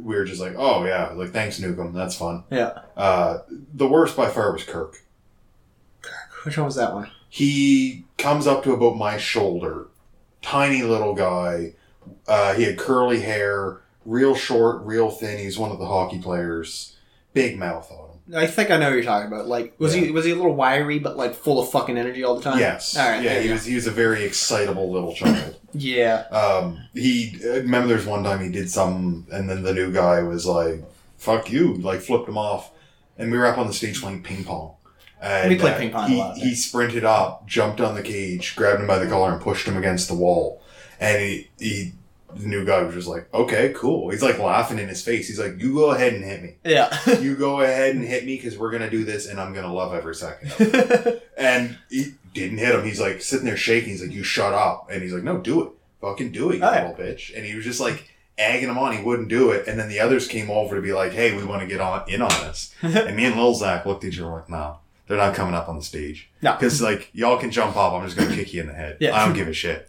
We 0.00 0.16
were 0.16 0.24
just 0.24 0.40
like, 0.40 0.54
oh 0.56 0.84
yeah, 0.84 1.10
like 1.14 1.30
thanks 1.30 1.60
Nukem, 1.60 1.94
that's 1.94 2.16
fun. 2.16 2.44
Yeah. 2.50 2.80
Uh, 2.96 3.38
the 3.48 3.88
worst 3.88 4.16
by 4.16 4.28
far 4.30 4.52
was 4.52 4.64
Kirk. 4.64 5.00
Which 6.44 6.56
one 6.58 6.66
was 6.66 6.74
that 6.76 6.92
one? 6.92 7.10
He 7.28 8.04
comes 8.18 8.46
up 8.46 8.62
to 8.64 8.72
about 8.72 8.96
my 8.96 9.16
shoulder, 9.16 9.88
tiny 10.42 10.82
little 10.82 11.14
guy. 11.14 11.74
Uh, 12.28 12.54
he 12.54 12.64
had 12.64 12.78
curly 12.78 13.20
hair, 13.20 13.80
real 14.04 14.34
short, 14.34 14.82
real 14.84 15.10
thin. 15.10 15.38
He's 15.38 15.58
one 15.58 15.70
of 15.72 15.78
the 15.78 15.86
hockey 15.86 16.20
players. 16.20 16.96
Big 17.32 17.58
mouth 17.58 17.90
on 17.90 18.10
him. 18.10 18.36
I 18.36 18.46
think 18.46 18.70
I 18.70 18.76
know 18.76 18.86
what 18.86 18.94
you're 18.94 19.02
talking 19.04 19.26
about. 19.26 19.48
Like, 19.48 19.74
was 19.78 19.92
he 19.92 20.10
was 20.10 20.24
he 20.24 20.30
a 20.30 20.36
little 20.36 20.54
wiry 20.54 20.98
but 20.98 21.16
like 21.16 21.34
full 21.34 21.60
of 21.60 21.70
fucking 21.70 21.98
energy 21.98 22.22
all 22.24 22.36
the 22.36 22.42
time? 22.42 22.58
Yes. 22.58 22.96
All 22.96 23.08
right. 23.08 23.22
yeah, 23.22 23.40
he 23.40 23.50
was 23.50 23.64
he 23.64 23.74
was 23.74 23.86
a 23.86 23.90
very 23.90 24.24
excitable 24.24 24.92
little 24.92 25.14
child. 25.14 25.58
Yeah. 25.74 26.20
Um, 26.30 26.80
he 26.94 27.36
remember 27.44 27.88
there's 27.88 28.06
one 28.06 28.24
time 28.24 28.42
he 28.42 28.50
did 28.50 28.70
something, 28.70 29.26
and 29.32 29.48
then 29.50 29.62
the 29.62 29.74
new 29.74 29.92
guy 29.92 30.22
was 30.22 30.46
like, 30.46 30.82
"Fuck 31.18 31.50
you!" 31.50 31.74
Like 31.74 32.00
flipped 32.00 32.28
him 32.28 32.38
off, 32.38 32.70
and 33.18 33.30
we 33.30 33.38
were 33.38 33.46
up 33.46 33.58
on 33.58 33.66
the 33.66 33.72
stage 33.74 34.00
playing 34.00 34.22
ping 34.22 34.44
pong. 34.44 34.74
And, 35.20 35.48
We 35.48 35.56
played 35.56 35.74
uh, 35.74 35.78
ping 35.78 35.90
pong 35.90 36.04
a 36.04 36.08
He, 36.08 36.18
lot, 36.18 36.36
he 36.36 36.54
sprinted 36.54 37.04
up, 37.04 37.46
jumped 37.46 37.80
on 37.80 37.94
the 37.94 38.02
cage, 38.02 38.54
grabbed 38.56 38.80
him 38.80 38.86
by 38.86 38.98
the 38.98 39.06
collar, 39.08 39.32
and 39.32 39.40
pushed 39.40 39.66
him 39.66 39.76
against 39.76 40.08
the 40.08 40.14
wall. 40.14 40.62
And 41.00 41.20
he, 41.22 41.50
he 41.58 41.92
the 42.36 42.48
new 42.48 42.64
guy 42.64 42.82
was 42.82 42.94
just 42.94 43.08
like, 43.08 43.32
"Okay, 43.32 43.72
cool." 43.76 44.10
He's 44.10 44.22
like 44.22 44.38
laughing 44.38 44.78
in 44.78 44.88
his 44.88 45.02
face. 45.02 45.28
He's 45.28 45.38
like, 45.38 45.60
"You 45.60 45.74
go 45.74 45.90
ahead 45.90 46.14
and 46.14 46.24
hit 46.24 46.42
me. 46.42 46.54
Yeah. 46.64 46.96
You 47.20 47.36
go 47.36 47.60
ahead 47.60 47.94
and 47.96 48.04
hit 48.04 48.24
me 48.24 48.36
because 48.36 48.58
we're 48.58 48.70
gonna 48.70 48.90
do 48.90 49.04
this, 49.04 49.26
and 49.26 49.40
I'm 49.40 49.52
gonna 49.54 49.72
love 49.72 49.94
every 49.94 50.14
second 50.14 50.52
of 50.52 50.60
it." 50.60 51.30
and 51.38 51.78
he 51.90 52.14
didn't 52.34 52.58
hit 52.58 52.74
him. 52.74 52.84
He's 52.84 53.00
like 53.00 53.22
sitting 53.22 53.46
there 53.46 53.56
shaking. 53.56 53.90
He's 53.90 54.02
like, 54.02 54.12
"You 54.12 54.22
shut 54.22 54.52
up!" 54.52 54.88
And 54.90 55.02
he's 55.02 55.12
like, 55.14 55.22
"No, 55.22 55.38
do 55.38 55.62
it, 55.62 55.70
fucking 56.02 56.32
do 56.32 56.50
it, 56.50 56.56
you 56.56 56.60
yeah. 56.60 56.88
little 56.88 57.04
bitch." 57.06 57.34
And 57.34 57.46
he 57.46 57.54
was 57.54 57.64
just 57.64 57.80
like 57.80 58.10
egging 58.36 58.68
him 58.68 58.76
on. 58.78 58.94
He 58.96 59.02
wouldn't 59.02 59.28
do 59.28 59.50
it. 59.50 59.66
And 59.68 59.78
then 59.78 59.88
the 59.88 60.00
others 60.00 60.28
came 60.28 60.50
over 60.50 60.76
to 60.76 60.82
be 60.82 60.92
like, 60.92 61.12
"Hey, 61.12 61.34
we 61.36 61.44
want 61.44 61.62
to 61.62 61.66
get 61.68 61.80
on 61.80 62.08
in 62.10 62.20
on 62.20 62.28
this." 62.42 62.74
and 62.82 63.16
me 63.16 63.24
and 63.24 63.36
Lil 63.36 63.54
Zach 63.54 63.86
looked 63.86 64.04
at 64.04 64.12
each 64.12 64.20
other 64.20 64.30
like, 64.30 64.50
"No, 64.50 64.78
they're 65.08 65.16
not 65.16 65.34
coming 65.34 65.54
up 65.54 65.68
on 65.68 65.76
the 65.76 65.82
stage 65.84 66.28
No. 66.42 66.52
because 66.52 66.82
like 66.82 67.08
y'all 67.12 67.38
can 67.38 67.50
jump 67.50 67.76
up. 67.76 67.92
I'm 67.92 68.04
just 68.04 68.16
gonna 68.18 68.34
kick 68.34 68.52
you 68.52 68.60
in 68.60 68.66
the 68.66 68.74
head. 68.74 68.98
Yeah. 69.00 69.16
I 69.16 69.24
don't 69.24 69.34
give 69.34 69.48
a 69.48 69.52
shit. 69.52 69.88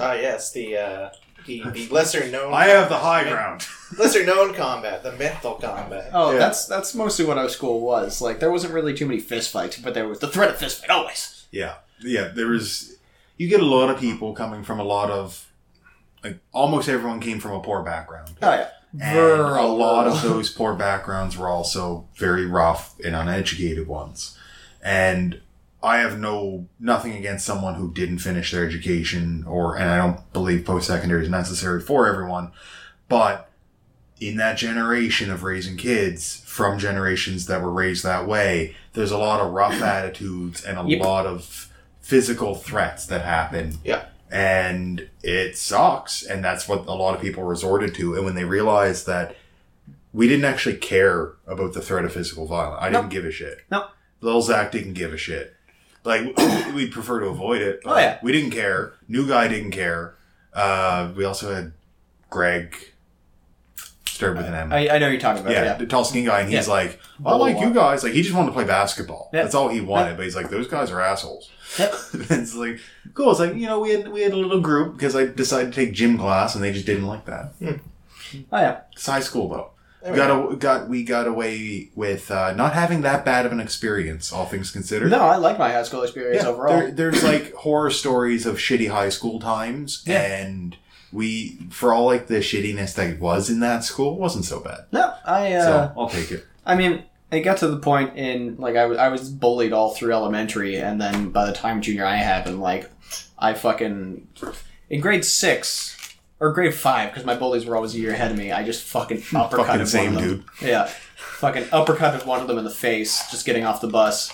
Ah, 0.00 0.14
yes, 0.14 0.52
the 0.52 0.76
uh, 0.78 1.10
the, 1.46 1.62
the 1.72 1.88
lesser 1.88 2.26
known. 2.30 2.54
I 2.54 2.66
have 2.68 2.88
the 2.88 2.96
high 2.98 3.24
ground." 3.28 3.66
lesser 3.98 4.24
known 4.24 4.54
combat, 4.54 5.02
the 5.04 5.12
mental 5.12 5.54
combat. 5.54 6.10
Oh, 6.14 6.32
Yeah. 6.32 6.38
that's 6.38 6.64
that's 6.66 6.94
mostly 6.94 7.24
what 7.26 7.36
our 7.38 7.48
school 7.50 7.80
was. 7.80 8.20
Like, 8.22 8.40
there 8.40 8.50
wasn't 8.50 8.72
really 8.72 8.94
too 8.94 9.06
many 9.06 9.20
fist 9.20 9.50
fights, 9.52 9.76
but 9.78 9.92
there 9.94 10.08
was 10.08 10.18
the 10.20 10.26
threat 10.28 10.48
of 10.50 10.56
fist 10.56 10.80
fight 10.80 10.90
always. 10.90 11.33
Yeah, 11.54 11.76
yeah. 12.00 12.28
There 12.28 12.48
was. 12.48 12.96
You 13.36 13.48
get 13.48 13.60
a 13.60 13.66
lot 13.66 13.90
of 13.90 13.98
people 13.98 14.34
coming 14.34 14.64
from 14.64 14.80
a 14.80 14.84
lot 14.84 15.10
of. 15.10 15.50
Like 16.22 16.38
almost 16.52 16.88
everyone 16.88 17.20
came 17.20 17.38
from 17.38 17.52
a 17.52 17.60
poor 17.60 17.82
background. 17.82 18.30
Oh 18.42 18.54
yeah. 18.54 18.68
And 19.00 19.18
a 19.18 19.66
lot 19.66 20.06
of 20.06 20.22
those 20.22 20.50
poor 20.50 20.74
backgrounds 20.74 21.36
were 21.36 21.48
also 21.48 22.08
very 22.16 22.46
rough 22.46 22.94
and 23.04 23.14
uneducated 23.14 23.86
ones. 23.86 24.38
And 24.82 25.40
I 25.82 25.98
have 25.98 26.18
no 26.18 26.66
nothing 26.80 27.12
against 27.12 27.44
someone 27.44 27.74
who 27.74 27.92
didn't 27.92 28.18
finish 28.18 28.52
their 28.52 28.64
education 28.64 29.44
or 29.46 29.76
and 29.76 29.90
I 29.90 29.96
don't 29.98 30.32
believe 30.32 30.64
post 30.64 30.86
secondary 30.86 31.24
is 31.24 31.28
necessary 31.28 31.80
for 31.80 32.06
everyone. 32.06 32.52
But 33.08 33.50
in 34.20 34.36
that 34.36 34.56
generation 34.56 35.30
of 35.30 35.42
raising 35.42 35.76
kids 35.76 36.42
from 36.46 36.78
generations 36.78 37.46
that 37.46 37.60
were 37.62 37.70
raised 37.70 38.04
that 38.04 38.26
way, 38.26 38.74
there's 38.92 39.10
a 39.10 39.18
lot 39.18 39.40
of 39.40 39.52
rough 39.52 39.80
attitudes 39.82 40.64
and 40.64 40.78
a 40.78 40.84
Yep. 40.86 41.00
lot 41.02 41.26
of 41.26 41.70
physical 42.00 42.54
threats 42.54 43.06
that 43.06 43.22
happen. 43.22 43.78
Yeah. 43.84 44.04
And 44.30 45.08
it 45.22 45.56
sucks. 45.56 46.22
And 46.22 46.44
that's 46.44 46.68
what 46.68 46.86
a 46.86 46.94
lot 46.94 47.14
of 47.14 47.20
people 47.20 47.44
resorted 47.44 47.94
to. 47.96 48.14
And 48.14 48.24
when 48.24 48.34
they 48.34 48.44
realized 48.44 49.06
that 49.06 49.36
we 50.12 50.28
didn't 50.28 50.44
actually 50.44 50.76
care 50.76 51.32
about 51.46 51.72
the 51.72 51.80
threat 51.82 52.04
of 52.04 52.12
physical 52.12 52.46
violence, 52.46 52.78
I 52.82 52.90
didn't 52.90 53.08
give 53.10 53.24
a 53.24 53.30
shit. 53.32 53.58
No. 53.70 53.86
Lil 54.20 54.42
Zach 54.42 54.70
didn't 54.72 54.94
give 54.94 55.12
a 55.12 55.16
shit. 55.16 55.54
Like, 56.04 56.36
we'd 56.74 56.92
prefer 56.92 57.20
to 57.20 57.26
avoid 57.26 57.62
it. 57.62 57.80
Oh, 57.84 57.96
yeah. 57.96 58.18
We 58.22 58.32
didn't 58.32 58.50
care. 58.52 58.94
New 59.08 59.26
guy 59.26 59.48
didn't 59.48 59.72
care. 59.72 60.14
Uh, 60.52 61.10
we 61.16 61.24
also 61.24 61.52
had 61.54 61.72
Greg, 62.30 62.76
started 64.06 64.36
with 64.38 64.46
an 64.46 64.54
M. 64.54 64.72
I, 64.72 64.88
I 64.90 64.98
know 64.98 65.08
you're 65.08 65.20
talking 65.20 65.42
about. 65.42 65.52
yeah, 65.52 65.64
Yeah. 65.64 65.74
the 65.74 65.86
tall 65.86 66.04
skinny 66.04 66.26
guy, 66.26 66.40
and 66.40 66.50
he's 66.52 66.66
Yeah. 66.66 66.72
like, 66.72 67.00
I 67.24 67.34
like 67.34 67.58
you 67.60 67.72
guys. 67.74 68.04
Like, 68.04 68.12
he 68.12 68.22
just 68.22 68.34
wanted 68.34 68.48
to 68.48 68.52
play 68.54 68.64
basketball. 68.64 69.30
Yeah. 69.32 69.42
That's 69.42 69.54
all 69.54 69.68
he 69.68 69.80
wanted. 69.80 70.16
But 70.16 70.24
he's 70.24 70.36
like, 70.36 70.50
those 70.50 70.68
guys 70.68 70.90
are 70.90 71.00
assholes. 71.00 71.50
Yep. 71.78 71.94
it's 72.30 72.54
like 72.54 72.78
cool. 73.14 73.30
It's 73.32 73.40
like 73.40 73.54
you 73.54 73.66
know, 73.66 73.80
we 73.80 73.90
had 73.90 74.08
we 74.08 74.22
had 74.22 74.32
a 74.32 74.36
little 74.36 74.60
group 74.60 74.92
because 74.96 75.16
I 75.16 75.26
decided 75.26 75.72
to 75.72 75.84
take 75.84 75.92
gym 75.94 76.16
class, 76.18 76.54
and 76.54 76.62
they 76.62 76.72
just 76.72 76.86
didn't 76.86 77.06
like 77.06 77.24
that. 77.26 77.52
Oh 78.52 78.58
yeah. 78.58 78.80
It's 78.92 79.06
high 79.06 79.20
school 79.20 79.48
though. 79.48 79.70
We 80.04 80.10
we 80.10 80.16
got 80.18 80.52
a, 80.52 80.56
got 80.56 80.88
we 80.88 81.02
got 81.02 81.26
away 81.26 81.90
with 81.94 82.30
uh, 82.30 82.52
not 82.52 82.74
having 82.74 83.00
that 83.02 83.24
bad 83.24 83.46
of 83.46 83.52
an 83.52 83.58
experience, 83.60 84.32
all 84.32 84.44
things 84.44 84.70
considered. 84.70 85.10
No, 85.10 85.20
I 85.20 85.36
like 85.36 85.58
my 85.58 85.72
high 85.72 85.82
school 85.82 86.02
experience 86.02 86.42
Yeah, 86.44 86.50
overall. 86.50 86.76
there- 86.78 86.90
there's 86.90 87.24
like 87.24 87.54
horror 87.54 87.90
stories 87.90 88.44
of 88.44 88.56
shitty 88.58 88.90
high 88.90 89.08
school 89.08 89.40
times, 89.40 90.02
Yeah. 90.06 90.20
and 90.20 90.76
we, 91.14 91.56
for 91.70 91.94
all 91.94 92.04
like 92.06 92.26
the 92.26 92.40
shittiness 92.40 92.94
that 92.96 93.18
was 93.20 93.48
in 93.48 93.60
that 93.60 93.84
school, 93.84 94.14
it 94.14 94.20
wasn't 94.20 94.44
so 94.44 94.60
bad. 94.60 94.80
no, 94.92 95.14
I. 95.24 95.54
Uh, 95.54 95.62
so 95.64 95.92
I'll 95.96 96.08
take 96.10 96.30
it. 96.30 96.44
I 96.66 96.74
mean, 96.74 97.04
it 97.30 97.40
got 97.40 97.58
to 97.58 97.68
the 97.68 97.78
point 97.78 98.16
in 98.18 98.56
like 98.58 98.76
I 98.76 98.86
was 98.86 98.98
I 98.98 99.08
was 99.08 99.30
bullied 99.30 99.72
all 99.72 99.94
through 99.94 100.12
elementary, 100.12 100.76
and 100.76 101.00
then 101.00 101.30
by 101.30 101.46
the 101.46 101.52
time 101.52 101.80
junior 101.80 102.04
high 102.04 102.16
happened, 102.16 102.60
like 102.60 102.90
I 103.38 103.54
fucking 103.54 104.26
in 104.90 105.00
grade 105.00 105.24
six 105.24 106.16
or 106.40 106.52
grade 106.52 106.74
five 106.74 107.10
because 107.10 107.24
my 107.24 107.36
bullies 107.36 107.64
were 107.64 107.76
always 107.76 107.94
a 107.94 107.98
year 107.98 108.12
ahead 108.12 108.30
of 108.32 108.36
me. 108.36 108.52
I 108.52 108.62
just 108.64 108.82
fucking 108.84 109.18
uppercutted 109.22 109.90
Fucking 109.92 110.14
one 110.14 110.16
of 110.16 110.28
them. 110.28 110.44
dude. 110.60 110.68
Yeah, 110.68 110.84
fucking 111.16 111.64
uppercutted 111.64 112.26
one 112.26 112.40
of 112.40 112.48
them 112.48 112.58
in 112.58 112.64
the 112.64 112.70
face 112.70 113.30
just 113.30 113.46
getting 113.46 113.64
off 113.64 113.80
the 113.80 113.88
bus. 113.88 114.32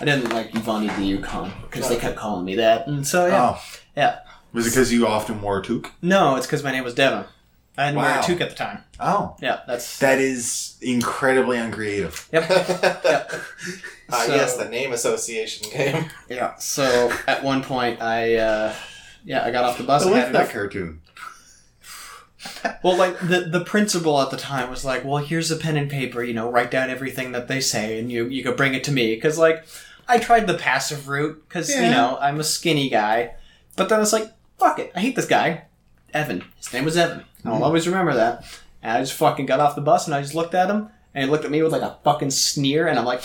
I 0.00 0.04
didn't 0.04 0.30
like 0.32 0.50
Ivani 0.52 0.94
the 0.96 1.04
Yukon 1.04 1.52
because 1.62 1.88
they 1.88 1.96
kept 1.96 2.16
calling 2.16 2.44
me 2.44 2.56
that, 2.56 2.86
and 2.88 3.06
so 3.06 3.26
yeah. 3.26 3.54
Oh, 3.56 3.62
Yeah. 3.96 4.18
Was 4.54 4.66
it 4.66 4.70
because 4.70 4.90
you 4.92 5.06
often 5.06 5.42
wore 5.42 5.58
a 5.58 5.62
toque? 5.62 5.90
No, 6.00 6.36
it's 6.36 6.46
because 6.46 6.62
my 6.64 6.70
name 6.72 6.84
was 6.84 6.94
Devin. 6.94 7.24
I 7.76 7.86
didn't 7.86 7.98
wear 7.98 8.20
a 8.20 8.22
toque 8.22 8.40
at 8.40 8.50
the 8.50 8.54
time. 8.56 8.84
Oh, 9.00 9.36
Yeah, 9.42 9.60
that's 9.66 9.98
that 9.98 10.18
is 10.20 10.76
incredibly 10.80 11.58
uncreative. 11.58 12.28
yep. 12.32 12.48
yep. 12.48 13.32
Ah, 14.10 14.24
So- 14.26 14.34
yes, 14.34 14.56
the 14.56 14.68
name 14.68 14.92
association 14.92 15.68
game. 15.70 16.04
Yeah. 16.30 16.54
So 16.56 17.12
at 17.26 17.42
one 17.42 17.62
point, 17.64 18.00
I 18.00 18.36
uh, 18.36 18.74
yeah, 19.24 19.44
I 19.44 19.50
got 19.50 19.64
off 19.64 19.76
the 19.76 19.84
bus. 19.84 20.02
I 20.02 20.06
and 20.06 20.14
like 20.14 20.24
had 20.26 20.34
that 20.34 20.50
cartoon. 20.50 21.00
Well, 22.82 22.96
like 22.96 23.18
the 23.20 23.48
the 23.50 23.64
principal 23.64 24.20
at 24.20 24.30
the 24.30 24.36
time 24.36 24.68
was 24.70 24.84
like, 24.84 25.04
"Well, 25.04 25.16
here's 25.16 25.50
a 25.50 25.56
pen 25.56 25.76
and 25.76 25.90
paper. 25.90 26.22
You 26.22 26.34
know, 26.34 26.50
write 26.50 26.70
down 26.70 26.90
everything 26.90 27.32
that 27.32 27.48
they 27.48 27.60
say, 27.60 27.98
and 27.98 28.12
you 28.12 28.26
you 28.26 28.44
could 28.44 28.56
bring 28.56 28.74
it 28.74 28.84
to 28.84 28.92
me." 28.92 29.14
Because 29.14 29.38
like, 29.38 29.64
I 30.06 30.18
tried 30.18 30.46
the 30.46 30.54
passive 30.54 31.08
route 31.08 31.42
because 31.48 31.70
you 31.74 31.80
know 31.80 32.18
I'm 32.20 32.38
a 32.40 32.44
skinny 32.44 32.90
guy, 32.90 33.34
but 33.76 33.88
then 33.88 34.00
it's 34.02 34.12
like, 34.12 34.30
fuck 34.58 34.78
it, 34.78 34.92
I 34.94 35.00
hate 35.00 35.16
this 35.16 35.26
guy, 35.26 35.64
Evan. 36.12 36.44
His 36.56 36.72
name 36.72 36.84
was 36.84 36.96
Evan. 36.96 37.24
I'll 37.44 37.62
always 37.64 37.86
remember 37.86 38.14
that. 38.14 38.44
And 38.82 38.92
I 38.92 39.00
just 39.00 39.14
fucking 39.14 39.46
got 39.46 39.60
off 39.60 39.74
the 39.74 39.80
bus 39.80 40.06
and 40.06 40.14
I 40.14 40.20
just 40.22 40.34
looked 40.34 40.54
at 40.54 40.68
him, 40.70 40.88
and 41.14 41.24
he 41.24 41.30
looked 41.30 41.44
at 41.44 41.50
me 41.50 41.62
with 41.62 41.72
like 41.72 41.82
a 41.82 41.98
fucking 42.04 42.30
sneer, 42.30 42.86
and 42.86 42.98
I'm 42.98 43.04
like, 43.04 43.22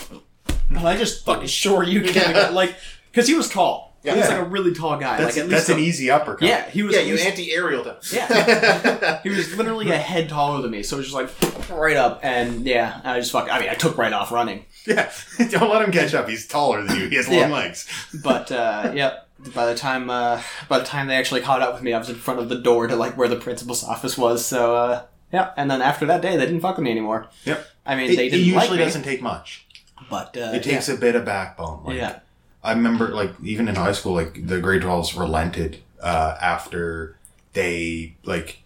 "Well, 0.71 0.88
I 0.88 0.95
just 0.97 1.25
fucking 1.25 1.47
sure 1.47 1.84
you 1.84 2.01
can 2.11 2.36
Yeah. 2.36 2.49
like." 2.49 2.75
Because 3.11 3.27
he 3.27 3.34
was 3.36 3.49
tall. 3.49 3.88
Yeah. 4.03 4.13
He 4.13 4.19
was 4.19 4.30
like 4.30 4.38
a 4.39 4.43
really 4.45 4.73
tall 4.73 4.97
guy. 4.97 5.17
That's, 5.17 5.36
like 5.36 5.43
at 5.45 5.49
that's 5.49 5.67
least 5.67 5.77
an 5.77 5.84
easy 5.84 6.09
uppercut. 6.11 6.47
Yeah, 6.47 6.69
he 6.69 6.84
was. 6.84 6.93
yeah, 6.95 7.01
at 7.01 7.07
you 7.07 7.13
least- 7.15 7.25
anti-aerialed 7.25 7.86
him. 7.88 7.95
Yeah. 8.13 9.19
he 9.23 9.30
was 9.30 9.57
literally 9.57 9.89
a 9.91 9.97
head 9.97 10.30
taller 10.30 10.61
than 10.61 10.71
me, 10.71 10.84
so 10.84 10.95
it 10.95 10.99
was 10.99 11.11
just 11.11 11.15
like 11.15 11.69
right 11.69 11.97
up, 11.97 12.19
and 12.23 12.65
yeah, 12.65 13.01
I 13.03 13.19
just 13.19 13.32
fuck. 13.34 13.49
I 13.51 13.59
mean, 13.59 13.67
I 13.69 13.73
took 13.73 13.97
right 13.97 14.13
off 14.13 14.32
running, 14.32 14.65
Yeah. 14.86 15.11
Don't 15.49 15.69
let 15.69 15.82
him 15.82 15.91
catch 15.91 16.13
up. 16.13 16.30
He's 16.30 16.47
taller 16.47 16.84
than 16.84 16.95
you. 16.97 17.09
He 17.09 17.15
has 17.17 17.27
long 17.27 17.38
Yeah. 17.39 17.47
legs. 17.49 17.88
but 18.23 18.49
uh, 18.51 18.93
yeah. 18.95 19.17
By 19.55 19.65
the 19.67 19.75
time, 19.75 20.09
uh, 20.09 20.41
by 20.67 20.79
the 20.79 20.85
time 20.85 21.07
they 21.07 21.15
actually 21.15 21.41
caught 21.41 21.61
up 21.61 21.73
with 21.73 21.81
me, 21.83 21.93
I 21.93 21.97
was 21.97 22.09
in 22.09 22.15
front 22.15 22.39
of 22.39 22.49
the 22.49 22.55
door 22.57 22.87
to 22.87 22.95
like 22.95 23.17
where 23.17 23.27
the 23.29 23.37
principal's 23.37 23.83
office 23.83 24.17
was. 24.17 24.45
So 24.45 24.75
uh, 24.75 25.03
yeah, 25.31 25.51
and 25.55 25.69
then 25.71 25.81
after 25.81 26.05
that 26.07 26.21
day, 26.21 26.35
they 26.37 26.45
didn't 26.45 26.61
fuck 26.61 26.75
with 26.77 26.83
me 26.83 26.91
anymore. 26.91 27.27
Yep. 27.45 27.65
I 27.85 27.95
mean, 27.95 28.11
It, 28.11 28.15
they 28.17 28.29
didn't 28.29 28.45
usually 28.45 28.55
like 28.67 28.71
me, 28.71 28.77
doesn't 28.77 29.03
take 29.03 29.21
much. 29.21 29.65
but 30.09 30.35
uh, 30.37 30.51
It 30.53 30.63
takes 30.63 30.89
a 30.89 30.95
bit 30.97 31.15
of 31.15 31.23
backbone. 31.25 31.81
yeah. 31.85 31.87
Like, 31.87 31.97
yeah. 31.97 32.19
I 32.61 32.73
remember, 32.73 33.07
like, 33.09 33.31
even 33.41 33.69
in 33.69 33.75
high 33.75 33.93
school, 33.93 34.13
like, 34.13 34.45
the 34.45 34.59
grade 34.59 34.81
12s 34.81 35.17
relented 35.17 35.77
uh, 36.01 36.35
after 36.41 37.17
they, 37.53 38.17
like, 38.25 38.59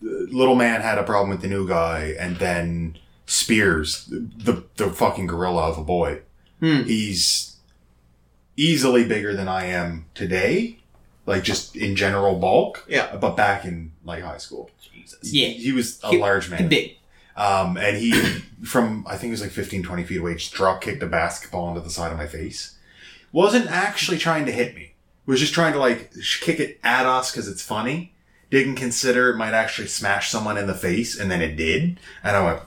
little 0.00 0.54
man 0.54 0.80
had 0.80 0.96
a 0.98 1.02
problem 1.02 1.28
with 1.30 1.42
the 1.42 1.48
new 1.48 1.68
guy, 1.68 2.14
and 2.18 2.36
then 2.38 2.96
Spears, 3.26 4.06
the 4.10 4.64
the 4.76 4.90
fucking 4.90 5.26
gorilla 5.26 5.68
of 5.68 5.78
a 5.78 5.84
boy, 5.84 6.20
Hmm. 6.60 6.82
he's 6.82 7.51
easily 8.56 9.04
bigger 9.04 9.34
than 9.34 9.48
I 9.48 9.66
am 9.66 10.06
today, 10.14 10.78
like 11.26 11.42
just 11.44 11.76
in 11.76 11.96
general 11.96 12.38
bulk. 12.38 12.84
Yeah. 12.88 13.16
but 13.16 13.36
back 13.36 13.64
in 13.64 13.92
like 14.04 14.22
high 14.22 14.38
school, 14.38 14.70
Jesus. 14.92 15.32
Yeah. 15.32 15.48
he, 15.48 15.64
he 15.64 15.72
was 15.72 16.00
a 16.04 16.08
He- 16.10 16.18
large 16.18 16.50
man. 16.50 16.68
Big. 16.68 16.96
Um, 17.34 17.78
and 17.78 17.96
he, 17.96 18.12
from, 18.62 19.06
I 19.08 19.16
think 19.16 19.28
it 19.30 19.32
was 19.32 19.40
like 19.40 19.50
15, 19.52 19.82
20 19.82 20.04
feet 20.04 20.18
away, 20.20 20.34
just 20.34 20.52
drop 20.52 20.82
kicked 20.82 21.02
a 21.02 21.06
basketball 21.06 21.68
into 21.68 21.80
the 21.80 21.88
side 21.88 22.12
of 22.12 22.18
my 22.18 22.26
face. 22.26 22.76
Wasn't 23.32 23.66
actually 23.70 24.18
trying 24.18 24.44
to 24.46 24.52
hit 24.52 24.74
me. 24.74 24.94
Was 25.24 25.40
just 25.40 25.54
trying 25.54 25.72
to 25.72 25.78
like 25.78 26.12
kick 26.42 26.60
it 26.60 26.78
at 26.84 27.06
us 27.06 27.30
because 27.30 27.48
it's 27.48 27.62
funny. 27.62 28.12
Didn't 28.50 28.74
consider 28.74 29.30
it 29.30 29.36
might 29.38 29.54
actually 29.54 29.88
smash 29.88 30.28
someone 30.30 30.58
in 30.58 30.66
the 30.66 30.74
face, 30.74 31.18
and 31.18 31.30
then 31.30 31.40
it 31.40 31.56
did. 31.56 31.98
And 32.22 32.36
I 32.36 32.44
went, 32.44 32.60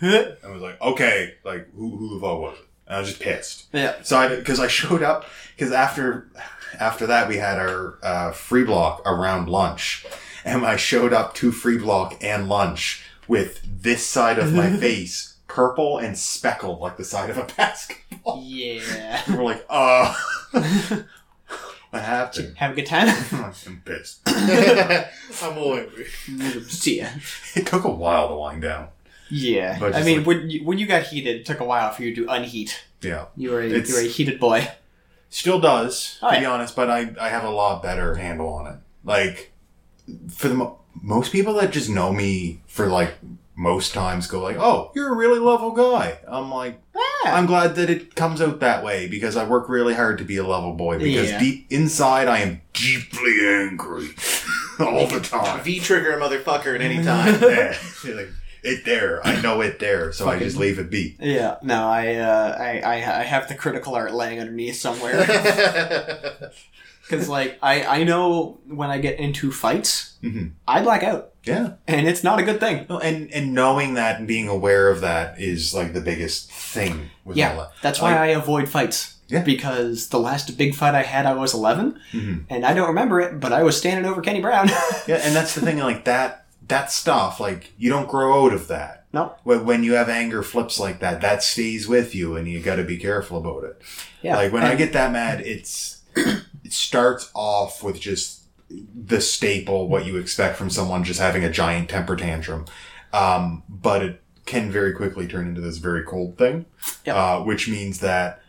I 0.00 0.48
was 0.50 0.62
like, 0.62 0.80
okay, 0.80 1.34
like 1.44 1.68
who, 1.74 1.96
who 1.96 2.14
the 2.14 2.20
fuck 2.20 2.38
was 2.40 2.58
it? 2.58 2.66
And 2.86 2.96
I 2.96 3.00
was 3.00 3.08
just 3.08 3.20
pissed. 3.20 3.66
Yeah. 3.72 3.94
So 4.02 4.18
I, 4.18 4.36
because 4.36 4.60
I 4.60 4.68
showed 4.80 5.02
up, 5.02 5.24
because 5.56 5.72
after, 5.72 6.28
after 6.78 7.06
that 7.06 7.28
we 7.28 7.36
had 7.36 7.58
our 7.58 7.98
uh, 8.02 8.32
free 8.32 8.64
block 8.64 9.02
around 9.06 9.48
lunch, 9.48 10.06
and 10.44 10.64
I 10.64 10.76
showed 10.76 11.12
up 11.12 11.34
to 11.36 11.52
free 11.52 11.78
block 11.78 12.22
and 12.22 12.48
lunch 12.48 13.04
with 13.26 13.60
this 13.64 14.04
side 14.06 14.38
of 14.38 14.52
my 14.52 14.70
face 14.76 15.36
purple 15.48 15.98
and 15.98 16.18
speckled 16.18 16.80
like 16.80 16.96
the 16.96 17.04
side 17.04 17.30
of 17.30 17.38
a 17.38 17.44
basketball. 17.56 18.42
Yeah. 18.44 19.22
And 19.26 19.38
we're 19.38 19.44
like, 19.44 19.64
uh, 19.70 20.14
what 21.90 22.02
happened? 22.02 22.56
Have 22.58 22.72
a 22.72 22.74
good 22.74 22.86
time. 22.86 23.08
I'm 23.32 23.82
pissed. 23.84 24.20
I'm 24.26 25.04
angry. 25.42 26.06
See 26.66 27.00
ya. 27.00 27.08
It 27.54 27.66
took 27.66 27.84
a 27.84 27.90
while 27.90 28.28
to 28.28 28.34
wind 28.34 28.62
down. 28.62 28.88
Yeah. 29.34 29.78
But 29.78 29.94
I 29.94 30.02
mean, 30.02 30.18
like- 30.18 30.26
when 30.26 30.50
you, 30.50 30.64
when 30.64 30.78
you 30.78 30.86
got 30.86 31.02
heated, 31.04 31.36
it 31.40 31.46
took 31.46 31.60
a 31.60 31.64
while 31.64 31.90
for 31.92 32.02
you 32.02 32.14
to 32.16 32.26
unheat. 32.28 32.84
Yeah. 33.02 33.26
You 33.36 33.50
were 33.50 33.60
a, 33.60 33.66
It's- 33.66 33.88
you 33.88 33.94
were 33.96 34.00
a 34.00 34.04
heated 34.08 34.38
boy. 34.40 34.68
Still 35.30 35.58
does, 35.60 36.18
Oh, 36.22 36.32
to 36.32 36.38
be 36.38 36.46
honest, 36.46 36.76
but 36.76 36.88
I, 36.88 37.12
I 37.20 37.28
have 37.28 37.42
a 37.42 37.50
lot 37.50 37.82
better 37.82 38.14
handle 38.14 38.48
on 38.54 38.66
it. 38.68 38.78
Like, 39.04 39.52
for 40.28 40.48
the 40.48 40.54
mo- 40.54 40.78
most 41.02 41.32
people 41.32 41.54
that 41.54 41.72
just 41.72 41.90
know 41.90 42.12
me 42.12 42.60
for 42.68 42.86
like 42.86 43.14
most 43.56 43.92
times 43.94 44.26
go 44.28 44.40
like, 44.40 44.56
"Oh, 44.58 44.92
you're 44.94 45.12
a 45.12 45.16
really 45.16 45.40
level 45.40 45.72
guy." 45.72 46.18
I'm 46.28 46.50
like, 46.52 46.78
Yeah. 46.94 47.34
I'm 47.34 47.46
glad 47.46 47.74
that 47.76 47.90
it 47.90 48.14
comes 48.14 48.40
out 48.40 48.60
that 48.60 48.84
way 48.84 49.08
because 49.08 49.36
I 49.36 49.44
work 49.44 49.68
really 49.68 49.94
hard 49.94 50.18
to 50.18 50.24
be 50.24 50.36
a 50.36 50.46
level 50.46 50.72
boy 50.72 50.98
because 50.98 51.30
Yeah. 51.30 51.38
deep 51.40 51.66
inside 51.70 52.28
I 52.28 52.38
am 52.38 52.60
deeply 52.72 53.34
angry 53.44 54.10
all 54.78 55.06
the 55.08 55.20
time. 55.20 55.62
V 55.64 55.80
trigger 55.80 56.12
a 56.16 56.20
motherfucker 56.20 56.74
at 56.76 56.80
any 56.80 57.02
time. 57.12 57.40
Yeah. 57.42 57.76
like, 58.14 58.28
it 58.64 58.84
there, 58.84 59.24
I 59.26 59.40
know 59.42 59.60
it 59.60 59.78
there, 59.78 60.12
so 60.12 60.28
I 60.28 60.38
just 60.38 60.56
leave 60.56 60.78
it 60.78 60.90
be. 60.90 61.16
Yeah, 61.20 61.56
no, 61.62 61.88
I, 61.88 62.14
uh, 62.16 62.56
I, 62.58 62.80
I, 62.80 62.94
I 62.94 63.22
have 63.22 63.48
the 63.48 63.54
critical 63.54 63.94
art 63.94 64.12
laying 64.14 64.40
underneath 64.40 64.76
somewhere. 64.76 65.24
Because, 67.06 67.28
like, 67.28 67.58
I, 67.62 67.84
I 68.00 68.04
know 68.04 68.60
when 68.66 68.88
I 68.90 68.96
get 68.96 69.18
into 69.20 69.52
fights, 69.52 70.14
Mhm. 70.22 70.52
I 70.66 70.80
black 70.80 71.02
out. 71.02 71.32
Yeah. 71.44 71.72
And 71.86 72.08
it's 72.08 72.24
not 72.24 72.38
a 72.38 72.42
good 72.42 72.60
thing. 72.60 72.86
No, 72.88 72.98
and 72.98 73.30
and 73.30 73.52
knowing 73.52 73.92
that 73.94 74.18
and 74.18 74.26
being 74.26 74.48
aware 74.48 74.88
of 74.88 75.02
that 75.02 75.38
is 75.38 75.74
like 75.74 75.92
the 75.92 76.00
biggest 76.00 76.50
thing 76.50 77.10
with 77.22 77.36
Yeah. 77.36 77.54
that. 77.56 77.72
That's 77.82 78.00
why 78.00 78.12
Like- 78.12 78.20
I 78.20 78.26
avoid 78.28 78.70
fights. 78.70 79.16
Yeah. 79.28 79.42
Because 79.42 80.08
the 80.08 80.18
last 80.18 80.56
big 80.56 80.74
fight 80.74 80.94
I 80.94 81.02
had, 81.02 81.26
I 81.26 81.34
was 81.34 81.52
11, 81.52 82.00
Mhm. 82.14 82.44
and 82.48 82.64
I 82.64 82.72
don't 82.72 82.88
remember 82.88 83.20
it, 83.20 83.38
but 83.38 83.52
I 83.52 83.62
was 83.62 83.76
standing 83.76 84.10
over 84.10 84.22
Kenny 84.22 84.40
Brown. 84.40 84.68
Yeah, 85.06 85.16
and 85.22 85.36
that's 85.36 85.54
the 85.54 85.60
thing. 85.60 85.76
Like 85.78 86.06
that, 86.06 86.43
that 86.68 86.90
stuff. 86.90 87.40
Like 87.40 87.72
you 87.78 87.90
don't 87.90 88.08
grow 88.08 88.44
out 88.46 88.52
of 88.52 88.68
that. 88.68 89.06
No. 89.12 89.34
When, 89.44 89.64
when 89.64 89.84
you 89.84 89.92
have 89.94 90.08
anger 90.08 90.42
flips 90.42 90.80
like 90.80 90.98
that, 91.00 91.20
that 91.20 91.42
stays 91.42 91.86
with 91.86 92.14
you, 92.14 92.34
and 92.36 92.48
you 92.48 92.60
got 92.60 92.76
to 92.76 92.84
be 92.84 92.96
careful 92.96 93.38
about 93.38 93.62
it. 93.64 93.80
yeah. 94.22 94.36
Like 94.36 94.52
when 94.52 94.64
I 94.64 94.74
get 94.74 94.92
that 94.94 95.12
mad, 95.12 95.40
it's 95.40 96.02
it 96.16 96.72
starts 96.72 97.30
off 97.34 97.82
with 97.82 98.00
just 98.00 98.42
the 98.70 99.20
staple, 99.20 99.88
what 99.88 100.04
you 100.06 100.16
expect 100.16 100.56
from 100.56 100.70
someone 100.70 101.04
just 101.04 101.20
having 101.20 101.44
a 101.44 101.50
giant 101.50 101.88
temper 101.90 102.16
tantrum, 102.16 102.64
um, 103.12 103.62
but 103.68 104.02
it 104.02 104.20
can 104.46 104.70
very 104.70 104.92
quickly 104.92 105.28
turn 105.28 105.46
into 105.46 105.60
this 105.60 105.76
very 105.78 106.02
cold 106.02 106.36
thing, 106.36 106.64
Yep. 107.04 107.16
uh, 107.16 107.40
which 107.42 107.68
means 107.68 108.00
that 108.00 108.40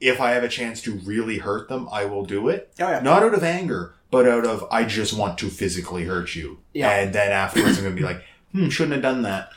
if 0.00 0.20
I 0.20 0.30
have 0.30 0.42
a 0.44 0.48
chance 0.48 0.80
to 0.82 0.92
really 1.04 1.38
hurt 1.38 1.68
them, 1.68 1.88
I 1.92 2.04
will 2.06 2.24
do 2.24 2.48
it. 2.48 2.72
Oh, 2.80 2.88
yeah. 2.88 3.00
Not 3.00 3.22
out 3.22 3.34
of 3.34 3.42
anger, 3.44 3.94
but 4.10 4.28
out 4.28 4.46
of 4.46 4.66
I 4.70 4.84
just 4.84 5.12
want 5.16 5.38
to 5.38 5.48
physically 5.48 6.04
hurt 6.04 6.34
you. 6.34 6.58
Yeah. 6.72 6.90
And 6.90 7.12
then 7.14 7.32
afterwards, 7.32 7.78
I'm 7.78 7.84
gonna 7.84 7.96
be 7.96 8.02
like, 8.02 8.22
hmm, 8.52 8.68
shouldn't 8.68 8.94
have 8.94 9.02
done 9.02 9.22
that 9.22 9.50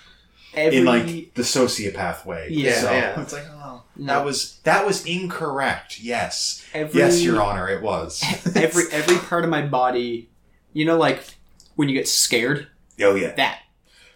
Every, 0.53 0.79
in 0.79 0.85
like 0.85 1.33
the 1.35 1.43
sociopath 1.43 2.25
way. 2.25 2.47
Yeah, 2.51 2.73
so 2.73 2.91
yeah. 2.91 3.21
it's 3.21 3.33
like, 3.33 3.45
oh, 3.51 3.83
No. 3.95 4.13
that 4.13 4.25
was 4.25 4.59
that 4.63 4.85
was 4.85 5.05
incorrect. 5.05 5.99
Yes, 5.99 6.65
every, 6.73 6.99
yes, 6.99 7.21
Your 7.21 7.41
Honor, 7.41 7.67
it 7.69 7.81
was. 7.81 8.23
every, 8.55 8.83
every 8.91 9.17
part 9.17 9.43
of 9.43 9.49
my 9.49 9.61
body, 9.65 10.29
you 10.73 10.85
know, 10.85 10.97
like 10.97 11.23
when 11.75 11.87
you 11.89 11.95
get 11.95 12.07
scared, 12.07 12.67
oh 13.01 13.15
yeah, 13.15 13.33
that. 13.35 13.59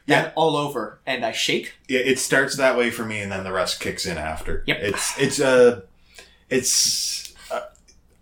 Yeah. 0.05 0.23
That 0.23 0.33
all 0.35 0.57
over, 0.57 0.99
and 1.05 1.23
I 1.25 1.31
shake. 1.31 1.75
Yeah, 1.87 2.01
it 2.01 2.19
starts 2.19 2.57
that 2.57 2.77
way 2.77 2.89
for 2.91 3.05
me, 3.05 3.21
and 3.21 3.31
then 3.31 3.45
the 3.45 3.53
rest 3.53 3.79
kicks 3.79 4.05
in 4.05 4.17
after. 4.17 4.61
Yep. 4.67 4.77
It's 4.81 5.17
it's 5.17 5.39
uh, 5.39 5.81
it's 6.49 7.32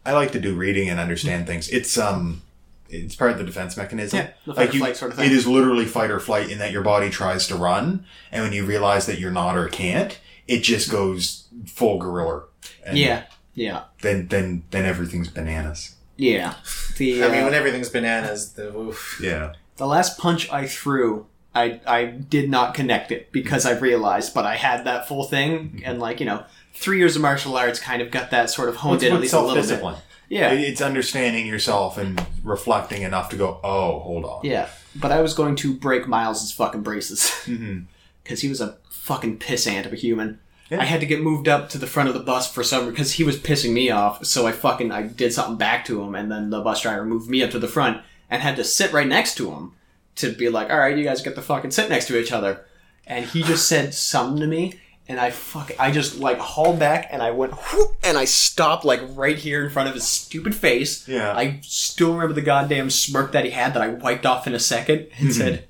I 0.05 0.13
like 0.13 0.31
to 0.31 0.39
do 0.39 0.55
reading 0.55 0.89
and 0.89 0.99
understand 0.99 1.47
things. 1.47 1.69
It's 1.69 1.97
um, 1.97 2.41
it's 2.89 3.15
part 3.15 3.31
of 3.31 3.37
the 3.37 3.43
defense 3.43 3.77
mechanism. 3.77 4.17
Yeah, 4.19 4.29
the 4.45 4.53
fight 4.55 4.69
or 4.69 4.73
you- 4.73 4.79
flight 4.79 4.97
sort 4.97 5.11
of 5.11 5.17
thing. 5.17 5.27
It 5.27 5.31
is 5.31 5.45
literally 5.47 5.85
fight 5.85 6.11
or 6.11 6.19
flight 6.19 6.49
in 6.49 6.57
that 6.59 6.71
your 6.71 6.81
body 6.83 7.09
tries 7.09 7.47
to 7.47 7.55
run, 7.55 8.05
and 8.31 8.43
when 8.43 8.53
you 8.53 8.65
realize 8.65 9.05
that 9.05 9.19
you're 9.19 9.31
not 9.31 9.57
or 9.57 9.67
can't, 9.67 10.19
it 10.47 10.61
just 10.61 10.89
goes 10.91 11.47
full 11.67 11.97
gorilla. 11.99 12.43
And 12.85 12.97
Yeah, 12.97 13.23
yeah, 13.53 13.83
Then 14.01 14.27
then 14.27 14.63
then 14.71 14.85
everything's 14.85 15.27
bananas. 15.29 15.95
yeah. 16.17 16.55
The 16.97 17.23
I 17.23 17.29
mean, 17.29 17.41
uh, 17.41 17.45
when 17.45 17.53
everything's 17.53 17.89
bananas, 17.89 18.53
the 18.53 18.75
oof. 18.75 19.19
Yeah. 19.23 19.53
the 19.77 19.85
last 19.87 20.17
punch 20.19 20.51
I 20.51 20.67
threw, 20.67 21.25
I 21.53 21.81
I 21.85 22.05
did 22.05 22.49
not 22.49 22.73
connect 22.73 23.11
it 23.11 23.31
because 23.31 23.65
I 23.65 23.77
realized, 23.77 24.33
but 24.33 24.45
I 24.45 24.55
had 24.55 24.85
that 24.85 25.07
full 25.07 25.23
thing, 25.25 25.81
and 25.85 25.99
like 25.99 26.19
you 26.19 26.25
know, 26.25 26.45
three 26.73 26.97
years 26.97 27.15
of 27.15 27.21
martial 27.21 27.55
arts 27.57 27.79
kind 27.79 28.01
of 28.01 28.11
got 28.11 28.31
that 28.31 28.49
sort 28.49 28.69
of 28.69 28.77
honed 28.77 29.03
in 29.03 29.13
at 29.13 29.21
least 29.21 29.33
a 29.33 29.41
little 29.41 29.91
bit. 29.91 29.97
Yeah, 30.29 30.53
It's 30.53 30.79
understanding 30.79 31.45
yourself 31.45 31.97
and 31.97 32.25
reflecting 32.41 33.01
enough 33.01 33.29
to 33.31 33.35
go, 33.35 33.59
oh, 33.65 33.99
hold 33.99 34.23
on. 34.23 34.39
yeah. 34.43 34.69
But 34.95 35.11
I 35.11 35.21
was 35.21 35.33
going 35.33 35.57
to 35.57 35.73
break 35.73 36.07
Miles's 36.07 36.53
fucking 36.53 36.83
braces 36.83 37.19
mm-hmm. 37.19 37.81
because 38.23 38.39
he 38.39 38.47
was 38.47 38.61
a 38.61 38.77
fucking 38.89 39.39
pissant 39.39 39.85
of 39.85 39.91
a 39.91 39.97
human. 39.97 40.39
Yeah. 40.69 40.79
I 40.79 40.85
had 40.85 41.01
to 41.01 41.05
get 41.05 41.21
moved 41.21 41.49
up 41.49 41.67
to 41.69 41.77
the 41.77 41.87
front 41.87 42.07
of 42.07 42.15
the 42.15 42.21
bus 42.21 42.49
for 42.49 42.63
some 42.63 42.89
because 42.89 43.11
he 43.13 43.25
was 43.25 43.37
pissing 43.37 43.73
me 43.73 43.89
off. 43.89 44.25
So 44.25 44.47
I 44.47 44.53
fucking 44.53 44.89
I 44.89 45.03
did 45.03 45.33
something 45.33 45.57
back 45.57 45.83
to 45.85 46.01
him, 46.01 46.15
and 46.15 46.31
then 46.31 46.49
the 46.49 46.61
bus 46.61 46.81
driver 46.81 47.03
moved 47.03 47.29
me 47.29 47.43
up 47.43 47.51
to 47.51 47.59
the 47.59 47.67
front 47.67 48.01
and 48.29 48.41
had 48.41 48.55
to 48.55 48.63
sit 48.63 48.93
right 48.93 49.07
next 49.07 49.35
to 49.35 49.51
him 49.51 49.73
to 50.15 50.31
be 50.31 50.49
like, 50.49 50.69
"All 50.69 50.79
right, 50.79 50.97
you 50.97 51.03
guys 51.03 51.21
get 51.21 51.35
to 51.35 51.41
fucking 51.41 51.71
sit 51.71 51.89
next 51.89 52.07
to 52.07 52.19
each 52.19 52.31
other." 52.31 52.65
And 53.07 53.25
he 53.25 53.43
just 53.43 53.67
said 53.67 53.93
something 53.93 54.39
to 54.39 54.47
me, 54.47 54.79
and 55.07 55.19
I 55.19 55.31
fucking 55.31 55.75
I 55.79 55.91
just 55.91 56.19
like 56.19 56.37
hauled 56.37 56.79
back 56.79 57.07
and 57.11 57.21
I 57.21 57.31
went 57.31 57.53
whoop, 57.53 57.95
and 58.03 58.17
I 58.17 58.25
stopped 58.25 58.85
like 58.85 59.01
right 59.09 59.37
here 59.37 59.63
in 59.63 59.69
front 59.69 59.89
of 59.89 59.95
his 59.95 60.07
stupid 60.07 60.55
face. 60.55 61.07
Yeah. 61.07 61.35
I 61.35 61.59
still 61.63 62.13
remember 62.13 62.33
the 62.33 62.41
goddamn 62.41 62.89
smirk 62.89 63.31
that 63.33 63.43
he 63.45 63.51
had 63.51 63.73
that 63.73 63.81
I 63.81 63.89
wiped 63.89 64.25
off 64.25 64.47
in 64.47 64.53
a 64.53 64.59
second 64.59 65.07
and 65.17 65.27
hmm. 65.27 65.31
said, 65.31 65.67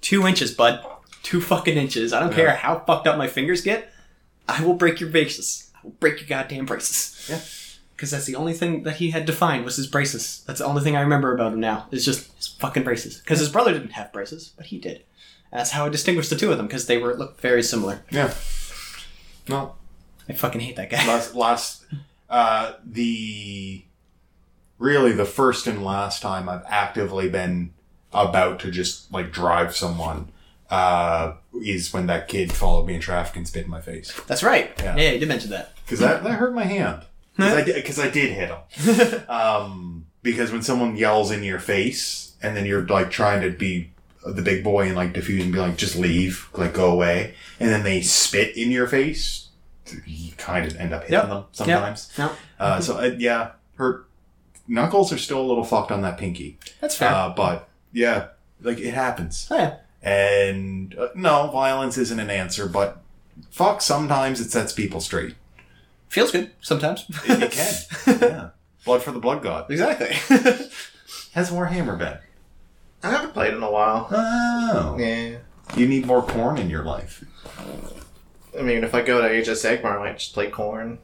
Two 0.00 0.26
inches, 0.26 0.52
bud. 0.52 0.84
Two 1.22 1.40
fucking 1.40 1.76
inches. 1.76 2.12
I 2.12 2.20
don't 2.20 2.30
Yeah. 2.30 2.36
care 2.36 2.56
how 2.56 2.80
fucked 2.80 3.06
up 3.06 3.16
my 3.16 3.28
fingers 3.28 3.62
get. 3.62 3.90
I 4.48 4.62
will 4.62 4.74
break 4.74 5.00
your 5.00 5.08
braces. 5.08 5.70
I 5.74 5.78
will 5.84 5.92
break 5.92 6.20
your 6.20 6.28
goddamn 6.28 6.66
braces. 6.66 7.26
Yeah. 7.28 7.40
Because 7.96 8.10
that's 8.10 8.26
the 8.26 8.34
only 8.36 8.52
thing 8.54 8.82
that 8.82 8.96
he 8.96 9.10
had 9.10 9.24
defined 9.24 9.64
was 9.64 9.76
his 9.76 9.86
braces. 9.86 10.42
That's 10.46 10.58
the 10.58 10.66
only 10.66 10.82
thing 10.82 10.96
I 10.96 11.00
remember 11.00 11.32
about 11.34 11.52
him 11.52 11.60
now. 11.60 11.86
Is 11.92 12.04
just 12.04 12.32
his 12.36 12.48
fucking 12.48 12.82
braces. 12.82 13.18
Because 13.18 13.38
his 13.38 13.48
brother 13.48 13.72
didn't 13.72 13.92
have 13.92 14.12
braces, 14.12 14.52
but 14.56 14.66
he 14.66 14.78
did. 14.78 15.04
And 15.52 15.60
that's 15.60 15.70
how 15.70 15.86
I 15.86 15.88
distinguished 15.90 16.30
the 16.30 16.36
two 16.36 16.50
of 16.50 16.56
them 16.58 16.66
because 16.66 16.86
they 16.86 16.98
were 16.98 17.14
looked 17.14 17.40
very 17.40 17.62
similar. 17.62 18.02
yeah. 18.10 18.34
No. 19.48 19.74
I 20.28 20.32
fucking 20.32 20.60
hate 20.62 20.76
that 20.76 20.90
guy. 20.90 21.06
Last, 21.06 21.34
last, 21.34 21.84
uh, 22.30 22.72
the, 22.84 23.84
really 24.78 25.12
the 25.12 25.26
first 25.26 25.66
and 25.66 25.84
last 25.84 26.22
time 26.22 26.48
I've 26.48 26.64
actively 26.66 27.28
been 27.28 27.74
about 28.12 28.58
to 28.60 28.70
just, 28.70 29.12
like, 29.12 29.30
drive 29.32 29.76
someone, 29.76 30.30
uh, 30.70 31.34
is 31.62 31.92
when 31.92 32.06
that 32.06 32.26
kid 32.26 32.52
followed 32.52 32.86
me 32.86 32.94
in 32.94 33.00
traffic 33.00 33.36
and 33.36 33.46
spit 33.46 33.66
in 33.66 33.70
my 33.70 33.80
face. 33.82 34.18
That's 34.26 34.42
right. 34.42 34.72
Yeah. 34.78 34.96
Yeah, 34.96 35.10
you 35.12 35.18
did 35.20 35.28
mention 35.28 35.50
that. 35.50 35.72
Cause 35.86 35.98
that, 35.98 36.24
that 36.24 36.32
hurt 36.32 36.54
my 36.54 36.64
hand. 36.64 37.02
Cause 37.36 37.52
I 37.52 37.62
did, 37.64 37.98
I 37.98 38.08
did 38.10 38.30
hit 38.32 38.50
him. 38.50 39.24
Um, 39.28 40.06
because 40.22 40.52
when 40.52 40.62
someone 40.62 40.96
yells 40.96 41.30
in 41.30 41.42
your 41.42 41.58
face 41.58 42.34
and 42.42 42.56
then 42.56 42.64
you're 42.66 42.86
like 42.86 43.10
trying 43.10 43.42
to 43.42 43.50
be 43.50 43.90
the 44.24 44.40
big 44.42 44.64
boy 44.64 44.86
and 44.86 44.96
like 44.96 45.12
diffuse 45.12 45.42
and 45.42 45.52
be 45.52 45.58
like, 45.58 45.76
just 45.76 45.96
leave, 45.96 46.48
like 46.54 46.72
go 46.72 46.90
away. 46.90 47.34
And 47.60 47.68
then 47.70 47.82
they 47.82 48.00
spit 48.00 48.56
in 48.56 48.70
your 48.70 48.86
face, 48.86 49.48
you 50.06 50.32
kind 50.38 50.66
of 50.66 50.76
end 50.76 50.94
up 50.94 51.02
hitting 51.02 51.14
Yep. 51.18 51.28
them 51.28 51.44
sometimes. 51.52 52.10
No. 52.16 52.30
Uh, 52.58 52.80
so 52.80 52.98
uh, 52.98 53.14
yeah, 53.18 53.52
her 53.76 54.04
Knuckles 54.66 55.12
are 55.12 55.18
still 55.18 55.40
a 55.40 55.46
little 55.46 55.64
fucked 55.64 55.90
on 55.92 56.00
that 56.02 56.16
pinky. 56.16 56.58
That's 56.80 56.96
fair. 56.96 57.10
Uh, 57.10 57.34
but 57.36 57.68
yeah, 57.92 58.28
like 58.62 58.78
it 58.78 58.94
happens. 58.94 59.46
oh, 59.50 59.56
yeah. 59.58 59.76
And 60.02 60.94
uh, 60.98 61.08
no, 61.14 61.48
violence 61.50 61.98
isn't 61.98 62.18
an 62.20 62.30
answer, 62.30 62.66
but 62.66 63.02
fuck, 63.50 63.82
sometimes 63.82 64.40
it 64.40 64.50
sets 64.50 64.72
people 64.72 65.00
straight. 65.00 65.34
Feels 66.08 66.30
good 66.30 66.50
sometimes. 66.60 67.06
It 67.24 67.52
can. 67.52 68.18
yeah. 68.20 68.48
Blood 68.84 69.02
for 69.02 69.12
the 69.12 69.18
blood 69.18 69.42
god. 69.42 69.70
exactly. 69.70 70.08
Has 71.32 71.50
Warhammer 71.50 71.98
been? 71.98 72.18
I 73.02 73.10
haven't 73.10 73.32
played 73.32 73.54
in 73.54 73.62
a 73.62 73.70
while. 73.70 74.08
Oh. 74.10 74.96
Yeah. 74.98 75.38
You 75.76 75.88
need 75.88 76.06
more 76.06 76.22
Khorne 76.22 76.58
in 76.60 76.70
your 76.70 76.84
life. 76.84 77.24
I 78.58 78.62
mean, 78.62 78.84
if 78.84 78.94
I 78.94 79.02
go 79.02 79.20
to 79.20 79.28
Age 79.28 79.48
of 79.48 79.56
Sigmar, 79.56 79.96
I 79.96 79.98
might 79.98 80.18
just 80.18 80.32
play 80.32 80.50
Khorne. 80.50 80.98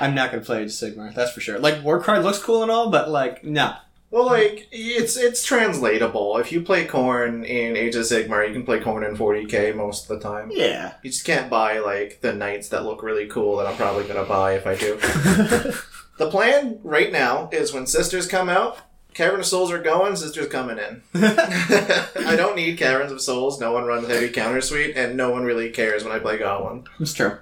I'm 0.00 0.14
not 0.14 0.30
gonna 0.30 0.42
play 0.42 0.62
Age 0.62 0.70
of 0.70 0.72
Sigmar. 0.72 1.14
That's 1.14 1.32
for 1.32 1.40
sure. 1.40 1.58
Like 1.58 1.84
Warcry 1.84 2.20
looks 2.20 2.38
cool 2.38 2.62
and 2.62 2.70
all, 2.70 2.90
but 2.90 3.10
like 3.10 3.44
no. 3.44 3.74
Well, 4.12 4.26
like 4.26 4.68
it's 4.70 5.16
it's 5.16 5.42
translatable. 5.42 6.36
If 6.36 6.52
you 6.52 6.60
play 6.60 6.86
Khorne 6.86 7.46
in 7.46 7.78
Age 7.78 7.94
of 7.94 8.02
Sigmar, 8.02 8.46
you 8.46 8.52
can 8.52 8.62
play 8.62 8.78
Khorne 8.78 9.08
in 9.08 9.16
40k 9.16 9.74
most 9.74 10.02
of 10.02 10.08
the 10.20 10.22
time. 10.22 10.50
Yeah. 10.52 10.92
You 11.02 11.10
just 11.10 11.24
can't 11.24 11.48
buy 11.48 11.78
like 11.78 12.20
the 12.20 12.34
knights 12.34 12.68
that 12.68 12.84
look 12.84 13.02
really 13.02 13.26
cool 13.26 13.56
that 13.56 13.66
I'm 13.66 13.76
probably 13.76 14.04
gonna 14.06 14.24
buy 14.24 14.52
if 14.52 14.66
I 14.66 14.74
do. 14.74 14.96
the 16.18 16.28
plan 16.30 16.78
right 16.84 17.10
now 17.10 17.48
is 17.52 17.72
when 17.72 17.86
Sisters 17.86 18.26
come 18.26 18.50
out, 18.50 18.76
Cavern 19.14 19.40
of 19.40 19.46
Souls 19.46 19.72
are 19.72 19.80
going, 19.80 20.14
Sisters 20.14 20.48
coming 20.48 20.76
in. 20.76 21.02
I 21.14 22.34
don't 22.36 22.54
need 22.54 22.76
Caverns 22.76 23.12
of 23.12 23.22
Souls. 23.22 23.58
No 23.58 23.72
one 23.72 23.84
runs 23.84 24.08
heavy 24.08 24.28
counter 24.28 24.60
suite, 24.60 24.94
and 24.94 25.16
no 25.16 25.30
one 25.30 25.44
really 25.44 25.70
cares 25.70 26.04
when 26.04 26.12
I 26.12 26.18
play 26.18 26.36
Goblin. 26.36 26.84
It's 27.00 27.14
true. 27.14 27.38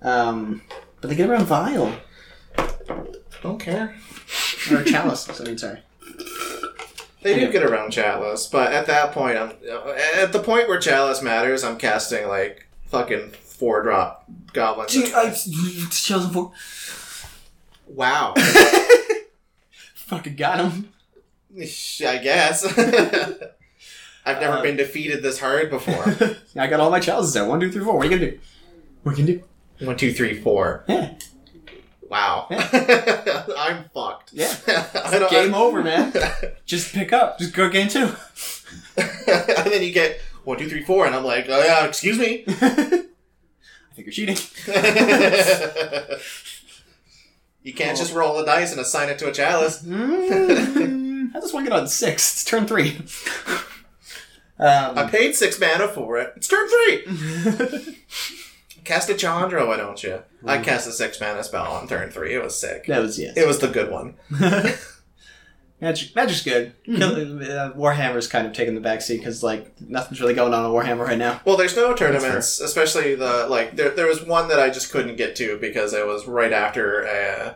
Um, 0.00 0.62
but 1.00 1.10
they 1.10 1.16
get 1.16 1.28
around 1.28 1.46
Vile 1.46 1.98
Don't 3.42 3.58
care. 3.58 3.96
or 4.70 4.84
Chalice. 4.84 5.40
I 5.40 5.44
mean, 5.44 5.58
sorry. 5.58 5.80
They 7.22 7.40
do 7.40 7.50
get 7.50 7.62
around 7.62 7.90
Chalice, 7.90 8.46
but 8.46 8.72
at 8.72 8.86
that 8.86 9.12
point, 9.12 9.38
I'm 9.38 9.52
at 10.16 10.32
the 10.32 10.40
point 10.40 10.68
where 10.68 10.78
Chalice 10.78 11.22
matters. 11.22 11.64
I'm 11.64 11.78
casting 11.78 12.28
like 12.28 12.66
fucking 12.86 13.30
four 13.30 13.82
drop 13.82 14.24
goblins. 14.52 14.92
Chalice 14.92 16.32
four. 16.32 16.52
Wow, 17.86 18.34
Fucking 19.94 20.36
got 20.36 20.60
him. 20.60 20.90
I 21.56 22.18
guess. 22.18 22.64
I've 24.26 24.40
never 24.40 24.58
Uh, 24.58 24.62
been 24.62 24.76
defeated 24.76 25.22
this 25.22 25.38
hard 25.38 25.70
before. 25.70 26.36
I 26.56 26.66
got 26.66 26.80
all 26.80 26.90
my 26.90 27.00
chalices 27.00 27.34
there. 27.34 27.44
One, 27.46 27.60
two, 27.60 27.70
three, 27.70 27.84
four. 27.84 27.96
What 27.96 28.06
are 28.06 28.10
you 28.10 28.18
gonna 28.18 28.30
do? 28.32 28.38
What 29.02 29.16
can 29.16 29.26
you 29.26 29.42
do? 29.78 29.86
One, 29.86 29.96
two, 29.96 30.12
three, 30.12 30.40
four. 30.40 30.84
Yeah. 30.88 31.14
Wow, 32.10 32.46
I'm 32.50 33.88
fucked. 33.94 34.32
Yeah. 34.32 34.54
I 34.94 35.26
Game 35.30 35.54
over, 35.54 35.82
man. 35.82 36.12
Just 36.66 36.92
pick 36.94 37.12
up. 37.12 37.38
Just 37.38 37.54
go 37.54 37.68
game 37.68 37.88
two. 37.88 38.10
and 38.96 39.72
then 39.72 39.82
you 39.82 39.92
get 39.92 40.20
one, 40.44 40.58
two, 40.58 40.68
three, 40.68 40.82
four, 40.84 41.06
and 41.06 41.14
I'm 41.14 41.24
like, 41.24 41.46
oh 41.48 41.62
yeah, 41.64 41.86
excuse 41.86 42.18
me. 42.18 42.44
I 42.46 43.06
think 43.94 44.06
you're 44.06 44.12
cheating. 44.12 44.36
you 47.62 47.72
can't 47.72 47.96
just 47.96 48.12
roll 48.14 48.38
a 48.38 48.44
dice 48.44 48.72
and 48.72 48.80
assign 48.80 49.08
it 49.08 49.18
to 49.20 49.28
a 49.28 49.32
chalice. 49.32 49.82
Mm, 49.82 51.32
How 51.32 51.40
does 51.40 51.52
one 51.52 51.64
get 51.64 51.72
on 51.72 51.88
six? 51.88 52.32
It's 52.34 52.44
turn 52.44 52.66
three. 52.66 52.98
I 54.58 54.86
Um, 54.96 55.08
paid 55.10 55.34
six 55.34 55.58
mana 55.58 55.88
for 55.88 56.18
it. 56.18 56.32
It's 56.36 56.48
turn 56.48 56.68
three. 56.68 57.96
Cast 58.84 59.08
a 59.08 59.14
Chandra, 59.14 59.66
why 59.66 59.76
don't 59.76 60.02
you? 60.02 60.22
I 60.46 60.58
cast 60.58 60.86
a 60.86 60.92
six 60.92 61.20
mana 61.20 61.42
spell 61.42 61.72
on 61.72 61.88
turn 61.88 62.10
three. 62.10 62.34
It 62.34 62.42
was 62.42 62.58
sick. 62.58 62.86
that 62.86 63.00
was 63.00 63.18
yes. 63.18 63.36
It 63.36 63.46
was 63.46 63.58
the 63.58 63.68
good 63.68 63.90
one. 63.90 64.16
Magic, 65.80 66.14
Magic's 66.14 66.42
good. 66.42 66.72
Kill, 66.84 67.14
uh, 67.14 67.72
Warhammer's 67.72 68.28
kind 68.28 68.46
of 68.46 68.52
taking 68.52 68.74
the 68.74 68.80
backseat 68.80 69.18
because 69.18 69.42
like 69.42 69.78
nothing's 69.80 70.20
really 70.20 70.32
going 70.34 70.54
on 70.54 70.64
in 70.64 70.70
Warhammer 70.70 71.04
right 71.06 71.18
now. 71.18 71.40
Well, 71.44 71.56
there's 71.56 71.76
no 71.76 71.94
tournaments, 71.94 72.60
especially 72.60 73.14
the 73.16 73.46
like. 73.48 73.76
There, 73.76 73.90
there 73.90 74.06
was 74.06 74.22
one 74.22 74.48
that 74.48 74.60
I 74.60 74.70
just 74.70 74.90
couldn't 74.92 75.16
get 75.16 75.34
to 75.36 75.58
because 75.58 75.92
it 75.92 76.06
was 76.06 76.26
right 76.26 76.52
after. 76.52 77.06
Uh, 77.06 77.54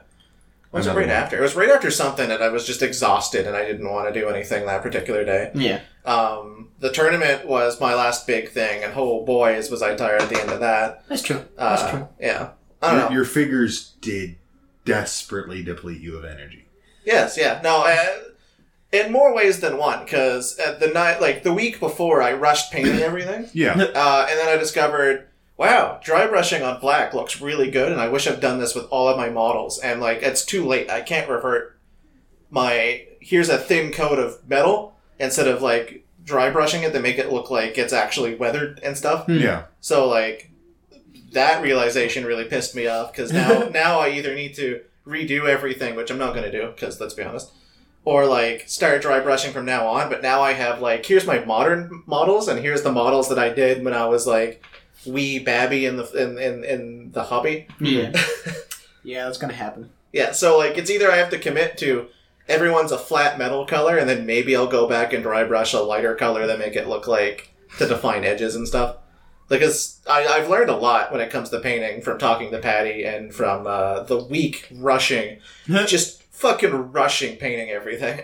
was 0.72 0.86
it 0.86 0.90
Another 0.90 1.00
right 1.00 1.08
one. 1.08 1.16
after? 1.16 1.38
It 1.38 1.42
was 1.42 1.54
right 1.56 1.70
after 1.70 1.90
something, 1.90 2.30
and 2.30 2.42
I 2.42 2.48
was 2.48 2.66
just 2.66 2.82
exhausted, 2.82 3.46
and 3.46 3.56
I 3.56 3.64
didn't 3.64 3.88
want 3.90 4.12
to 4.12 4.20
do 4.20 4.28
anything 4.28 4.66
that 4.66 4.82
particular 4.82 5.24
day. 5.24 5.50
Yeah. 5.54 5.80
Um, 6.04 6.70
the 6.80 6.92
tournament 6.92 7.46
was 7.46 7.80
my 7.80 7.94
last 7.94 8.26
big 8.26 8.50
thing, 8.50 8.82
and 8.84 8.92
oh 8.96 9.24
boy, 9.24 9.56
was 9.70 9.82
I 9.82 9.94
tired 9.94 10.22
at 10.22 10.28
the 10.28 10.40
end 10.40 10.50
of 10.50 10.60
that. 10.60 11.06
That's 11.08 11.22
true. 11.22 11.44
Uh, 11.56 11.76
That's 11.76 11.90
true. 11.90 12.08
Yeah, 12.20 12.50
I 12.82 12.90
don't 12.90 13.00
Your, 13.00 13.08
know. 13.10 13.14
your 13.16 13.24
figures 13.24 13.94
did 14.00 14.36
desperately 14.84 15.62
deplete 15.62 16.00
you 16.00 16.16
of 16.16 16.24
energy. 16.24 16.66
Yes, 17.04 17.36
yeah. 17.38 17.60
No, 17.62 17.84
uh, 17.86 18.06
in 18.92 19.12
more 19.12 19.34
ways 19.34 19.60
than 19.60 19.76
one, 19.76 20.04
because 20.04 20.58
at 20.58 20.80
the 20.80 20.88
night, 20.88 21.20
like 21.20 21.42
the 21.42 21.52
week 21.52 21.78
before, 21.80 22.22
I 22.22 22.32
rushed 22.34 22.72
painting 22.72 22.96
everything, 23.00 23.48
Yeah. 23.52 23.72
uh, 23.72 24.26
and 24.30 24.38
then 24.38 24.48
I 24.48 24.56
discovered, 24.56 25.28
wow, 25.58 26.00
dry 26.02 26.26
brushing 26.26 26.62
on 26.62 26.80
black 26.80 27.12
looks 27.12 27.40
really 27.40 27.70
good, 27.70 27.92
and 27.92 28.00
I 28.00 28.08
wish 28.08 28.26
I've 28.26 28.40
done 28.40 28.58
this 28.58 28.74
with 28.74 28.86
all 28.86 29.08
of 29.08 29.18
my 29.18 29.28
models. 29.28 29.78
And 29.78 30.00
like, 30.00 30.22
it's 30.22 30.44
too 30.44 30.64
late. 30.64 30.88
I 30.90 31.02
can't 31.02 31.28
revert 31.28 31.78
my 32.50 33.04
here's 33.20 33.48
a 33.48 33.58
thin 33.58 33.92
coat 33.92 34.18
of 34.18 34.48
metal 34.48 34.96
instead 35.18 35.48
of 35.48 35.60
like 35.60 36.06
dry 36.24 36.50
brushing 36.50 36.82
it 36.82 36.92
to 36.92 37.00
make 37.00 37.18
it 37.18 37.32
look 37.32 37.50
like 37.50 37.76
it's 37.76 37.92
actually 37.92 38.34
weathered 38.34 38.80
and 38.82 38.96
stuff. 38.96 39.26
Hmm. 39.26 39.38
yeah. 39.38 39.64
So 39.80 40.08
like 40.08 40.50
that 41.32 41.62
realization 41.62 42.24
really 42.24 42.44
pissed 42.44 42.74
me 42.74 42.86
off 42.86 43.12
because 43.12 43.32
now 43.32 43.68
now 43.72 43.98
I 43.98 44.10
either 44.10 44.34
need 44.34 44.54
to 44.54 44.80
redo 45.06 45.48
everything, 45.48 45.94
which 45.94 46.10
I'm 46.10 46.18
not 46.18 46.34
going 46.34 46.50
to 46.50 46.52
do 46.52 46.68
because 46.68 47.00
let's 47.00 47.14
be 47.14 47.22
honest, 47.22 47.50
or 48.04 48.26
like 48.26 48.68
start 48.68 49.02
dry 49.02 49.20
brushing 49.20 49.52
from 49.52 49.64
now 49.64 49.88
on. 49.88 50.08
But 50.08 50.22
now 50.22 50.40
I 50.40 50.52
have 50.52 50.80
like 50.80 51.04
here's 51.04 51.26
my 51.26 51.44
modern 51.44 52.02
models 52.06 52.48
and 52.48 52.60
here's 52.60 52.82
the 52.82 52.92
models 52.92 53.28
that 53.28 53.38
I 53.38 53.50
did 53.50 53.84
when 53.84 53.94
I 53.94 54.06
was 54.06 54.26
like 54.26 54.64
wee 55.08 55.38
babby 55.38 55.86
in 55.86 55.96
the 55.96 56.10
in 56.12 56.38
in, 56.38 56.64
in 56.64 57.12
the 57.12 57.24
hobby. 57.24 57.66
Yeah. 57.80 58.12
yeah, 59.02 59.24
that's 59.24 59.38
gonna 59.38 59.54
happen. 59.54 59.90
Yeah, 60.12 60.32
so 60.32 60.58
like 60.58 60.78
it's 60.78 60.90
either 60.90 61.10
I 61.10 61.16
have 61.16 61.30
to 61.30 61.38
commit 61.38 61.76
to 61.78 62.08
everyone's 62.48 62.92
a 62.92 62.98
flat 62.98 63.38
metal 63.38 63.66
color, 63.66 63.98
and 63.98 64.08
then 64.08 64.26
maybe 64.26 64.56
I'll 64.56 64.66
go 64.66 64.88
back 64.88 65.12
and 65.12 65.22
dry 65.22 65.44
brush 65.44 65.74
a 65.74 65.80
lighter 65.80 66.14
color 66.14 66.46
that 66.46 66.58
make 66.58 66.76
it 66.76 66.88
look 66.88 67.06
like 67.06 67.52
to 67.78 67.86
define 67.86 68.24
edges 68.24 68.56
and 68.56 68.66
stuff. 68.66 68.96
Because 69.48 70.00
I, 70.08 70.26
I've 70.26 70.50
learned 70.50 70.70
a 70.70 70.76
lot 70.76 71.10
when 71.10 71.22
it 71.22 71.30
comes 71.30 71.48
to 71.50 71.60
painting 71.60 72.02
from 72.02 72.18
talking 72.18 72.50
to 72.50 72.58
Patty 72.58 73.04
and 73.04 73.34
from 73.34 73.66
uh, 73.66 74.02
the 74.02 74.22
week 74.24 74.68
rushing, 74.74 75.38
just 75.66 76.22
fucking 76.24 76.92
rushing 76.92 77.36
painting 77.36 77.70
everything. 77.70 78.20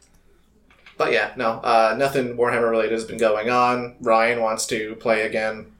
but 0.96 1.12
yeah, 1.12 1.32
no, 1.36 1.52
uh, 1.52 1.94
nothing 1.98 2.36
Warhammer 2.36 2.70
related 2.70 2.92
has 2.92 3.04
been 3.04 3.18
going 3.18 3.50
on. 3.50 3.96
Ryan 4.00 4.40
wants 4.40 4.66
to 4.68 4.94
play 4.96 5.22
again. 5.22 5.72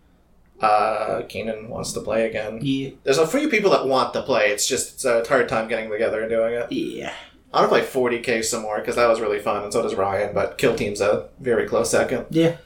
Uh, 0.60 1.22
Keenan 1.28 1.68
wants 1.68 1.92
to 1.92 2.00
play 2.00 2.26
again. 2.28 2.58
Yeah. 2.62 2.90
There's 3.04 3.18
a 3.18 3.26
few 3.26 3.48
people 3.48 3.70
that 3.70 3.86
want 3.86 4.12
to 4.12 4.22
play. 4.22 4.50
It's 4.50 4.66
just 4.68 4.94
it's 4.94 5.04
a 5.04 5.24
hard 5.26 5.48
time 5.48 5.68
getting 5.68 5.90
together 5.90 6.20
and 6.20 6.28
doing 6.30 6.54
it. 6.54 6.70
Yeah. 6.70 7.12
I 7.52 7.60
want 7.62 7.72
to 7.72 7.90
play 7.90 8.18
40k 8.20 8.44
some 8.44 8.62
more 8.62 8.78
because 8.78 8.96
that 8.96 9.08
was 9.08 9.20
really 9.20 9.40
fun, 9.40 9.64
and 9.64 9.72
so 9.72 9.82
does 9.82 9.94
Ryan. 9.94 10.34
But 10.34 10.58
Kill 10.58 10.76
Team's 10.76 11.00
a 11.00 11.28
very 11.40 11.66
close 11.66 11.90
second. 11.90 12.26
Yeah. 12.30 12.56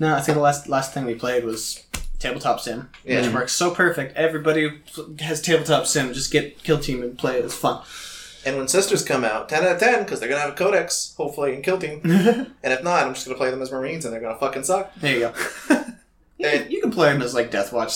No, 0.00 0.14
I 0.14 0.20
think 0.20 0.36
the 0.36 0.42
last 0.42 0.68
last 0.68 0.92
thing 0.92 1.04
we 1.06 1.14
played 1.14 1.44
was 1.44 1.84
tabletop 2.18 2.58
sim, 2.60 2.90
Yeah. 3.04 3.22
which 3.22 3.32
works 3.32 3.52
so 3.52 3.70
perfect. 3.70 4.16
Everybody 4.16 4.80
has 5.20 5.40
tabletop 5.40 5.86
sim. 5.86 6.12
Just 6.12 6.32
get 6.32 6.62
kill 6.64 6.78
team 6.80 7.02
and 7.02 7.16
play 7.16 7.38
it. 7.38 7.44
It's 7.44 7.54
fun. 7.54 7.82
And 8.46 8.56
when 8.58 8.68
Sisters 8.68 9.02
come 9.04 9.24
out, 9.24 9.48
10 9.48 9.64
out 9.64 9.72
of 9.72 9.80
10 9.80 10.02
because 10.04 10.20
they're 10.20 10.28
gonna 10.28 10.40
have 10.42 10.50
a 10.50 10.54
codex, 10.56 11.14
hopefully, 11.16 11.54
in 11.54 11.62
Kill 11.62 11.78
Team. 11.78 12.00
and 12.04 12.52
if 12.62 12.82
not, 12.84 13.06
I'm 13.06 13.14
just 13.14 13.24
gonna 13.24 13.38
play 13.38 13.50
them 13.50 13.62
as 13.62 13.72
Marines, 13.72 14.04
and 14.04 14.12
they're 14.12 14.20
gonna 14.20 14.36
fucking 14.38 14.64
suck. 14.64 14.94
There 14.96 15.14
you 15.14 15.32
go. 15.68 15.84
you, 16.38 16.48
can, 16.50 16.70
you 16.70 16.80
can 16.80 16.90
play 16.90 17.12
them 17.12 17.22
as 17.22 17.34
like 17.34 17.50
Death 17.50 17.72
Watch 17.72 17.92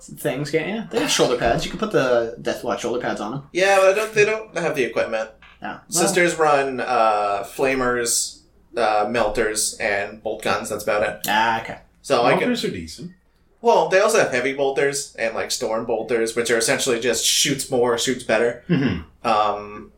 things, 0.00 0.50
can't 0.50 0.68
you? 0.68 0.84
They 0.90 1.00
have 1.00 1.10
shoulder 1.10 1.36
pads. 1.36 1.64
You 1.64 1.70
can 1.70 1.78
put 1.80 1.92
the 1.92 2.36
Death 2.40 2.64
Watch 2.64 2.80
shoulder 2.82 3.00
pads 3.00 3.20
on 3.20 3.30
them. 3.32 3.48
Yeah, 3.52 3.76
but 3.80 3.90
I 3.90 3.94
don't. 3.94 4.12
They 4.14 4.24
don't 4.24 4.56
have 4.58 4.74
the 4.76 4.84
equipment. 4.84 5.30
No. 5.60 5.68
Well, 5.68 5.80
Sisters 5.88 6.36
run 6.36 6.80
uh, 6.80 7.44
flamers, 7.44 8.40
uh, 8.76 9.06
melters, 9.08 9.74
and 9.78 10.22
bolt 10.22 10.42
guns. 10.42 10.70
That's 10.70 10.82
about 10.82 11.02
it. 11.04 11.20
Ah, 11.28 11.62
okay. 11.62 11.78
So 12.02 12.24
I 12.24 12.30
can. 12.32 12.40
Bolters 12.40 12.64
are 12.64 12.70
decent. 12.70 13.12
Well, 13.60 13.88
they 13.88 14.00
also 14.00 14.18
have 14.18 14.32
heavy 14.32 14.54
bolters 14.54 15.14
and 15.14 15.36
like 15.36 15.52
storm 15.52 15.86
bolters, 15.86 16.34
which 16.34 16.50
are 16.50 16.58
essentially 16.58 16.98
just 16.98 17.24
shoots 17.24 17.70
more, 17.70 17.96
shoots 17.96 18.24
better. 18.24 18.64
Mhm. 18.68 19.04
Um, 19.22 19.91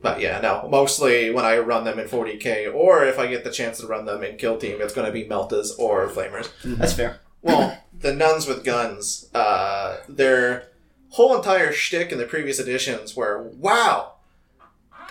but 0.00 0.20
yeah, 0.20 0.40
no. 0.40 0.68
Mostly 0.70 1.30
when 1.30 1.44
I 1.44 1.58
run 1.58 1.84
them 1.84 1.98
in 1.98 2.06
40k, 2.06 2.72
or 2.72 3.04
if 3.04 3.18
I 3.18 3.26
get 3.26 3.44
the 3.44 3.50
chance 3.50 3.78
to 3.78 3.86
run 3.86 4.04
them 4.04 4.22
in 4.22 4.36
Kill 4.36 4.58
Team, 4.58 4.80
it's 4.80 4.94
going 4.94 5.06
to 5.06 5.12
be 5.12 5.24
meltas 5.24 5.78
or 5.78 6.08
flamers. 6.08 6.50
That's 6.64 6.92
fair. 6.92 7.20
Well, 7.42 7.78
the 7.98 8.12
nuns 8.12 8.46
with 8.46 8.64
guns, 8.64 9.28
uh, 9.34 9.98
their 10.08 10.68
whole 11.10 11.36
entire 11.36 11.72
shtick 11.72 12.12
in 12.12 12.18
the 12.18 12.26
previous 12.26 12.58
editions 12.58 13.16
were, 13.16 13.42
wow, 13.56 14.14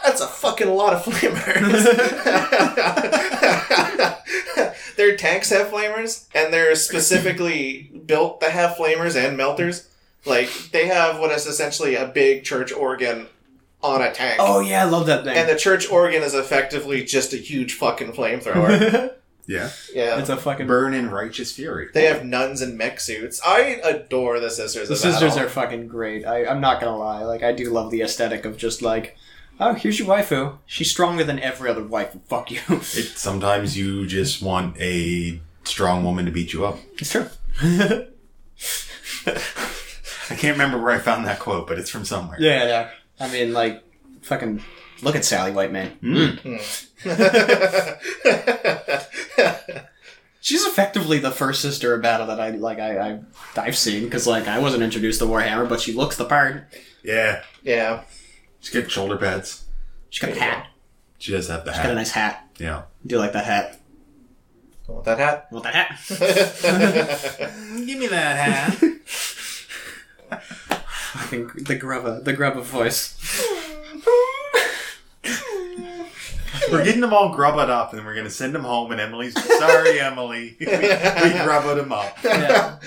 that's 0.03 0.21
a 0.21 0.27
fucking 0.27 0.69
lot 0.69 0.93
of 0.93 1.03
flamers. 1.03 1.83
their 4.95 5.15
tanks 5.17 5.49
have 5.49 5.67
flamers, 5.67 6.27
and 6.33 6.53
they're 6.53 6.75
specifically 6.75 7.91
built 8.05 8.41
to 8.41 8.49
have 8.49 8.77
flamers 8.77 9.15
and 9.15 9.38
melters. 9.38 9.89
Like, 10.25 10.49
they 10.71 10.88
have 10.88 11.19
what 11.19 11.31
is 11.31 11.45
essentially 11.45 11.95
a 11.95 12.05
big 12.05 12.43
church 12.43 12.71
organ 12.71 13.27
on 13.82 14.01
a 14.01 14.11
tank. 14.11 14.38
Oh 14.39 14.59
yeah, 14.59 14.86
I 14.86 14.89
love 14.89 15.05
that 15.07 15.23
thing. 15.23 15.38
And 15.38 15.47
the 15.49 15.55
church 15.55 15.89
organ 15.89 16.23
is 16.23 16.34
effectively 16.34 17.03
just 17.03 17.34
a 17.34 17.38
huge 17.38 17.73
fucking 17.73 18.13
flamethrower. 18.13 19.13
Yeah. 19.49 19.69
yeah. 19.95 20.19
it's 20.19 20.28
a 20.28 20.36
fucking. 20.36 20.67
Burn 20.67 20.93
in 20.93 21.09
righteous 21.09 21.53
fury. 21.53 21.88
They 21.93 22.03
have 22.03 22.25
nuns 22.25 22.61
in 22.61 22.75
mech 22.75 22.99
suits. 22.99 23.39
I 23.45 23.80
adore 23.82 24.41
the 24.41 24.49
Sisters 24.49 24.89
The 24.89 24.95
of 24.95 24.99
sisters 24.99 25.36
Battle. 25.36 25.45
are 25.45 25.49
fucking 25.49 25.88
great. 25.88 26.25
I, 26.25 26.45
I'm 26.45 26.59
not 26.59 26.82
gonna 26.82 26.97
lie. 26.97 27.23
Like 27.23 27.43
I 27.43 27.53
do 27.53 27.69
love 27.69 27.89
the 27.89 28.01
aesthetic 28.01 28.43
of 28.43 28.57
just 28.57 28.82
like, 28.82 29.15
oh, 29.57 29.73
here's 29.73 29.99
your 29.99 30.07
waifu. 30.09 30.57
She's 30.65 30.91
stronger 30.91 31.23
than 31.23 31.39
every 31.39 31.69
other 31.69 31.82
waifu. 31.82 32.19
Fuck 32.28 32.51
you. 32.51 32.59
It, 32.69 33.13
sometimes 33.15 33.78
you 33.78 34.05
just 34.05 34.41
want 34.41 34.75
a 34.82 35.39
strong 35.63 36.03
woman 36.03 36.25
to 36.25 36.32
beat 36.32 36.51
you 36.51 36.65
up. 36.65 36.80
it's 36.97 37.11
true. 37.11 37.30
I 39.25 40.36
can't 40.36 40.57
remember 40.57 40.78
where 40.78 40.91
I 40.91 40.97
found 40.99 41.25
that 41.25 41.39
quote, 41.39 41.67
but 41.67 41.80
it's 41.80 41.89
from 41.89 42.03
somewhere. 42.03 42.38
Yeah, 42.39 42.65
yeah. 42.65 42.89
I 43.20 43.32
mean, 43.32 43.53
like, 43.53 43.84
fucking 44.22 44.63
look 45.01 45.15
at 45.15 45.26
Sally 45.26 45.51
White 45.51 45.72
Man. 45.72 45.89
Hmm. 46.01 46.28
Hmm. 46.28 46.57
Hmm. 47.03 47.03
She's 50.41 50.65
effectively 50.65 51.20
the 51.20 51.32
first 51.32 51.61
sister 51.61 51.93
of 51.93 52.01
battle 52.01 52.26
that 52.28 52.39
I 52.39 52.51
like. 52.51 52.80
I, 52.80 52.97
I 52.97 53.20
I've 53.57 53.78
seen 53.78 54.05
because 54.05 54.26
like 54.26 54.47
I 54.47 54.59
wasn't 54.59 54.82
introduced 54.82 55.20
to 55.20 55.26
Warhammer, 55.26 55.68
but 55.68 55.82
she 55.82 55.91
looks 55.91 56.15
the 56.15 56.24
part. 56.24 56.63
Yeah. 57.03 57.41
yeah. 57.63 58.03
She's 58.61 58.74
got 58.74 58.89
shoulder 58.89 59.18
pads. 59.18 59.65
She's 60.09 60.22
got 60.22 60.32
a 60.38 60.39
hat. 60.39 60.68
She 61.18 61.34
does 61.34 61.49
have 61.49 61.65
the 61.65 61.74
She's 61.74 61.82
got 61.82 61.91
a 61.91 61.95
nice 61.95 62.11
hat. 62.11 62.47
Yeah. 62.59 62.78
I 62.78 62.84
do 63.07 63.18
like 63.18 63.34
that 63.34 63.43
hat. 63.43 63.82
Want 64.88 65.03
that 65.03 65.18
hat? 65.18 65.47
I 65.51 65.53
want 65.53 65.65
that 65.65 65.76
hat. 65.76 65.99
Give 67.86 67.99
me 67.99 68.07
that 68.07 68.74
hat. 70.32 70.41
I 71.16 71.24
think 71.28 71.53
the 71.68 71.78
grubba, 71.80 72.24
the 72.24 72.34
grubba 72.34 72.62
voice. 72.64 73.16
we're 76.72 76.84
getting 76.84 77.01
them 77.01 77.14
all 77.14 77.34
grubbed 77.34 77.70
up, 77.70 77.93
and 77.93 78.05
we're 78.05 78.16
gonna 78.16 78.30
send 78.30 78.53
them 78.53 78.64
home. 78.64 78.91
And 78.91 78.99
Emily's 78.99 79.34
sorry, 79.58 79.99
Emily. 79.99 80.55
we, 80.60 80.68
we 80.68 80.76
grubbed 81.43 81.80
them 81.80 81.91
up. 81.91 82.18
Yeah, 82.24 82.78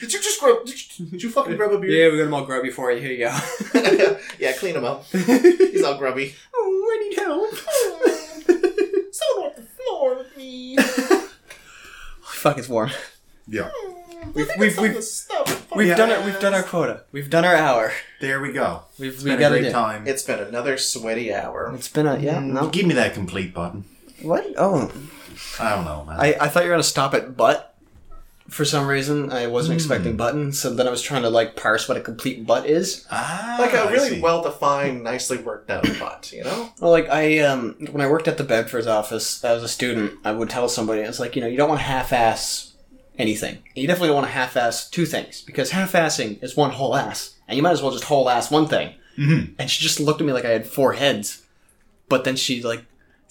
Did 0.00 0.12
you 0.12 0.20
just 0.20 0.40
grab? 0.40 0.64
Did 0.64 0.98
you, 0.98 1.06
did 1.06 1.22
you 1.22 1.30
fucking 1.30 1.56
grab 1.56 1.70
a 1.70 1.74
yeah, 1.74 1.80
beard? 1.80 2.12
we 2.12 2.18
got 2.18 2.24
them 2.24 2.34
all 2.34 2.44
grubby 2.44 2.70
for 2.70 2.90
you. 2.92 3.00
Here 3.00 3.12
you 3.12 3.28
go. 3.28 4.18
Yeah, 4.38 4.52
clean 4.52 4.74
him 4.74 4.84
up. 4.84 5.04
He's 5.06 5.84
all 5.84 5.96
grubby. 5.96 6.34
oh, 6.54 6.90
I 6.92 7.08
need 7.08 7.18
help. 7.18 7.54
Someone 9.12 9.50
off 9.50 9.56
the 9.56 9.62
floor 9.62 10.18
with 10.18 10.36
me. 10.36 10.76
Fuck, 12.22 12.58
it's 12.58 12.68
warm. 12.68 12.90
Yeah. 13.46 13.70
We've 14.34 14.50
we've 14.58 14.78
we've, 14.78 15.04
we've 15.76 15.88
Yeah. 15.88 15.96
done 15.96 16.10
it. 16.10 16.24
We've 16.24 16.38
done 16.40 16.54
our 16.54 16.62
quota. 16.62 17.02
We've 17.12 17.30
done 17.30 17.44
our 17.44 17.54
hour. 17.54 17.92
There 18.20 18.40
we 18.40 18.52
go. 18.52 18.82
We've 18.98 19.14
It's 19.14 19.22
we 19.24 19.30
been 19.30 19.40
got 19.40 19.52
a 19.52 19.56
great 19.56 19.66
in. 19.66 19.72
time. 19.72 20.06
It's 20.06 20.22
been 20.22 20.38
another 20.40 20.78
sweaty 20.78 21.32
hour. 21.34 21.72
It's 21.74 21.88
been 21.88 22.06
a 22.06 22.18
yeah. 22.18 22.38
No. 22.40 22.68
Give 22.68 22.86
me 22.86 22.94
that 22.94 23.14
complete 23.14 23.52
button. 23.54 23.84
What? 24.22 24.46
Oh, 24.56 24.90
I 25.58 25.70
don't 25.74 25.84
know, 25.84 26.04
man. 26.04 26.20
I, 26.20 26.36
I 26.40 26.48
thought 26.48 26.62
you 26.64 26.68
were 26.70 26.74
gonna 26.74 26.82
stop 26.82 27.14
at 27.14 27.36
butt. 27.36 27.68
For 28.48 28.64
some 28.66 28.86
reason, 28.86 29.32
I 29.32 29.46
wasn't 29.46 29.76
expecting 29.76 30.16
button, 30.16 30.52
so 30.52 30.74
then 30.74 30.86
I 30.86 30.90
was 30.90 31.00
trying 31.00 31.22
to 31.22 31.30
like 31.30 31.56
parse 31.56 31.88
what 31.88 31.96
a 31.96 32.00
complete 32.00 32.44
butt 32.44 32.66
is. 32.66 33.06
ah, 33.10 33.56
Like 33.58 33.72
a 33.72 33.78
I 33.82 33.90
really 33.90 34.20
well 34.20 34.42
defined, 34.42 35.02
nicely 35.02 35.38
worked 35.38 35.70
out 35.70 35.84
butt, 35.98 36.32
you 36.32 36.44
know? 36.44 36.70
Well, 36.78 36.90
like 36.90 37.08
I 37.08 37.38
um 37.38 37.76
when 37.92 38.02
I 38.02 38.10
worked 38.10 38.28
at 38.28 38.36
the 38.36 38.44
Bedford's 38.44 38.86
office 38.88 39.42
as 39.42 39.62
a 39.62 39.68
student, 39.68 40.18
I 40.24 40.32
would 40.32 40.50
tell 40.50 40.68
somebody 40.68 41.00
it's 41.00 41.18
like 41.20 41.34
you 41.34 41.40
know 41.40 41.48
you 41.48 41.56
don't 41.56 41.68
want 41.70 41.80
half-ass 41.80 42.71
anything. 43.18 43.58
You 43.74 43.86
definitely 43.86 44.08
don't 44.08 44.16
want 44.16 44.26
to 44.28 44.32
half-ass 44.32 44.88
two 44.90 45.06
things 45.06 45.42
because 45.42 45.70
half-assing 45.70 46.42
is 46.42 46.56
one 46.56 46.70
whole 46.70 46.94
ass, 46.96 47.34
and 47.48 47.56
you 47.56 47.62
might 47.62 47.72
as 47.72 47.82
well 47.82 47.92
just 47.92 48.04
whole 48.04 48.28
ass 48.30 48.50
one 48.50 48.66
thing. 48.68 48.94
Mhm. 49.18 49.54
And 49.58 49.70
she 49.70 49.82
just 49.82 50.00
looked 50.00 50.20
at 50.20 50.26
me 50.26 50.32
like 50.32 50.44
I 50.46 50.50
had 50.50 50.66
four 50.66 50.94
heads, 50.94 51.42
but 52.08 52.24
then 52.24 52.36
she 52.36 52.62
like, 52.62 52.84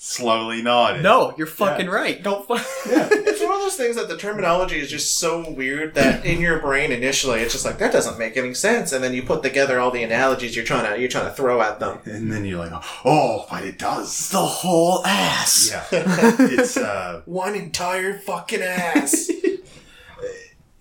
Slowly 0.03 0.63
nodded. 0.63 1.03
no, 1.03 1.35
you're 1.37 1.45
fucking 1.45 1.87
right. 1.87 2.23
Don't. 2.23 2.47
Fu- 2.47 2.55
It's 2.85 3.39
one 3.39 3.51
of 3.51 3.59
those 3.59 3.75
things 3.75 3.95
that 3.97 4.07
the 4.07 4.17
terminology 4.17 4.79
is 4.79 4.89
just 4.89 5.17
so 5.19 5.47
weird 5.51 5.93
that 5.93 6.25
in 6.25 6.41
your 6.41 6.57
brain 6.57 6.91
initially 6.91 7.41
it's 7.41 7.53
just 7.53 7.65
like 7.65 7.77
that 7.77 7.91
doesn't 7.91 8.17
make 8.17 8.35
any 8.35 8.55
sense, 8.55 8.91
and 8.93 9.03
then 9.03 9.13
you 9.13 9.21
put 9.21 9.43
together 9.43 9.79
all 9.79 9.91
the 9.91 10.01
analogies 10.01 10.55
you're 10.55 10.65
trying 10.65 10.91
to 10.91 10.99
you're 10.99 11.07
trying 11.09 11.25
to 11.27 11.33
throw 11.33 11.61
at 11.61 11.79
them. 11.79 11.99
And 12.05 12.31
then 12.31 12.45
you're 12.45 12.57
like, 12.57 12.71
oh, 13.05 13.45
but 13.51 13.63
it 13.63 13.77
does. 13.77 14.29
the 14.29 14.39
whole 14.39 15.05
ass. 15.05 15.69
Yeah. 15.71 15.83
it's 15.91 16.77
uh 16.77 17.21
One 17.25 17.53
entire 17.53 18.17
fucking 18.17 18.61
ass. 18.63 19.29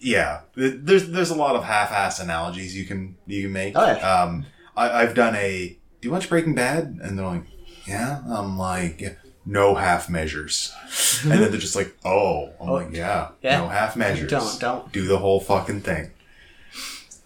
yeah. 0.00 0.40
There's 0.54 1.08
there's 1.10 1.30
a 1.30 1.34
lot 1.34 1.54
of 1.56 1.64
half-ass 1.64 2.18
analogies 2.20 2.76
you 2.76 2.84
can 2.86 3.16
you 3.26 3.42
can 3.42 3.52
make. 3.52 3.74
Oh, 3.76 3.84
yeah. 3.86 3.98
Um, 4.22 4.46
I, 4.76 5.02
I've 5.02 5.14
done 5.14 5.34
a. 5.36 5.78
Do 6.00 6.08
you 6.08 6.12
watch 6.12 6.28
Breaking 6.28 6.54
Bad? 6.54 6.98
And 7.02 7.18
they're 7.18 7.26
like, 7.26 7.44
yeah. 7.86 8.22
I'm 8.26 8.56
like, 8.58 9.18
no 9.44 9.74
half 9.74 10.08
measures. 10.08 10.72
and 11.22 11.32
then 11.32 11.50
they're 11.50 11.60
just 11.60 11.76
like, 11.76 11.94
oh. 12.04 12.50
I'm 12.60 12.68
like, 12.70 12.94
yeah, 12.96 13.28
Yeah. 13.42 13.58
no 13.58 13.68
half 13.68 13.96
measures. 13.96 14.30
Don't 14.30 14.60
don't. 14.60 14.92
do 14.92 15.06
the 15.06 15.18
whole 15.18 15.40
fucking 15.40 15.82
thing. 15.82 16.12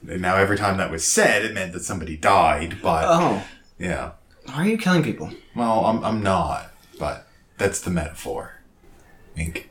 And 0.09 0.21
now 0.21 0.37
every 0.37 0.57
time 0.59 0.77
that 0.79 0.91
was 0.91 1.05
said, 1.07 1.45
it 1.45 1.55
meant 1.55 1.73
that 1.73 1.81
somebody 1.85 2.17
died. 2.17 2.79
But 2.83 3.05
Oh, 3.09 3.45
yeah. 3.79 4.13
why 4.47 4.55
are 4.57 4.67
you 4.69 4.77
killing 4.79 5.03
people? 5.03 5.31
Well, 5.55 5.87
I'm 5.87 6.05
I'm 6.05 6.23
not. 6.23 6.71
But 6.99 7.27
that's 7.59 7.81
the 7.81 7.91
metaphor. 7.91 8.61
Wink. 9.37 9.71